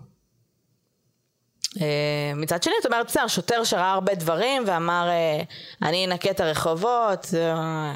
אה, 1.82 2.32
מצד 2.36 2.64
שני 2.64 2.74
את 2.82 2.86
אומרת 2.86 3.06
בסדר, 3.06 3.28
שוטר 3.28 3.64
שראה 3.64 3.92
הרבה 3.92 4.16
דברים 4.16 4.64
ואמר 4.66 5.10
אה, 5.10 5.44
אני 5.88 6.06
אנקה 6.06 6.32
את 6.32 6.40
הרחובות, 6.40 7.28
אה. 7.34 7.94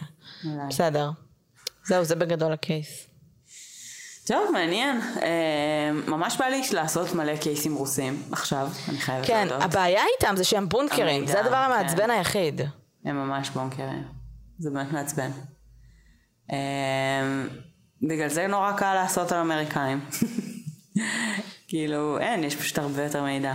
בסדר. 0.69 1.09
זהו, 1.85 2.03
זה 2.03 2.15
בגדול 2.15 2.53
הקייס. 2.53 3.07
טוב, 4.27 4.51
מעניין. 4.53 5.01
ממש 6.07 6.37
בא 6.37 6.45
לי 6.45 6.61
לעשות 6.73 7.13
מלא 7.13 7.35
קייסים 7.35 7.75
רוסים 7.75 8.23
עכשיו, 8.31 8.67
אני 8.89 8.97
חייבת 8.97 9.27
כן, 9.27 9.47
להודות. 9.47 9.63
הבעיה 9.63 10.03
איתם 10.15 10.35
זה 10.35 10.43
שהם 10.43 10.69
בונקרים, 10.69 11.15
המידע, 11.17 11.31
זה 11.31 11.39
הדבר 11.39 11.51
כן. 11.51 11.71
המעצבן 11.71 12.09
היחיד. 12.09 12.61
הם 13.05 13.15
ממש 13.15 13.49
בונקרים. 13.49 14.03
זה 14.59 14.69
באמת 14.69 14.91
מעצבן. 14.91 15.31
בגלל 18.01 18.29
זה 18.29 18.47
נורא 18.47 18.71
קל 18.71 18.93
לעשות 18.93 19.31
על 19.31 19.39
אמריקאים. 19.39 19.99
כאילו, 21.67 22.19
אין, 22.19 22.43
יש 22.43 22.55
פשוט 22.55 22.77
הרבה 22.77 23.03
יותר 23.03 23.23
מידע. 23.23 23.53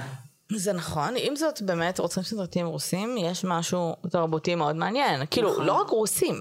זה 0.53 0.73
נכון, 0.73 1.15
עם 1.17 1.37
זאת 1.37 1.63
באמת 1.63 1.99
רוצים 1.99 2.23
סרטים 2.23 2.67
רוסים, 2.67 3.17
יש 3.19 3.45
משהו 3.45 3.97
תרבותי 4.11 4.55
מאוד 4.55 4.77
מעניין. 4.77 5.23
כאילו, 5.31 5.53
נכון. 5.53 5.65
לא 5.67 5.73
רק 5.73 5.89
רוסים, 5.89 6.41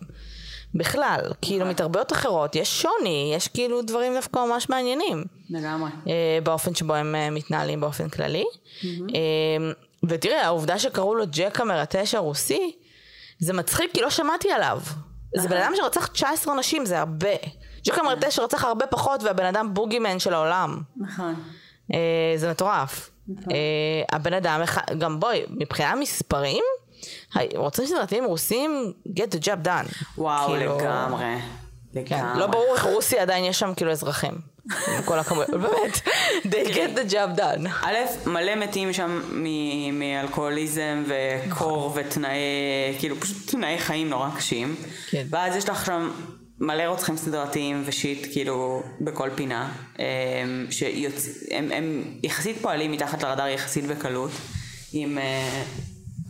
בכלל, 0.75 1.19
כאילו 1.41 1.65
מתרבויות 1.65 2.13
אחרות, 2.13 2.55
יש 2.55 2.81
שוני, 2.81 3.33
יש 3.35 3.47
כאילו 3.47 3.81
דברים 3.81 4.13
דווקא 4.13 4.39
ממש 4.39 4.69
מעניינים. 4.69 5.23
לגמרי. 5.49 5.89
אה, 6.07 6.39
באופן 6.43 6.75
שבו 6.75 6.93
הם 6.93 7.15
אה, 7.15 7.29
מתנהלים 7.29 7.81
באופן 7.81 8.09
כללי. 8.09 8.45
אה, 8.85 9.71
ותראה, 10.09 10.45
העובדה 10.45 10.79
שקראו 10.79 11.15
לו 11.15 11.25
ג'ק 11.31 11.61
המרטש 11.61 12.15
הרוסי, 12.15 12.75
זה 13.39 13.53
מצחיק 13.53 13.91
כי 13.93 14.01
לא 14.01 14.09
שמעתי 14.09 14.51
עליו. 14.51 14.79
זה 15.37 15.47
בן 15.47 15.57
אדם 15.57 15.73
שרצח 15.75 16.07
19 16.07 16.53
אנשים, 16.53 16.85
זה 16.85 16.99
הרבה. 16.99 17.35
ג'ק 17.85 17.99
המרטש 17.99 18.39
רצח 18.39 18.63
הרבה 18.63 18.87
פחות 18.87 19.23
והבן 19.23 19.45
אדם 19.45 19.73
בוגימן 19.73 20.19
של 20.19 20.33
העולם. 20.33 20.81
נכון. 20.97 21.35
אה, 21.93 21.99
זה 22.35 22.49
מטורף. 22.51 23.09
אה, 23.51 23.55
הבן 24.11 24.33
אדם, 24.33 24.61
גם 24.97 25.19
בואי, 25.19 25.41
מבחינה 25.49 25.95
מספרים, 25.95 26.63
רוצים 27.55 27.85
סרטים 27.85 28.25
רוסים, 28.25 28.93
get 29.09 29.35
the 29.35 29.45
job 29.45 29.65
done. 29.65 29.93
וואו, 30.17 30.47
כאילו, 30.49 30.77
לגמרי. 30.77 31.35
כן, 32.05 32.25
לא 32.35 32.47
ברור 32.47 32.73
איך 32.75 32.83
רוסיה 32.85 33.21
עדיין 33.21 33.43
יש 33.45 33.59
שם 33.59 33.73
כאילו 33.75 33.91
אזרחים. 33.91 34.51
עם 34.87 35.03
כל 35.05 35.19
הכמויות, 35.19 35.49
באמת, 35.61 36.01
they 36.43 36.67
get 36.73 36.97
the 36.97 37.11
job 37.11 37.39
done. 37.39 37.67
א', 37.85 37.95
מלא 38.25 38.55
מתים 38.55 38.93
שם 38.93 39.21
מ- 39.31 39.99
מאלכוהוליזם 39.99 41.03
וקור 41.07 41.91
ותנאי, 41.95 42.37
כאילו 42.99 43.15
פשוט 43.15 43.51
תנאי 43.51 43.77
חיים 43.79 44.09
נורא 44.09 44.29
קשים. 44.37 44.75
כן. 45.09 45.25
ואז 45.29 45.55
יש 45.55 45.69
לך 45.69 45.85
שם 45.85 46.11
מלא 46.61 46.83
רוצחים 46.83 47.17
סדרתיים 47.17 47.83
ושיט 47.85 48.27
כאילו 48.31 48.83
בכל 49.01 49.29
פינה, 49.35 49.73
אמ, 49.99 50.03
שהם 50.69 51.71
הם 51.71 52.03
יחסית 52.23 52.57
פועלים 52.61 52.91
מתחת 52.91 53.23
לרדאר 53.23 53.47
יחסית 53.47 53.85
בקלות. 53.85 54.31
עם, 54.93 55.17
אה, 55.17 55.63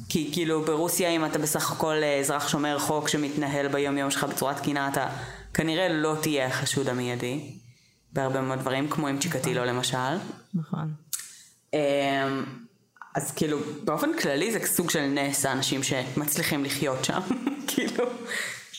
כי 0.10 0.30
כאילו 0.34 0.62
ברוסיה 0.62 1.10
אם 1.10 1.26
אתה 1.26 1.40
בסך 1.40 1.72
הכל 1.72 1.96
אה, 2.04 2.20
אזרח 2.20 2.48
שומר 2.48 2.80
חוק 2.80 3.08
שמתנהל 3.08 3.68
ביום 3.68 3.98
יום 3.98 4.12
שלך 4.12 4.24
בצורה 4.24 4.54
תקינה 4.54 4.88
אתה 4.88 5.08
כנראה 5.54 5.90
לא 5.90 6.16
תהיה 6.22 6.48
החשוד 6.48 6.90
המיידי 6.90 7.58
בהרבה 8.14 8.42
מאוד 8.42 8.60
דברים 8.60 8.90
כמו 8.90 9.08
עם 9.08 9.20
צ'יקטילו 9.20 9.66
למשל. 9.66 10.18
נכון. 10.54 10.94
אמ, 11.74 11.80
אז 13.16 13.32
כאילו 13.32 13.58
באופן 13.84 14.18
כללי 14.18 14.52
זה 14.52 14.60
סוג 14.66 14.90
של 14.90 15.02
נס 15.02 15.46
האנשים 15.46 15.84
שמצליחים 15.84 16.66
לחיות 16.66 17.06
שם 17.06 17.20
כאילו 17.68 18.06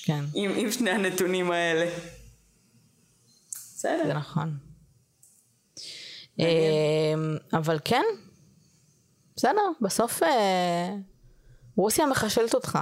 כן, 0.03 0.25
עם, 0.35 0.51
עם 0.57 0.71
שני 0.71 0.91
הנתונים 0.91 1.51
האלה. 1.51 1.91
זה 3.51 3.99
בסדר. 3.99 4.19
נכון. 4.19 4.59
אמ, 6.39 7.37
אבל 7.53 7.79
כן, 7.85 8.05
בסדר, 9.37 9.61
בסוף 9.81 10.23
אה, 10.23 10.95
רוסיה 11.77 12.07
מחשלת 12.07 12.55
אותך. 12.55 12.79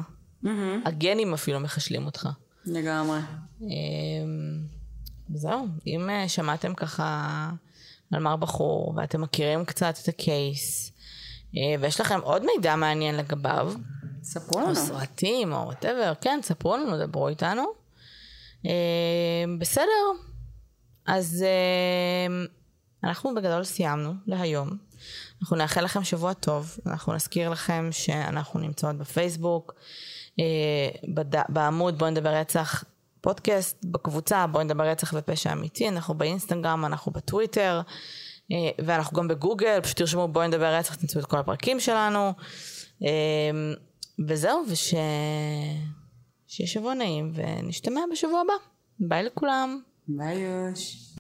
הגנים 0.85 1.35
אפילו 1.35 1.61
מחשלים 1.61 2.07
אותך. 2.07 2.29
לגמרי. 2.65 3.19
אמ, 3.61 3.67
זהו, 5.35 5.67
אם 5.87 6.11
אה, 6.11 6.29
שמעתם 6.29 6.75
ככה 6.75 7.51
על 8.13 8.21
הבחור 8.21 8.95
ואתם 8.97 9.21
מכירים 9.21 9.65
קצת 9.65 9.95
את 10.03 10.09
ה 10.09 10.26
case 10.26 10.93
אה, 11.57 11.75
ויש 11.81 12.01
לכם 12.01 12.21
עוד 12.23 12.47
מידע 12.47 12.77
מעניין 12.77 13.17
לגביו, 13.17 13.73
ספרו 14.23 14.65
לנו. 14.65 14.75
סרטים 14.75 15.53
או 15.53 15.59
whatever, 15.59 16.13
כן, 16.21 16.41
ספרו 16.43 16.77
לנו, 16.77 17.07
דברו 17.07 17.29
איתנו. 17.29 17.65
אה, 18.67 19.45
בסדר, 19.59 20.07
אז 21.07 21.45
אה, 21.47 22.45
אנחנו 23.05 23.35
בגדול 23.35 23.65
סיימנו 23.65 24.13
להיום. 24.27 24.71
אנחנו 25.43 25.57
נאחל 25.57 25.85
לכם 25.85 26.05
שבוע 26.05 26.33
טוב, 26.33 26.77
אנחנו 26.87 27.13
נזכיר 27.13 27.51
לכם 27.51 27.89
שאנחנו 27.91 28.61
נמצאות 28.61 28.97
בפייסבוק, 28.97 29.75
אה, 30.39 30.45
בד... 31.15 31.41
בעמוד 31.49 31.99
בואי 31.99 32.11
נדבר 32.11 32.35
רצח 32.35 32.85
פודקאסט, 33.21 33.85
בקבוצה 33.85 34.47
בואי 34.47 34.65
נדבר 34.65 34.85
רצח 34.85 35.15
ופשע 35.17 35.53
אמיתי, 35.53 35.89
אנחנו 35.89 36.15
באינסטגרם, 36.15 36.85
אנחנו 36.85 37.13
בטוויטר, 37.13 37.81
ואנחנו 38.79 39.17
גם 39.17 39.29
בגוגל, 39.29 39.81
פשוט 39.81 39.97
תרשמו 39.97 40.29
בואי 40.29 40.49
נדבר 40.49 40.75
רצח, 40.75 40.95
תמצאו 40.95 41.21
את 41.21 41.27
כל 41.27 41.39
הפרקים 41.39 41.81
שלנו. 41.81 42.33
וזהו, 44.29 44.65
וש... 44.69 44.95
שיהיה 46.47 46.69
שבוע 46.69 46.95
נעים, 46.95 47.33
ונשתמע 47.35 48.01
בשבוע 48.13 48.41
הבא. 48.41 48.55
ביי 48.99 49.23
לכולם. 49.23 49.81
ביי 50.09 50.39
יוש. 50.39 51.10